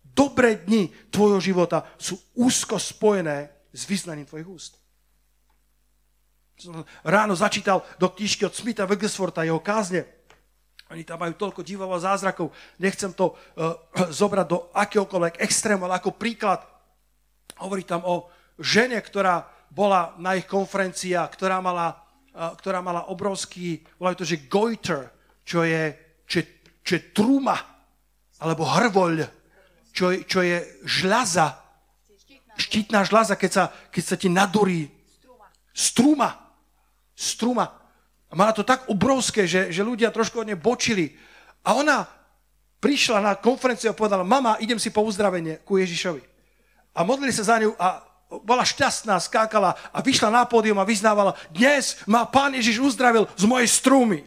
Dobré 0.00 0.62
dni 0.62 0.88
tvojho 1.10 1.42
života 1.42 1.84
sú 2.00 2.16
úzko 2.38 2.80
spojené 2.80 3.50
s 3.74 3.84
vyznaním 3.84 4.24
tvojich 4.24 4.48
úst. 4.48 4.72
Ráno 7.02 7.34
začítal 7.34 7.82
do 7.98 8.08
knižky 8.14 8.46
od 8.46 8.54
Smitha 8.54 8.86
Wigglesworta 8.86 9.42
jeho 9.42 9.58
kázne. 9.58 10.06
Oni 10.94 11.02
tam 11.02 11.18
majú 11.18 11.34
toľko 11.34 11.66
divov 11.66 11.90
a 11.90 11.98
zázrakov. 11.98 12.54
Nechcem 12.78 13.10
to 13.10 13.34
uh, 13.34 13.74
zobrať 14.22 14.46
do 14.46 14.70
akéhokoľvek 14.70 15.42
extrému, 15.42 15.90
ale 15.90 15.98
ako 15.98 16.14
príklad 16.14 16.62
hovorí 17.58 17.82
tam 17.82 18.06
o 18.06 18.30
žene, 18.62 19.02
ktorá 19.02 19.50
bola 19.74 20.14
na 20.22 20.38
ich 20.38 20.46
konferenciách, 20.46 21.26
ktorá 21.34 21.58
mala, 21.58 22.03
ktorá 22.34 22.82
mala 22.82 23.06
obrovský, 23.06 23.78
volajú 23.96 24.16
to, 24.18 24.26
že 24.26 24.50
goiter, 24.50 25.06
čo 25.46 25.62
je, 25.62 25.94
čo, 26.26 26.42
čo 26.82 26.92
je 26.98 27.02
truma, 27.14 27.54
alebo 28.42 28.66
hrvoľ, 28.66 29.22
čo, 29.94 30.10
čo 30.26 30.42
je 30.42 30.58
žľaza, 30.82 31.54
štítna 32.58 33.06
žľaza, 33.06 33.38
keď 33.38 33.50
sa, 33.50 33.64
keď 33.70 34.02
sa 34.02 34.16
ti 34.18 34.26
nadurí. 34.26 34.90
Struma. 35.70 36.30
Struma. 37.14 37.66
A 38.30 38.32
mala 38.34 38.50
to 38.50 38.66
tak 38.66 38.90
obrovské, 38.90 39.46
že, 39.46 39.70
že 39.70 39.86
ľudia 39.86 40.10
trošku 40.10 40.42
od 40.42 40.50
nej 40.50 40.58
bočili. 40.58 41.14
A 41.62 41.78
ona 41.78 42.02
prišla 42.82 43.22
na 43.22 43.32
konferenciu 43.38 43.94
a 43.94 43.96
povedala, 43.96 44.26
mama, 44.26 44.58
idem 44.58 44.78
si 44.82 44.90
po 44.90 45.06
uzdravenie 45.06 45.62
ku 45.62 45.78
Ježišovi. 45.78 46.22
A 46.94 47.00
modlili 47.06 47.30
sa 47.30 47.46
za 47.46 47.62
ňu 47.62 47.74
a 47.78 48.02
bola 48.30 48.64
šťastná, 48.66 49.20
skákala 49.20 49.76
a 49.92 49.98
vyšla 50.00 50.32
na 50.32 50.42
pódium 50.48 50.80
a 50.80 50.88
vyznávala, 50.88 51.36
dnes 51.52 52.00
ma 52.08 52.24
pán 52.26 52.56
Ježiš 52.56 52.80
uzdravil 52.80 53.28
z 53.36 53.44
mojej 53.46 53.68
strumy. 53.68 54.26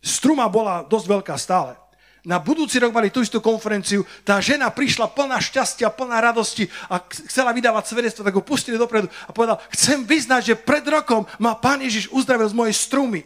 Struma 0.00 0.48
bola 0.48 0.80
dosť 0.86 1.06
veľká 1.06 1.34
stále. 1.36 1.76
Na 2.20 2.36
budúci 2.36 2.76
rok 2.76 2.92
mali 2.92 3.08
tú 3.08 3.24
istú 3.24 3.40
konferenciu, 3.40 4.04
tá 4.28 4.44
žena 4.44 4.68
prišla 4.68 5.08
plná 5.08 5.40
šťastia, 5.40 5.88
plná 5.88 6.20
radosti 6.20 6.68
a 6.92 7.00
chcela 7.00 7.56
vydávať 7.56 7.84
svedectvo, 7.88 8.24
tak 8.24 8.36
ho 8.36 8.44
pustili 8.44 8.76
dopredu 8.76 9.08
a 9.24 9.32
povedal, 9.32 9.56
chcem 9.72 10.04
vyznať, 10.04 10.52
že 10.52 10.60
pred 10.60 10.84
rokom 10.84 11.24
ma 11.40 11.56
pán 11.56 11.80
Ježiš 11.80 12.12
uzdravil 12.12 12.52
z 12.52 12.56
mojej 12.56 12.76
strumy. 12.76 13.24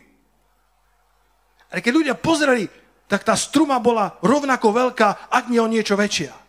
Ale 1.75 1.83
keď 1.83 1.93
ľudia 1.95 2.15
pozreli, 2.15 2.71
tak 3.11 3.27
tá 3.27 3.35
struma 3.35 3.83
bola 3.83 4.15
rovnako 4.23 4.71
veľká, 4.71 5.27
ak 5.27 5.51
nie 5.51 5.59
o 5.59 5.67
niečo 5.67 5.99
väčšia. 5.99 6.44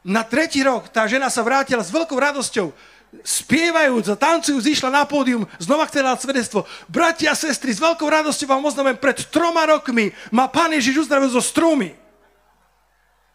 Na 0.00 0.24
tretí 0.24 0.64
rok 0.64 0.88
tá 0.88 1.04
žena 1.04 1.28
sa 1.28 1.44
vrátila 1.44 1.84
s 1.84 1.92
veľkou 1.92 2.16
radosťou, 2.16 2.72
spievajúc 3.20 4.06
a 4.08 4.16
tancujúc, 4.16 4.64
zišla 4.64 4.88
na 4.88 5.04
pódium, 5.04 5.44
znova 5.60 5.84
chcela 5.90 6.14
dať 6.14 6.24
svedectvo. 6.24 6.64
Bratia 6.88 7.34
a 7.34 7.38
sestry, 7.38 7.74
s 7.74 7.82
veľkou 7.82 8.06
radosťou 8.06 8.48
vám 8.48 8.64
oznamem, 8.64 8.96
pred 8.96 9.18
troma 9.28 9.66
rokmi 9.68 10.14
ma 10.32 10.48
pán 10.48 10.72
Ježiš 10.72 11.04
uzdravil 11.04 11.28
zo 11.28 11.42
strumy. 11.42 11.92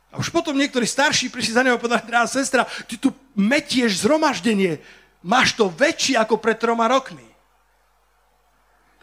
A 0.10 0.18
už 0.18 0.32
potom 0.32 0.56
niektorí 0.56 0.88
starší 0.88 1.28
prišli 1.28 1.60
za 1.60 1.62
neho 1.62 1.76
a 1.76 1.82
povedali, 1.82 2.08
drahá 2.08 2.26
sestra, 2.26 2.64
ty 2.88 2.96
tu 2.96 3.12
metieš 3.36 4.08
zhromaždenie, 4.08 4.80
máš 5.20 5.54
to 5.60 5.68
väčšie 5.68 6.16
ako 6.16 6.40
pred 6.40 6.56
troma 6.56 6.88
rokmi. 6.88 7.28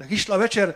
Tak 0.01 0.09
išla 0.09 0.41
večer 0.41 0.73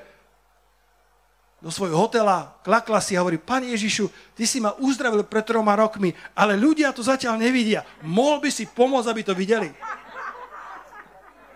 do 1.57 1.73
svojho 1.73 1.97
hotela, 1.97 2.61
klakla 2.61 3.01
si 3.01 3.17
a 3.17 3.25
hovorí, 3.25 3.41
Pane 3.41 3.73
Ježišu, 3.73 4.13
ty 4.37 4.45
si 4.45 4.61
ma 4.61 4.77
uzdravil 4.77 5.25
pred 5.25 5.41
troma 5.41 5.73
rokmi, 5.73 6.13
ale 6.37 6.53
ľudia 6.53 6.93
to 6.93 7.01
zatiaľ 7.01 7.41
nevidia. 7.41 7.81
Mohol 8.05 8.45
by 8.45 8.51
si 8.53 8.69
pomôcť, 8.69 9.09
aby 9.09 9.23
to 9.25 9.33
videli? 9.33 9.73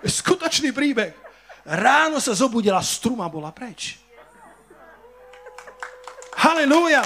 Skutočný 0.01 0.73
príbeh. 0.73 1.13
Ráno 1.69 2.17
sa 2.17 2.33
zobudila, 2.33 2.81
struma 2.81 3.29
bola 3.29 3.53
preč. 3.53 4.01
Halelúja! 6.41 7.05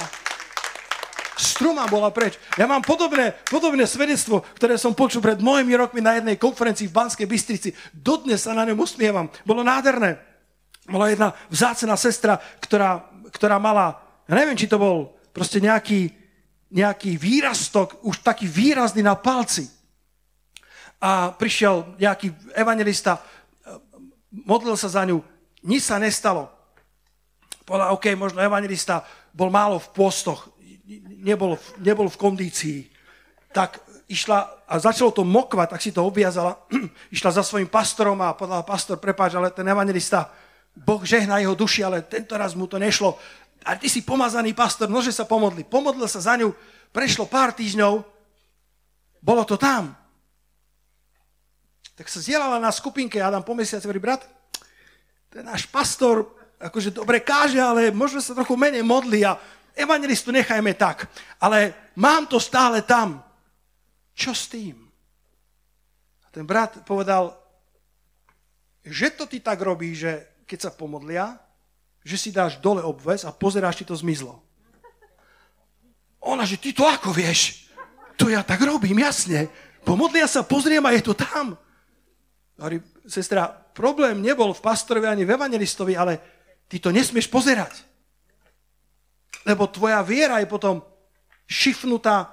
Struma 1.35 1.91
bola 1.91 2.15
preč. 2.15 2.39
Ja 2.55 2.71
mám 2.71 2.79
podobné, 2.79 3.35
podobné 3.51 3.91
svedectvo, 3.91 4.47
ktoré 4.55 4.79
som 4.79 4.95
počul 4.95 5.19
pred 5.19 5.43
mojimi 5.43 5.75
rokmi 5.75 5.99
na 5.99 6.15
jednej 6.15 6.39
konferencii 6.39 6.87
v 6.87 6.95
Banskej 6.95 7.27
Bystrici. 7.27 7.75
Dodnes 7.91 8.47
sa 8.47 8.55
na 8.55 8.63
ňom 8.63 8.79
usmievam. 8.79 9.27
Bolo 9.43 9.67
nádherné 9.67 10.34
bola 10.89 11.09
jedna 11.09 11.33
vzácená 11.49 11.97
sestra, 11.97 12.37
ktorá, 12.61 13.09
ktorá 13.33 13.57
mala, 13.57 14.01
ja 14.29 14.37
neviem, 14.37 14.57
či 14.57 14.69
to 14.69 14.81
bol 14.81 15.17
proste 15.33 15.61
nejaký, 15.61 16.13
nejaký 16.73 17.17
výrastok, 17.17 18.05
už 18.05 18.21
taký 18.21 18.49
výrazný 18.49 19.05
na 19.05 19.17
palci. 19.17 19.69
A 21.01 21.33
prišiel 21.37 21.97
nejaký 22.01 22.33
evangelista, 22.57 23.21
modlil 24.31 24.77
sa 24.77 24.89
za 24.89 25.03
ňu, 25.05 25.21
nič 25.65 25.85
sa 25.85 26.01
nestalo. 26.01 26.49
Povedal, 27.65 27.93
OK, 27.97 28.13
možno 28.17 28.45
evangelista 28.45 29.05
bol 29.33 29.49
málo 29.49 29.81
v 29.81 29.89
postoch, 29.93 30.53
nebol, 31.21 31.57
nebol 31.81 32.09
v 32.09 32.21
kondícii. 32.21 32.79
Tak 33.53 33.81
išla 34.09 34.65
a 34.69 34.75
začalo 34.81 35.13
to 35.13 35.25
mokvať, 35.25 35.77
tak 35.77 35.81
si 35.85 35.93
to 35.93 36.05
obviazala, 36.05 36.61
išla 37.15 37.31
za 37.41 37.43
svojim 37.45 37.69
pastorom 37.69 38.21
a 38.21 38.37
povedala, 38.37 38.65
pastor, 38.65 38.97
prepáč, 38.97 39.37
ale 39.37 39.53
ten 39.53 39.65
evangelista 39.69 40.33
Boh 40.75 41.03
žehná 41.07 41.39
jeho 41.39 41.55
duši, 41.55 41.87
ale 41.87 42.03
tento 42.03 42.35
raz 42.35 42.59
mu 42.59 42.67
to 42.67 42.79
nešlo. 42.79 43.15
A 43.65 43.79
ty 43.79 43.87
si 43.89 44.03
pomazaný 44.03 44.53
pastor, 44.53 44.91
nože 44.91 45.15
sa 45.15 45.25
pomodli. 45.25 45.63
Pomodlil 45.65 46.11
sa 46.11 46.21
za 46.21 46.35
ňu, 46.37 46.51
prešlo 46.91 47.31
pár 47.31 47.55
týždňov, 47.55 48.03
bolo 49.25 49.43
to 49.49 49.57
tam. 49.57 49.97
Tak 51.95 52.11
sa 52.11 52.19
zdieľala 52.21 52.59
na 52.59 52.75
skupinke, 52.75 53.23
Adam 53.23 53.47
po 53.47 53.55
mesiaci 53.55 53.87
hovorí, 53.87 54.03
brat, 54.03 54.27
ten 55.31 55.47
náš 55.47 55.65
pastor 55.71 56.27
akože 56.59 56.91
dobre 56.91 57.23
káže, 57.23 57.59
ale 57.59 57.95
možno 57.95 58.19
sa 58.19 58.35
trochu 58.35 58.55
menej 58.59 58.83
modli 58.83 59.23
a 59.23 59.39
evangelistu 59.75 60.31
nechajme 60.31 60.75
tak. 60.75 61.07
Ale 61.39 61.75
mám 61.99 62.27
to 62.27 62.39
stále 62.43 62.83
tam. 62.83 63.23
Čo 64.15 64.31
s 64.31 64.47
tým? 64.47 64.79
A 66.23 66.27
ten 66.31 66.47
brat 66.47 66.87
povedal, 66.87 67.35
že 68.85 69.11
to 69.11 69.27
ty 69.27 69.41
tak 69.41 69.59
robíš, 69.59 69.97
že 70.07 70.13
keď 70.45 70.69
sa 70.69 70.71
pomodlia, 70.71 71.41
že 72.05 72.21
si 72.21 72.31
dáš 72.31 72.61
dole 72.61 72.85
obves 72.85 73.25
a 73.25 73.33
pozeráš, 73.33 73.81
či 73.81 73.89
to 73.89 73.97
zmizlo. 73.97 74.45
Ona, 76.25 76.45
že 76.45 76.61
ty 76.61 76.73
to 76.73 76.85
ako 76.85 77.13
vieš? 77.13 77.69
To 78.21 78.29
ja 78.29 78.45
tak 78.45 78.61
robím, 78.61 79.01
jasne. 79.01 79.49
Pomodlia 79.85 80.29
sa, 80.29 80.45
pozriem 80.45 80.85
a 80.85 80.93
je 80.93 81.03
to 81.05 81.17
tam. 81.17 81.57
Hovorí, 82.57 82.81
sestra, 83.09 83.49
problém 83.51 84.21
nebol 84.21 84.53
v 84.53 84.65
pastorovi 84.65 85.09
ani 85.09 85.25
v 85.25 85.35
evangelistovi, 85.35 85.97
ale 85.97 86.21
ty 86.69 86.81
to 86.81 86.93
nesmieš 86.93 87.29
pozerať. 87.29 87.85
Lebo 89.45 89.69
tvoja 89.69 90.01
viera 90.01 90.41
je 90.41 90.49
potom 90.49 90.81
šifnutá 91.45 92.33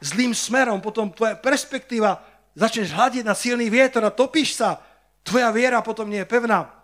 zlým 0.00 0.36
smerom, 0.36 0.80
potom 0.80 1.12
tvoja 1.12 1.36
perspektíva, 1.36 2.20
začneš 2.56 2.92
hľadiť 2.92 3.24
na 3.24 3.36
silný 3.36 3.68
vietor 3.72 4.04
a 4.04 4.12
topíš 4.12 4.60
sa, 4.60 4.80
tvoja 5.24 5.48
viera 5.52 5.80
potom 5.80 6.08
nie 6.08 6.20
je 6.24 6.28
pevná 6.28 6.79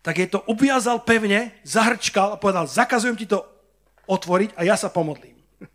tak 0.00 0.16
je 0.16 0.28
to 0.28 0.40
uviazal 0.48 1.04
pevne, 1.04 1.52
zahrčkal 1.60 2.34
a 2.34 2.40
povedal, 2.40 2.64
zakazujem 2.64 3.16
ti 3.16 3.28
to 3.28 3.44
otvoriť 4.08 4.56
a 4.56 4.64
ja 4.64 4.74
sa 4.74 4.88
pomodlím. 4.88 5.36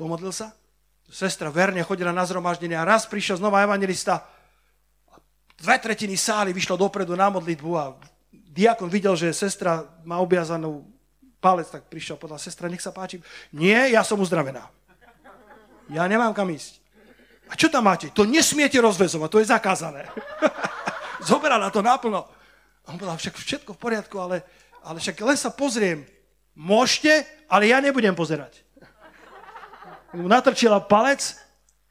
Pomodlil 0.00 0.32
sa. 0.32 0.56
Sestra 1.06 1.52
verne 1.52 1.84
chodila 1.86 2.10
na 2.10 2.26
zhromaždenie 2.26 2.74
a 2.74 2.82
raz 2.82 3.06
prišiel 3.06 3.38
znova 3.38 3.62
evangelista. 3.62 4.26
Dve 5.56 5.78
tretiny 5.78 6.18
sály 6.18 6.50
vyšlo 6.50 6.74
dopredu 6.76 7.14
na 7.14 7.30
modlitbu 7.30 7.70
a 7.78 7.94
diakon 8.32 8.90
videl, 8.90 9.14
že 9.14 9.30
sestra 9.36 9.86
má 10.02 10.18
objazanú 10.18 10.84
palec, 11.38 11.70
tak 11.70 11.86
prišiel 11.86 12.18
a 12.18 12.20
povedal, 12.20 12.40
sestra, 12.42 12.66
nech 12.66 12.82
sa 12.82 12.90
páči. 12.90 13.22
Nie, 13.54 13.94
ja 13.94 14.02
som 14.02 14.18
uzdravená. 14.18 14.66
Ja 15.92 16.02
nemám 16.10 16.34
kam 16.34 16.50
ísť. 16.50 16.82
A 17.46 17.54
čo 17.54 17.70
tam 17.70 17.86
máte? 17.86 18.10
To 18.10 18.26
nesmiete 18.26 18.74
rozvezovať, 18.82 19.28
to 19.30 19.38
je 19.38 19.52
zakázané. 19.54 20.10
Zoberala 21.28 21.70
to 21.70 21.78
naplno. 21.78 22.26
A 22.86 22.94
on 22.94 22.98
povedal, 22.98 23.18
však 23.18 23.34
všetko 23.34 23.74
v 23.74 23.82
poriadku, 23.82 24.16
ale, 24.22 24.46
ale 24.86 25.02
však 25.02 25.18
len 25.26 25.38
sa 25.38 25.50
pozriem. 25.50 26.06
Môžete, 26.54 27.26
ale 27.50 27.68
ja 27.68 27.82
nebudem 27.82 28.14
pozerať. 28.14 28.62
Mu 30.14 30.30
natrčila 30.30 30.80
palec 30.80 31.36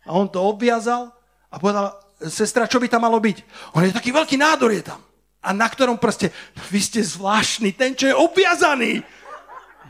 a 0.07 0.15
on 0.15 0.25
to 0.25 0.41
obviazal 0.41 1.13
a 1.51 1.59
povedal, 1.59 1.93
sestra, 2.25 2.65
čo 2.65 2.79
by 2.79 2.87
tam 2.89 3.05
malo 3.05 3.19
byť? 3.19 3.37
On 3.75 3.83
je 3.83 3.93
taký 3.93 4.09
veľký 4.15 4.39
nádor 4.39 4.71
je 4.71 4.81
tam. 4.81 5.03
A 5.45 5.53
na 5.53 5.69
ktorom 5.69 6.01
prste, 6.01 6.33
vy 6.73 6.81
ste 6.81 7.05
zvláštny, 7.05 7.77
ten, 7.77 7.93
čo 7.93 8.09
je 8.09 8.15
obviazaný. 8.17 9.05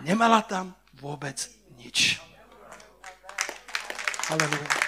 Nemala 0.03 0.43
tam 0.43 0.75
vôbec 0.99 1.47
nič. 1.79 2.19
Halleluja. 4.27 4.84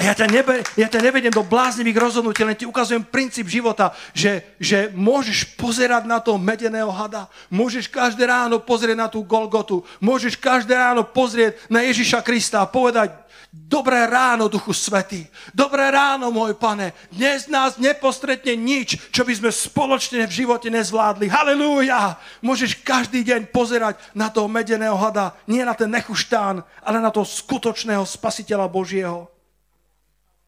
Ja 0.00 0.16
ťa, 0.16 0.26
nebe, 0.32 0.64
ja 0.80 0.88
ťa 0.88 1.00
nevedem 1.04 1.28
do 1.28 1.44
bláznivých 1.44 2.00
rozhodnutí, 2.00 2.40
len 2.40 2.56
ti 2.56 2.64
ukazujem 2.64 3.04
princíp 3.04 3.52
života, 3.52 3.92
že, 4.16 4.56
že 4.56 4.88
môžeš 4.96 5.60
pozerať 5.60 6.08
na 6.08 6.16
toho 6.24 6.40
medeného 6.40 6.88
hada, 6.88 7.28
môžeš 7.52 7.92
každé 7.92 8.24
ráno 8.24 8.64
pozrieť 8.64 8.96
na 8.96 9.08
tú 9.12 9.20
Golgotu, 9.20 9.84
môžeš 10.00 10.40
každé 10.40 10.72
ráno 10.72 11.04
pozrieť 11.04 11.60
na 11.68 11.84
Ježiša 11.84 12.24
Krista 12.24 12.64
a 12.64 12.70
povedať, 12.70 13.12
Dobré 13.50 14.06
ráno, 14.06 14.46
Duchu 14.46 14.70
Svetý. 14.70 15.26
Dobré 15.50 15.90
ráno, 15.90 16.30
môj 16.30 16.54
pane. 16.54 16.94
Dnes 17.10 17.50
nás 17.50 17.82
nepostretne 17.82 18.54
nič, 18.54 18.94
čo 19.10 19.26
by 19.26 19.34
sme 19.34 19.50
spoločne 19.50 20.22
v 20.30 20.36
živote 20.46 20.70
nezvládli. 20.70 21.26
Halelúja! 21.26 22.14
Môžeš 22.46 22.78
každý 22.86 23.26
deň 23.26 23.50
pozerať 23.50 23.98
na 24.14 24.30
toho 24.30 24.46
medeného 24.46 24.94
hada, 24.94 25.34
nie 25.50 25.66
na 25.66 25.74
ten 25.74 25.90
nechuštán, 25.90 26.62
ale 26.62 27.02
na 27.02 27.10
toho 27.10 27.26
skutočného 27.26 28.06
spasiteľa 28.06 28.70
Božieho. 28.70 29.26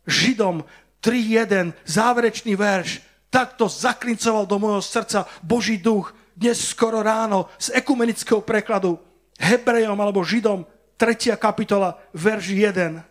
Židom 0.06 0.66
3.1, 1.02 1.74
záverečný 1.86 2.54
verš, 2.58 3.02
takto 3.30 3.66
zaklincoval 3.70 4.46
do 4.46 4.58
môjho 4.58 4.82
srdca 4.82 5.26
Boží 5.42 5.78
duch 5.78 6.14
dnes 6.34 6.58
skoro 6.58 7.04
ráno 7.04 7.48
z 7.60 7.76
ekumenického 7.76 8.40
prekladu 8.40 8.98
Hebrejom 9.38 9.98
alebo 9.98 10.24
Židom 10.24 10.64
3. 10.96 11.34
kapitola, 11.38 11.98
verš 12.14 12.54
1. 12.54 13.02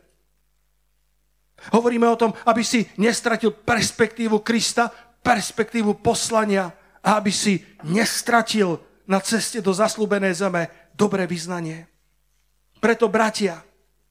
Hovoríme 1.69 2.09
o 2.09 2.17
tom, 2.17 2.33
aby 2.49 2.65
si 2.65 2.89
nestratil 2.97 3.53
perspektívu 3.53 4.41
Krista, 4.41 4.89
perspektívu 5.21 6.01
poslania 6.01 6.73
a 7.05 7.21
aby 7.21 7.29
si 7.29 7.61
nestratil 7.85 8.81
na 9.05 9.21
ceste 9.21 9.61
do 9.61 9.69
zaslúbenej 9.69 10.33
zeme 10.33 10.71
dobré 10.97 11.29
vyznanie. 11.29 11.85
Preto, 12.81 13.05
bratia, 13.05 13.61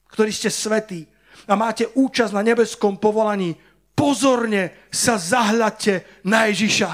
ktorí 0.07 0.31
ste 0.31 0.47
svetí 0.47 1.10
a 1.47 1.53
máte 1.57 1.89
účasť 1.93 2.33
na 2.33 2.45
nebeskom 2.45 2.97
povolaní, 2.97 3.57
pozorne 3.95 4.89
sa 4.89 5.21
zahľadte 5.21 6.25
na 6.25 6.49
Ježiša. 6.49 6.89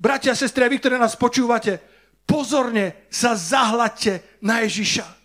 Bratia 0.00 0.32
sestry, 0.32 0.66
vy, 0.66 0.80
ktorí 0.80 0.96
nás 0.96 1.14
počúvate, 1.14 1.76
pozorne 2.24 3.06
sa 3.12 3.36
zahľadte 3.36 4.40
na 4.40 4.64
Ježiša. 4.64 5.20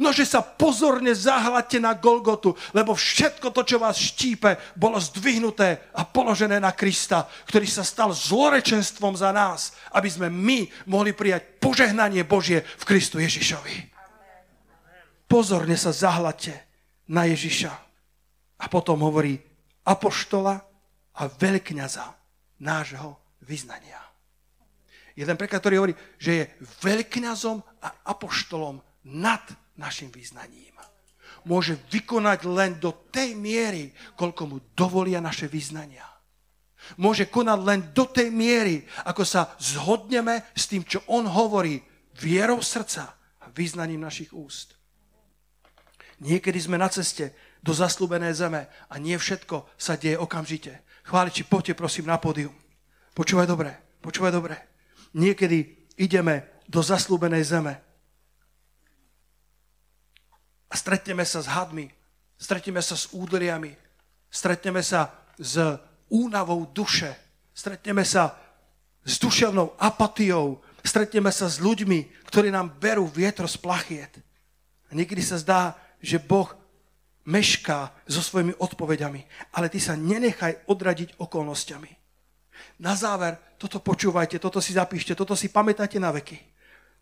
Nože 0.00 0.24
sa 0.24 0.40
pozorne 0.40 1.12
zahľadte 1.12 1.76
na 1.76 1.92
Golgotu, 1.92 2.56
lebo 2.72 2.96
všetko 2.96 3.52
to, 3.52 3.62
čo 3.62 3.76
vás 3.76 4.00
štípe, 4.00 4.56
bolo 4.72 4.96
zdvihnuté 4.96 5.92
a 5.92 6.02
položené 6.08 6.56
na 6.58 6.72
Krista, 6.72 7.28
ktorý 7.46 7.68
sa 7.68 7.84
stal 7.84 8.10
zlorečenstvom 8.10 9.14
za 9.14 9.30
nás, 9.30 9.76
aby 9.92 10.08
sme 10.08 10.32
my 10.32 10.64
mohli 10.88 11.12
prijať 11.12 11.60
požehnanie 11.60 12.24
Božie 12.24 12.64
v 12.64 12.88
Kristu 12.88 13.20
Ježišovi. 13.20 13.92
Pozorne 15.28 15.76
sa 15.76 15.92
zahľadte 15.92 16.71
na 17.10 17.26
Ježiša. 17.26 17.72
A 18.62 18.64
potom 18.70 19.02
hovorí 19.02 19.38
apoštola 19.82 20.54
a 21.18 21.22
veľkňaza 21.26 22.06
nášho 22.62 23.18
vyznania. 23.42 23.98
Jeden 25.12 25.36
preklad, 25.36 25.60
ktorý 25.60 25.74
hovorí, 25.76 25.94
že 26.16 26.32
je 26.32 26.44
veľkňazom 26.80 27.58
a 27.84 27.88
apoštolom 28.08 28.80
nad 29.12 29.44
našim 29.76 30.08
význaním. 30.08 30.72
Môže 31.42 31.74
vykonať 31.90 32.46
len 32.46 32.78
do 32.78 32.94
tej 33.10 33.34
miery, 33.34 33.90
koľko 34.14 34.42
mu 34.46 34.56
dovolia 34.78 35.18
naše 35.18 35.50
význania. 35.50 36.06
Môže 36.98 37.26
konať 37.26 37.58
len 37.62 37.80
do 37.94 38.06
tej 38.06 38.30
miery, 38.30 38.86
ako 39.06 39.22
sa 39.26 39.54
zhodneme 39.58 40.42
s 40.54 40.70
tým, 40.70 40.86
čo 40.86 41.02
on 41.10 41.26
hovorí, 41.26 41.82
vierou 42.18 42.62
srdca 42.62 43.10
a 43.42 43.46
význaním 43.50 44.02
našich 44.02 44.30
úst. 44.34 44.78
Niekedy 46.22 46.58
sme 46.62 46.78
na 46.78 46.86
ceste 46.86 47.34
do 47.66 47.74
zaslúbené 47.74 48.30
zeme 48.30 48.70
a 48.86 48.94
nie 49.02 49.18
všetko 49.18 49.66
sa 49.74 49.98
deje 49.98 50.14
okamžite. 50.14 50.86
Chváliči, 51.02 51.42
poďte 51.42 51.74
prosím 51.74 52.06
na 52.06 52.22
pódium. 52.22 52.54
Počúvaj 53.18 53.50
dobre, 53.50 53.74
počúvaj 53.98 54.30
dobre. 54.30 54.54
Niekedy 55.18 55.90
ideme 55.98 56.62
do 56.70 56.78
zaslúbenej 56.78 57.42
zeme 57.42 57.74
a 60.70 60.74
stretneme 60.78 61.26
sa 61.26 61.42
s 61.42 61.50
hadmi, 61.50 61.90
stretneme 62.38 62.80
sa 62.80 62.96
s 62.96 63.10
údoliami, 63.12 63.74
stretneme 64.30 64.80
sa 64.80 65.12
s 65.36 65.58
únavou 66.08 66.70
duše, 66.70 67.12
stretneme 67.52 68.06
sa 68.06 68.38
s 69.04 69.18
duševnou 69.18 69.74
apatiou, 69.76 70.62
stretneme 70.80 71.28
sa 71.28 71.50
s 71.50 71.58
ľuďmi, 71.58 72.24
ktorí 72.30 72.48
nám 72.48 72.78
berú 72.78 73.04
vietro 73.04 73.44
z 73.44 73.58
plachiet. 73.58 74.22
A 74.88 74.96
niekedy 74.96 75.20
sa 75.20 75.36
zdá, 75.36 75.76
že 76.02 76.18
Boh 76.18 76.50
mešká 77.24 77.94
so 78.10 78.18
svojimi 78.18 78.58
odpovediami, 78.58 79.54
ale 79.54 79.70
ty 79.70 79.78
sa 79.78 79.94
nenechaj 79.94 80.66
odradiť 80.66 81.22
okolnostiami. 81.22 81.90
Na 82.82 82.98
záver, 82.98 83.38
toto 83.56 83.78
počúvajte, 83.78 84.42
toto 84.42 84.58
si 84.58 84.74
zapíšte, 84.74 85.14
toto 85.14 85.38
si 85.38 85.46
pamätajte 85.48 86.02
na 86.02 86.10
veky. 86.10 86.38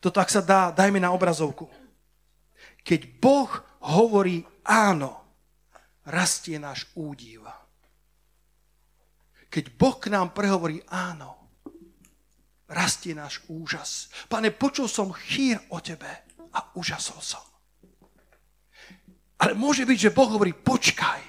To 0.05 0.13
tak 0.13 0.29
sa 0.29 0.45
dá, 0.45 0.73
dajme 0.73 1.01
na 1.01 1.13
obrazovku. 1.13 1.69
Keď 2.85 3.21
Boh 3.21 3.49
hovorí 3.81 4.45
áno, 4.65 5.21
rastie 6.05 6.61
náš 6.61 6.89
údiv. 6.97 7.45
Keď 9.51 9.65
Boh 9.77 9.97
k 9.97 10.13
nám 10.13 10.33
prehovorí 10.33 10.81
áno, 10.89 11.37
rastie 12.71 13.13
náš 13.13 13.43
úžas. 13.51 14.09
Pane, 14.31 14.55
počul 14.55 14.87
som 14.87 15.11
chýr 15.13 15.59
o 15.75 15.83
tebe 15.83 16.09
a 16.55 16.61
úžasol 16.79 17.21
som. 17.21 17.50
Ale 19.41 19.57
môže 19.57 19.89
byť, 19.89 19.99
že 19.99 20.15
Boh 20.15 20.29
hovorí, 20.29 20.53
počkaj. 20.53 21.21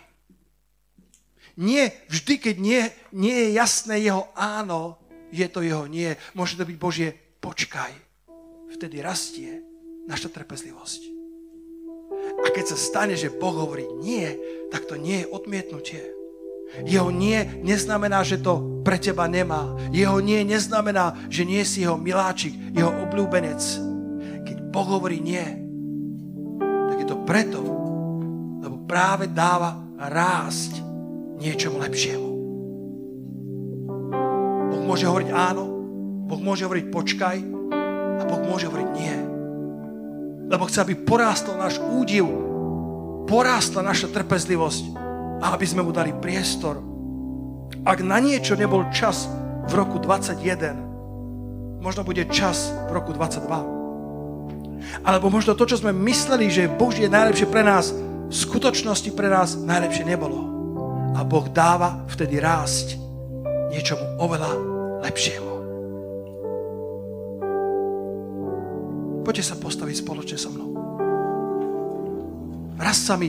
Nie, 1.59 1.95
vždy, 2.11 2.33
keď 2.39 2.55
nie, 2.59 2.81
nie 3.15 3.35
je 3.47 3.49
jasné 3.55 4.03
jeho 4.03 4.27
áno, 4.35 4.99
je 5.31 5.47
to 5.47 5.63
jeho 5.63 5.87
nie. 5.87 6.15
Môže 6.35 6.59
to 6.59 6.67
byť 6.67 6.77
Božie, 6.79 7.15
počkaj. 7.39 7.91
Vtedy 8.75 8.99
rastie 8.99 9.63
naša 10.07 10.27
trpezlivosť. 10.27 11.01
A 12.41 12.47
keď 12.51 12.75
sa 12.75 12.77
stane, 12.79 13.15
že 13.15 13.31
Boh 13.31 13.55
hovorí 13.55 13.87
nie, 14.03 14.27
tak 14.71 14.87
to 14.87 14.99
nie 14.99 15.23
je 15.23 15.31
odmietnutie. 15.31 16.03
Jeho 16.87 17.11
nie 17.11 17.43
neznamená, 17.63 18.23
že 18.23 18.39
to 18.39 18.83
pre 18.87 18.95
teba 18.95 19.27
nemá. 19.27 19.75
Jeho 19.91 20.23
nie 20.23 20.47
neznamená, 20.47 21.15
že 21.27 21.43
nie 21.43 21.63
si 21.67 21.83
jeho 21.83 21.99
miláčik, 21.99 22.55
jeho 22.71 22.91
obľúbenec. 23.07 23.59
Keď 24.47 24.57
Boh 24.71 24.87
hovorí 24.87 25.19
nie, 25.19 25.43
tak 26.91 26.97
je 27.03 27.07
to 27.07 27.17
preto, 27.27 27.59
práve 28.91 29.31
dáva 29.31 29.79
rásť 29.95 30.83
niečomu 31.39 31.79
lepšiemu. 31.79 32.29
Boh 34.75 34.83
môže 34.83 35.07
hovoriť 35.07 35.29
áno, 35.31 35.63
Boh 36.27 36.41
môže 36.43 36.67
hovoriť 36.67 36.85
počkaj 36.91 37.37
a 38.19 38.21
Boh 38.27 38.41
môže 38.43 38.67
hovoriť 38.67 38.89
nie 38.91 39.31
lebo 40.51 40.67
chce, 40.67 40.83
aby 40.83 40.99
porástol 40.99 41.55
náš 41.55 41.79
údiv, 41.79 42.27
porástla 43.23 43.87
naša 43.87 44.11
trpezlivosť 44.11 44.83
a 45.39 45.55
aby 45.55 45.63
sme 45.63 45.87
mu 45.87 45.95
dali 45.95 46.11
priestor. 46.11 46.83
Ak 47.87 48.03
na 48.03 48.19
niečo 48.19 48.59
nebol 48.59 48.83
čas 48.91 49.31
v 49.71 49.73
roku 49.79 49.95
21, 50.03 51.79
možno 51.79 52.03
bude 52.03 52.27
čas 52.27 52.67
v 52.91 52.99
roku 52.99 53.15
22. 53.15 55.07
Alebo 55.07 55.31
možno 55.31 55.55
to, 55.55 55.63
čo 55.63 55.79
sme 55.79 55.95
mysleli, 55.95 56.51
že 56.51 56.67
Božie 56.67 57.07
je 57.07 57.15
najlepšie 57.15 57.47
pre 57.47 57.63
nás, 57.63 57.95
v 58.31 58.35
skutočnosti 58.35 59.11
pre 59.11 59.27
nás 59.27 59.59
najlepšie 59.59 60.07
nebolo. 60.07 60.47
A 61.19 61.27
Boh 61.27 61.51
dáva 61.51 62.07
vtedy 62.07 62.39
rásť 62.39 62.95
niečomu 63.75 64.15
oveľa 64.23 64.51
lepšiemu. 65.03 65.53
Poďte 69.27 69.43
sa 69.51 69.59
postaviť 69.59 69.95
spoločne 69.99 70.37
so 70.39 70.47
mnou. 70.47 70.71
Raz 72.79 73.03
sa 73.03 73.19
mi, 73.19 73.27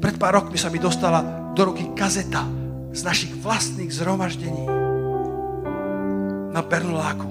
pred 0.00 0.16
pár 0.16 0.40
rokmi 0.40 0.56
sa 0.56 0.72
mi 0.72 0.80
dostala 0.80 1.52
do 1.52 1.68
ruky 1.68 1.92
kazeta 1.92 2.48
z 2.96 3.04
našich 3.04 3.36
vlastných 3.38 3.92
zhromaždení 3.92 4.64
na 6.56 6.64
Bernuláku. 6.64 7.30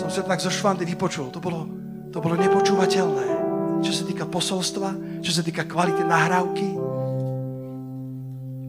Som 0.00 0.08
sa 0.08 0.24
tak 0.24 0.40
zo 0.40 0.48
švandy 0.48 0.88
vypočul. 0.88 1.28
To 1.30 1.38
bolo, 1.38 1.68
to 2.08 2.18
bolo 2.18 2.34
nepočúvateľné. 2.40 3.39
Čo 3.80 3.92
sa 3.92 4.04
týka 4.04 4.28
posolstva, 4.28 5.20
čo 5.24 5.32
sa 5.32 5.42
týka 5.44 5.64
kvality 5.64 6.04
nahrávky. 6.04 6.68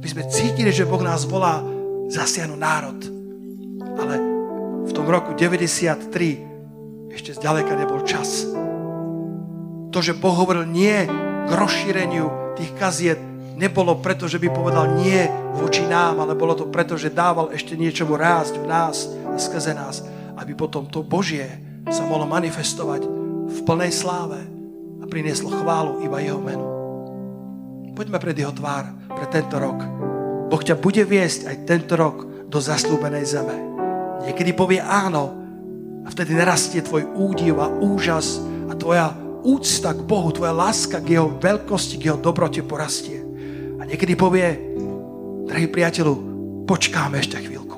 My 0.02 0.08
sme 0.08 0.24
cítili, 0.32 0.74
že 0.74 0.88
Boh 0.88 1.04
nás 1.04 1.28
volá 1.28 1.62
zasiahnu 2.10 2.58
národ. 2.58 3.00
Ale 4.02 4.16
v 4.88 4.92
tom 4.96 5.06
roku 5.06 5.38
93 5.38 7.14
ešte 7.14 7.38
zďaleka 7.38 7.76
nebol 7.76 8.02
čas. 8.08 8.48
To, 9.92 10.00
že 10.00 10.16
Boh 10.16 10.34
hovoril 10.34 10.66
nie 10.66 11.06
k 11.48 11.52
rozšíreniu 11.52 12.56
tých 12.56 12.72
kaziet, 12.80 13.20
nebolo 13.60 14.00
preto, 14.00 14.26
že 14.26 14.40
by 14.40 14.48
povedal 14.50 14.96
nie 14.96 15.28
voči 15.60 15.84
nám, 15.84 16.24
ale 16.24 16.34
bolo 16.34 16.56
to 16.56 16.72
preto, 16.72 16.96
že 16.96 17.12
dával 17.12 17.52
ešte 17.52 17.76
niečomu 17.76 18.16
rásť 18.16 18.58
v 18.58 18.66
nás 18.66 19.12
a 19.28 19.36
skrze 19.36 19.76
nás, 19.76 20.02
aby 20.40 20.56
potom 20.56 20.88
to 20.88 21.04
Božie 21.04 21.46
sa 21.92 22.08
mohlo 22.08 22.24
manifestovať 22.26 23.04
v 23.52 23.60
plnej 23.68 23.92
sláve 23.92 24.61
prinieslo 25.12 25.52
chválu 25.52 26.08
iba 26.08 26.24
jeho 26.24 26.40
menu. 26.40 26.64
Poďme 27.92 28.18
pred 28.24 28.40
jeho 28.40 28.56
tvár 28.56 28.96
pre 29.12 29.28
tento 29.28 29.60
rok. 29.60 29.84
Boh 30.48 30.64
ťa 30.64 30.80
bude 30.80 31.04
viesť 31.04 31.52
aj 31.52 31.56
tento 31.68 32.00
rok 32.00 32.48
do 32.48 32.64
zaslúbenej 32.64 33.28
zeme. 33.28 33.56
Niekedy 34.24 34.56
povie 34.56 34.80
áno, 34.80 35.36
a 36.02 36.08
vtedy 36.10 36.34
narastie 36.34 36.82
tvoj 36.82 37.12
údiv 37.14 37.62
a 37.62 37.70
úžas 37.70 38.42
a 38.72 38.74
tvoja 38.74 39.14
úcta 39.46 39.94
k 39.94 40.02
Bohu, 40.02 40.34
tvoja 40.34 40.56
láska 40.56 40.98
k 41.04 41.20
Jeho 41.20 41.30
veľkosti, 41.38 42.02
k 42.02 42.10
Jeho 42.10 42.18
dobrote 42.18 42.64
porastie. 42.66 43.22
A 43.78 43.86
niekedy 43.86 44.18
povie, 44.18 44.48
drahý 45.46 45.70
priateľu, 45.70 46.14
počkáme 46.66 47.22
ešte 47.22 47.38
chvíľku. 47.38 47.78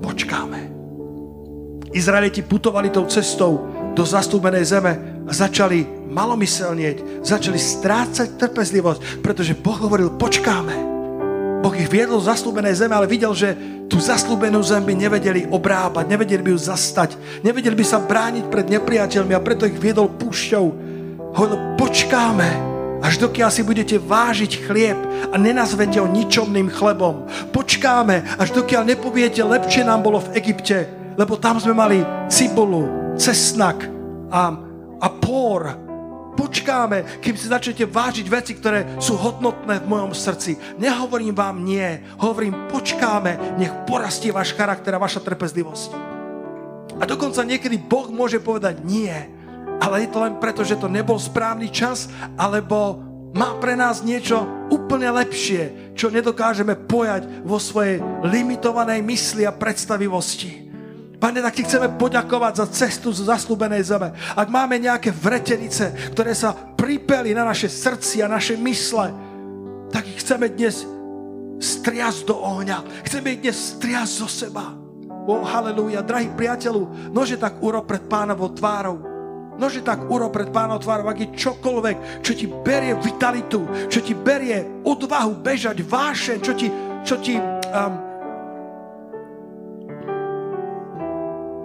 Počkáme. 0.00 0.60
Izraeliti 1.92 2.44
putovali 2.44 2.92
tou 2.92 3.04
cestou 3.08 3.68
do 3.96 4.04
zastúbenej 4.04 4.64
zeme 4.64 5.15
a 5.26 5.30
začali 5.34 6.06
malomyselnieť, 6.06 7.26
začali 7.26 7.58
strácať 7.58 8.38
trpezlivosť, 8.38 9.20
pretože 9.20 9.58
Boh 9.58 9.76
hovoril, 9.76 10.14
počkáme. 10.14 10.96
Boh 11.66 11.74
ich 11.74 11.90
viedol 11.90 12.22
z 12.22 12.30
zastúbenej 12.30 12.78
zeme, 12.78 12.94
ale 12.94 13.10
videl, 13.10 13.34
že 13.34 13.58
tú 13.90 13.98
zaslúbenú 13.98 14.62
zem 14.62 14.86
by 14.86 14.94
nevedeli 14.94 15.50
obrábať, 15.50 16.06
nevedeli 16.06 16.42
by 16.46 16.50
ju 16.54 16.60
zastať, 16.62 17.18
nevedeli 17.42 17.74
by 17.74 17.82
sa 17.82 17.98
brániť 17.98 18.44
pred 18.46 18.66
nepriateľmi 18.70 19.34
a 19.34 19.42
preto 19.42 19.66
ich 19.66 19.74
viedol 19.74 20.14
púšťou. 20.14 20.64
Hovoril, 21.34 21.58
počkáme, 21.74 22.48
až 23.02 23.18
dokiaľ 23.18 23.50
si 23.50 23.66
budete 23.66 23.98
vážiť 23.98 24.52
chlieb 24.62 24.98
a 25.30 25.34
nenazvete 25.36 25.98
ho 25.98 26.06
ničomným 26.06 26.70
chlebom. 26.70 27.26
Počkáme, 27.50 28.38
až 28.38 28.54
dokiaľ 28.54 28.86
nepoviete, 28.86 29.42
lepšie 29.42 29.82
nám 29.82 30.06
bolo 30.06 30.22
v 30.22 30.38
Egypte, 30.38 30.86
lebo 31.18 31.34
tam 31.34 31.58
sme 31.58 31.74
mali 31.74 31.98
cibulu, 32.30 33.14
cesnak 33.18 33.90
a, 34.30 34.65
a 35.00 35.06
pór 35.12 35.86
počkáme, 36.36 37.24
kým 37.24 37.34
si 37.34 37.48
začnete 37.48 37.88
vážiť 37.88 38.26
veci, 38.28 38.52
ktoré 38.52 39.00
sú 39.00 39.16
hodnotné 39.16 39.80
v 39.80 39.88
mojom 39.88 40.12
srdci. 40.12 40.60
Nehovorím 40.76 41.32
vám 41.32 41.64
nie, 41.64 42.04
hovorím 42.20 42.68
počkáme, 42.68 43.56
nech 43.56 43.72
porastie 43.88 44.30
váš 44.30 44.52
charakter 44.52 44.92
a 44.92 45.00
vaša 45.00 45.24
trpezlivosť. 45.24 45.90
A 47.00 47.04
dokonca 47.08 47.40
niekedy 47.44 47.80
Boh 47.80 48.08
môže 48.12 48.40
povedať 48.40 48.84
nie, 48.84 49.12
ale 49.80 50.04
je 50.04 50.12
to 50.12 50.18
len 50.20 50.36
preto, 50.36 50.64
že 50.64 50.76
to 50.76 50.92
nebol 50.92 51.16
správny 51.16 51.72
čas, 51.72 52.08
alebo 52.36 53.00
má 53.36 53.52
pre 53.60 53.76
nás 53.76 54.00
niečo 54.00 54.48
úplne 54.72 55.12
lepšie, 55.12 55.92
čo 55.92 56.08
nedokážeme 56.08 56.72
pojať 56.88 57.44
vo 57.44 57.60
svojej 57.60 58.00
limitovanej 58.24 59.04
mysli 59.04 59.44
a 59.44 59.52
predstavivosti. 59.52 60.65
Pane, 61.26 61.42
tak 61.42 61.58
ti 61.58 61.66
chceme 61.66 61.90
poďakovať 61.98 62.52
za 62.54 62.66
cestu 62.70 63.10
z 63.10 63.26
zaslúbenej 63.26 63.82
zeme. 63.82 64.14
Ak 64.38 64.46
máme 64.46 64.78
nejaké 64.78 65.10
vretenice, 65.10 65.90
ktoré 66.14 66.30
sa 66.38 66.54
pripeli 66.54 67.34
na 67.34 67.42
naše 67.42 67.66
srdci 67.66 68.22
a 68.22 68.30
naše 68.30 68.54
mysle, 68.54 69.10
tak 69.90 70.06
ich 70.06 70.22
chceme 70.22 70.46
dnes 70.46 70.86
striasť 71.58 72.30
do 72.30 72.38
ohňa. 72.38 72.78
Chceme 73.10 73.34
ich 73.34 73.42
dnes 73.42 73.58
striasť 73.58 74.12
zo 74.22 74.28
seba. 74.30 74.70
O, 75.26 75.42
halleluja. 75.42 76.06
Drahý 76.06 76.30
priateľu, 76.30 77.10
nože 77.10 77.34
tak 77.42 77.58
urob 77.58 77.90
pred 77.90 78.06
pánovou 78.06 78.54
tvárou. 78.54 79.02
Nože 79.58 79.82
tak 79.82 80.06
urob 80.06 80.30
pred 80.30 80.54
pánovou 80.54 80.78
tvárou, 80.78 81.10
ak 81.10 81.26
je 81.26 81.34
čokoľvek, 81.42 82.22
čo 82.22 82.38
ti 82.38 82.46
berie 82.46 82.94
vitalitu, 83.02 83.66
čo 83.90 83.98
ti 83.98 84.14
berie 84.14 84.62
odvahu 84.86 85.42
bežať, 85.42 85.82
vášeň, 85.82 86.38
čo 86.38 86.54
ti, 86.54 86.70
čo 87.02 87.18
ti 87.18 87.34
um, 87.34 88.05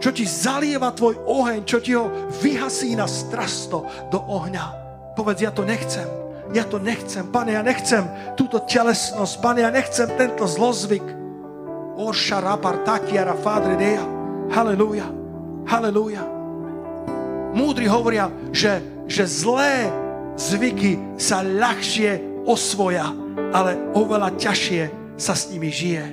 čo 0.02 0.10
ti 0.10 0.26
zalieva 0.26 0.89
tvoj 0.91 1.22
oheň, 1.30 1.62
čo 1.62 1.78
ti 1.78 1.93
ho 1.93 2.10
vyhasí 2.41 2.97
na 2.97 3.06
strasto 3.06 3.86
do 4.10 4.18
ohňa. 4.18 4.66
Povedz, 5.14 5.45
ja 5.45 5.54
to 5.54 5.62
nechcem. 5.62 6.10
Ja 6.52 6.66
to 6.66 6.82
nechcem. 6.82 7.30
Pane, 7.30 7.54
ja 7.54 7.62
nechcem 7.62 8.04
túto 8.34 8.66
telesnosť. 8.66 9.39
Pane, 9.39 9.62
ja 9.62 9.70
nechcem 9.70 10.10
tento 10.18 10.49
zlozvyk. 10.49 11.06
Oša 12.02 12.41
rapar 12.41 12.82
takiara 12.82 13.38
fadre 13.38 13.78
deja. 13.78 14.04
Halelúja. 14.49 15.08
Halelúja. 15.70 16.26
Múdri 17.54 17.86
hovoria, 17.86 18.34
že, 18.49 18.82
že 19.06 19.30
zlé 19.30 19.88
zvyky 20.36 21.20
sa 21.22 21.45
ľahšie 21.45 22.43
osvoja, 22.49 23.14
ale 23.54 23.78
oveľa 23.93 24.34
ťažšie 24.39 24.84
sa 25.20 25.38
s 25.38 25.54
nimi 25.54 25.70
žije. 25.70 26.04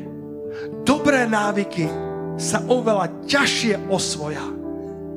Dobré 0.84 1.24
návyky 1.24 2.07
sa 2.38 2.62
oveľa 2.70 3.26
ťažšie 3.26 3.90
osvoja, 3.90 4.46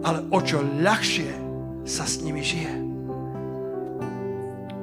ale 0.02 0.26
o 0.34 0.40
čo 0.42 0.66
ľahšie 0.66 1.30
sa 1.86 2.10
s 2.10 2.26
nimi 2.26 2.42
žije. 2.42 2.74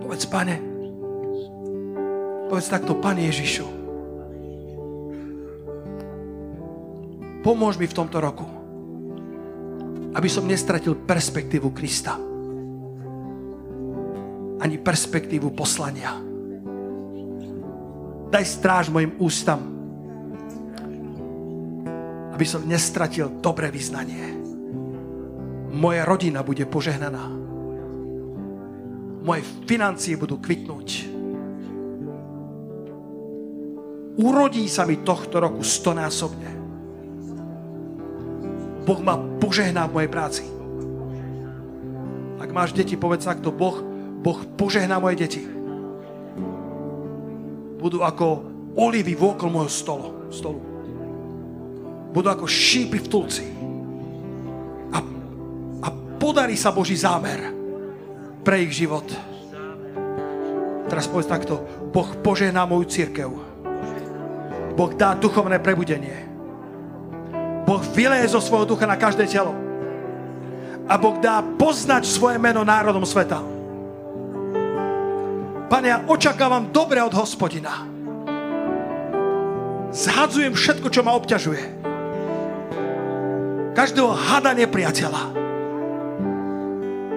Povedz, 0.06 0.24
pane, 0.30 0.56
povedz 2.46 2.70
takto, 2.70 2.94
pane 3.02 3.26
Ježišu, 3.26 3.66
pomôž 7.42 7.74
mi 7.76 7.90
v 7.90 7.96
tomto 7.98 8.22
roku, 8.22 8.46
aby 10.14 10.28
som 10.30 10.46
nestratil 10.46 10.94
perspektívu 10.94 11.74
Krista. 11.74 12.16
Ani 14.58 14.74
perspektívu 14.78 15.54
poslania. 15.54 16.18
Daj 18.28 18.44
stráž 18.46 18.90
mojim 18.90 19.14
ústam, 19.22 19.77
aby 22.38 22.46
som 22.46 22.62
nestratil 22.62 23.42
dobré 23.42 23.66
vyznanie. 23.66 24.30
Moja 25.74 26.06
rodina 26.06 26.46
bude 26.46 26.70
požehnaná. 26.70 27.34
Moje 29.26 29.42
financie 29.66 30.14
budú 30.14 30.38
kvitnúť. 30.38 31.10
Urodí 34.22 34.70
sa 34.70 34.86
mi 34.86 35.02
tohto 35.02 35.42
roku 35.42 35.66
stonásobne. 35.66 36.50
Boh 38.86 39.02
ma 39.02 39.18
požehná 39.42 39.90
v 39.90 39.98
mojej 39.98 40.10
práci. 40.14 40.44
Ak 42.38 42.54
máš 42.54 42.70
deti, 42.70 42.94
povedz 42.94 43.26
takto, 43.26 43.50
Boh, 43.50 43.82
boh 44.22 44.46
požehná 44.54 45.02
moje 45.02 45.26
deti. 45.26 45.42
Budú 47.82 48.06
ako 48.06 48.46
olivy 48.78 49.18
vôkol 49.18 49.50
môjho 49.50 49.74
stolu. 49.74 50.06
stolu 50.30 50.67
budú 52.12 52.28
ako 52.32 52.46
šípy 52.48 52.98
v 53.04 53.08
tulci. 53.10 53.46
A, 54.92 54.98
a 55.84 55.88
podarí 56.16 56.56
sa 56.56 56.72
Boží 56.72 56.96
zámer 56.96 57.52
pre 58.40 58.64
ich 58.64 58.72
život. 58.72 59.04
Teraz 60.88 61.04
povedz 61.04 61.28
takto. 61.28 61.60
Boh 61.92 62.08
požehná 62.24 62.64
moju 62.64 62.88
církev. 62.88 63.28
Boh 64.72 64.92
dá 64.96 65.12
duchovné 65.12 65.60
prebudenie. 65.60 66.24
Boh 67.68 67.84
vyleje 67.92 68.32
zo 68.32 68.40
svojho 68.40 68.64
ducha 68.64 68.88
na 68.88 68.96
každé 68.96 69.28
telo. 69.28 69.52
A 70.88 70.96
Boh 70.96 71.20
dá 71.20 71.44
poznať 71.44 72.08
svoje 72.08 72.40
meno 72.40 72.64
národom 72.64 73.04
sveta. 73.04 73.44
Pane, 75.68 75.88
ja 75.92 76.00
očakávam 76.08 76.72
dobre 76.72 77.04
od 77.04 77.12
hospodina. 77.12 77.84
Zhadzujem 79.92 80.56
všetko, 80.56 80.88
čo 80.88 81.04
ma 81.04 81.12
obťažuje 81.12 81.77
každého 83.78 84.10
hada 84.10 84.50
nepriateľa. 84.58 85.22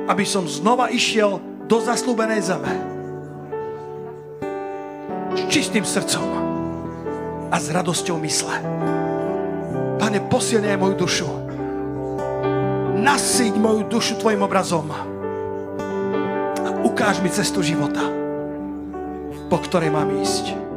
Aby 0.05 0.21
som 0.29 0.45
znova 0.45 0.93
išiel 0.93 1.41
do 1.65 1.81
zaslúbenej 1.81 2.45
zeme. 2.45 2.73
S 5.33 5.41
čistým 5.49 5.81
srdcom 5.81 6.27
a 7.49 7.57
s 7.57 7.65
radosťou 7.73 8.21
mysle. 8.21 8.61
Pane, 9.97 10.21
posilňaj 10.29 10.77
moju 10.77 10.95
dušu. 11.01 11.29
Nasýť 13.01 13.57
moju 13.57 13.89
dušu 13.89 14.21
Tvojim 14.21 14.45
obrazom. 14.45 14.93
A 16.61 16.69
ukáž 16.85 17.25
mi 17.25 17.33
cestu 17.33 17.65
života, 17.65 18.05
po 19.49 19.57
ktorej 19.57 19.89
mám 19.89 20.13
ísť. 20.13 20.70